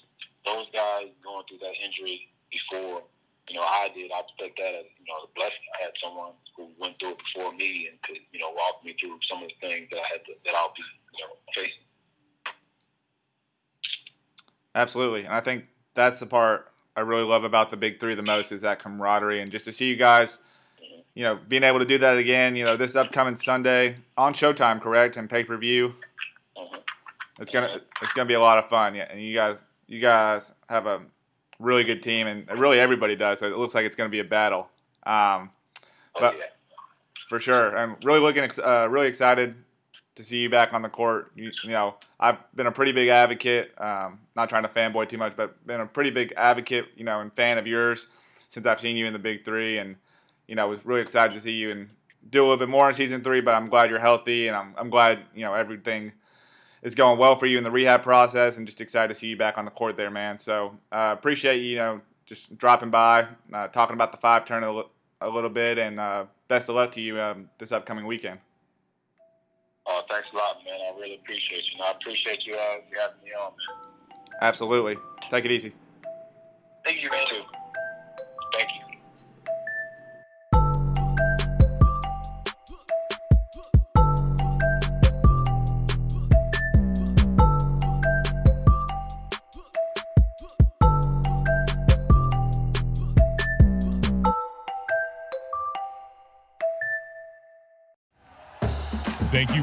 those 0.44 0.66
guys 0.74 1.14
going 1.22 1.46
through 1.46 1.62
that 1.62 1.78
injury 1.78 2.30
before, 2.50 3.06
you 3.48 3.54
know, 3.54 3.62
I 3.62 3.90
did. 3.94 4.10
I 4.10 4.26
expect 4.26 4.58
that 4.58 4.74
as, 4.74 4.90
you 4.98 5.06
know, 5.06 5.22
a 5.22 5.30
blessing. 5.38 5.66
I 5.78 5.86
had 5.86 5.94
someone 6.02 6.34
who 6.58 6.74
went 6.82 6.98
through 6.98 7.14
it 7.14 7.22
before 7.22 7.54
me 7.54 7.86
and 7.86 8.00
could, 8.02 8.18
you 8.34 8.42
know, 8.42 8.50
walk 8.50 8.82
me 8.82 8.96
through 8.98 9.22
some 9.22 9.42
of 9.42 9.50
the 9.50 9.58
things 9.62 9.86
that 9.94 10.02
I 10.02 10.06
had 10.18 10.22
to, 10.26 10.34
that 10.46 10.54
I'll 10.58 10.74
be, 10.74 10.82
you 11.14 11.22
know, 11.22 11.34
facing. 11.54 11.86
Absolutely, 14.76 15.24
and 15.24 15.34
I 15.34 15.40
think 15.40 15.64
that's 15.94 16.20
the 16.20 16.26
part 16.26 16.70
I 16.94 17.00
really 17.00 17.24
love 17.24 17.42
about 17.44 17.70
the 17.70 17.76
big 17.76 17.98
three 17.98 18.14
the 18.14 18.22
most 18.22 18.52
is 18.52 18.60
that 18.60 18.78
camaraderie 18.78 19.40
and 19.40 19.50
just 19.50 19.64
to 19.64 19.72
see 19.72 19.86
you 19.86 19.96
guys, 19.96 20.38
you 21.14 21.24
know, 21.24 21.38
being 21.48 21.62
able 21.62 21.78
to 21.78 21.84
do 21.86 21.98
that 21.98 22.18
again. 22.18 22.54
You 22.56 22.66
know, 22.66 22.76
this 22.76 22.94
upcoming 22.94 23.36
Sunday 23.36 23.96
on 24.16 24.34
Showtime, 24.34 24.80
correct, 24.80 25.16
and 25.16 25.28
pay 25.28 25.42
per 25.44 25.56
view. 25.56 25.94
Mhm. 26.56 26.78
It's 27.40 27.50
gonna 27.50 27.80
it's 28.02 28.12
gonna 28.12 28.28
be 28.28 28.34
a 28.34 28.40
lot 28.40 28.58
of 28.58 28.68
fun. 28.68 28.94
Yeah, 28.94 29.08
and 29.10 29.20
you 29.20 29.34
guys 29.34 29.58
you 29.86 29.98
guys 30.00 30.52
have 30.68 30.86
a 30.86 31.00
really 31.58 31.84
good 31.84 32.02
team, 32.02 32.26
and 32.26 32.46
really 32.58 32.78
everybody 32.78 33.16
does. 33.16 33.38
So 33.40 33.46
it 33.46 33.56
looks 33.56 33.74
like 33.74 33.86
it's 33.86 33.96
gonna 33.96 34.10
be 34.10 34.20
a 34.20 34.24
battle. 34.24 34.68
Um, 35.04 35.50
Oh, 36.18 36.20
But- 36.20 36.56
for 37.28 37.38
sure. 37.38 37.76
I'm 37.76 37.96
really 38.02 38.20
looking, 38.20 38.42
ex- 38.42 38.58
uh, 38.58 38.86
really 38.88 39.06
excited 39.08 39.54
to 40.16 40.24
see 40.24 40.38
you 40.38 40.50
back 40.50 40.72
on 40.72 40.82
the 40.82 40.88
court. 40.88 41.30
You, 41.36 41.52
you 41.62 41.70
know, 41.70 41.94
I've 42.18 42.38
been 42.54 42.66
a 42.66 42.72
pretty 42.72 42.92
big 42.92 43.08
advocate. 43.08 43.72
Um, 43.78 44.20
not 44.34 44.48
trying 44.48 44.64
to 44.64 44.68
fanboy 44.68 45.08
too 45.08 45.18
much, 45.18 45.36
but 45.36 45.64
been 45.66 45.80
a 45.80 45.86
pretty 45.86 46.10
big 46.10 46.32
advocate, 46.36 46.86
you 46.96 47.04
know, 47.04 47.20
and 47.20 47.32
fan 47.32 47.58
of 47.58 47.66
yours 47.66 48.08
since 48.48 48.66
I've 48.66 48.80
seen 48.80 48.96
you 48.96 49.06
in 49.06 49.12
the 49.12 49.18
Big 49.18 49.44
Three, 49.44 49.78
and 49.78 49.96
you 50.48 50.54
know, 50.54 50.68
was 50.68 50.84
really 50.84 51.02
excited 51.02 51.34
to 51.34 51.40
see 51.40 51.52
you 51.52 51.70
and 51.70 51.90
do 52.28 52.40
a 52.40 52.44
little 52.44 52.56
bit 52.56 52.68
more 52.68 52.88
in 52.88 52.94
season 52.94 53.22
three. 53.22 53.40
But 53.40 53.54
I'm 53.54 53.66
glad 53.66 53.90
you're 53.90 54.00
healthy, 54.00 54.48
and 54.48 54.56
I'm 54.56 54.74
I'm 54.76 54.90
glad 54.90 55.20
you 55.34 55.44
know 55.44 55.54
everything 55.54 56.12
is 56.82 56.94
going 56.94 57.18
well 57.18 57.36
for 57.36 57.46
you 57.46 57.58
in 57.58 57.64
the 57.64 57.70
rehab 57.70 58.02
process, 58.02 58.56
and 58.56 58.66
just 58.66 58.80
excited 58.80 59.08
to 59.08 59.14
see 59.14 59.28
you 59.28 59.36
back 59.36 59.58
on 59.58 59.64
the 59.64 59.70
court 59.70 59.96
there, 59.96 60.10
man. 60.10 60.38
So 60.38 60.78
uh, 60.92 61.14
appreciate 61.18 61.56
you, 61.56 61.70
you 61.70 61.76
know, 61.76 62.00
just 62.24 62.56
dropping 62.56 62.90
by, 62.90 63.26
uh, 63.52 63.68
talking 63.68 63.94
about 63.94 64.12
the 64.12 64.18
five 64.18 64.44
turn 64.44 64.62
a, 64.62 65.28
little 65.28 65.50
bit, 65.50 65.78
and 65.78 65.98
uh, 65.98 66.26
best 66.48 66.68
of 66.68 66.74
luck 66.74 66.92
to 66.92 67.00
you 67.00 67.20
um, 67.20 67.50
this 67.58 67.72
upcoming 67.72 68.06
weekend. 68.06 68.38
Oh, 69.89 70.03
thanks 70.11 70.28
a 70.32 70.37
lot, 70.37 70.59
man. 70.64 70.80
I 70.80 70.99
really 70.99 71.14
appreciate 71.16 71.64
you. 71.72 71.82
I 71.82 71.93
appreciate 71.93 72.47
you, 72.47 72.55
uh, 72.55 72.76
you 72.91 72.99
having 72.99 73.16
me 73.24 73.30
on, 73.32 73.53
man. 73.53 74.11
Absolutely. 74.43 74.97
Take 75.30 75.45
it 75.45 75.51
easy. 75.51 75.72
Thank 76.84 77.03
you, 77.03 77.11
man. 77.11 77.26
Too. 77.26 77.43
Thank 78.53 78.68
you 78.74 78.86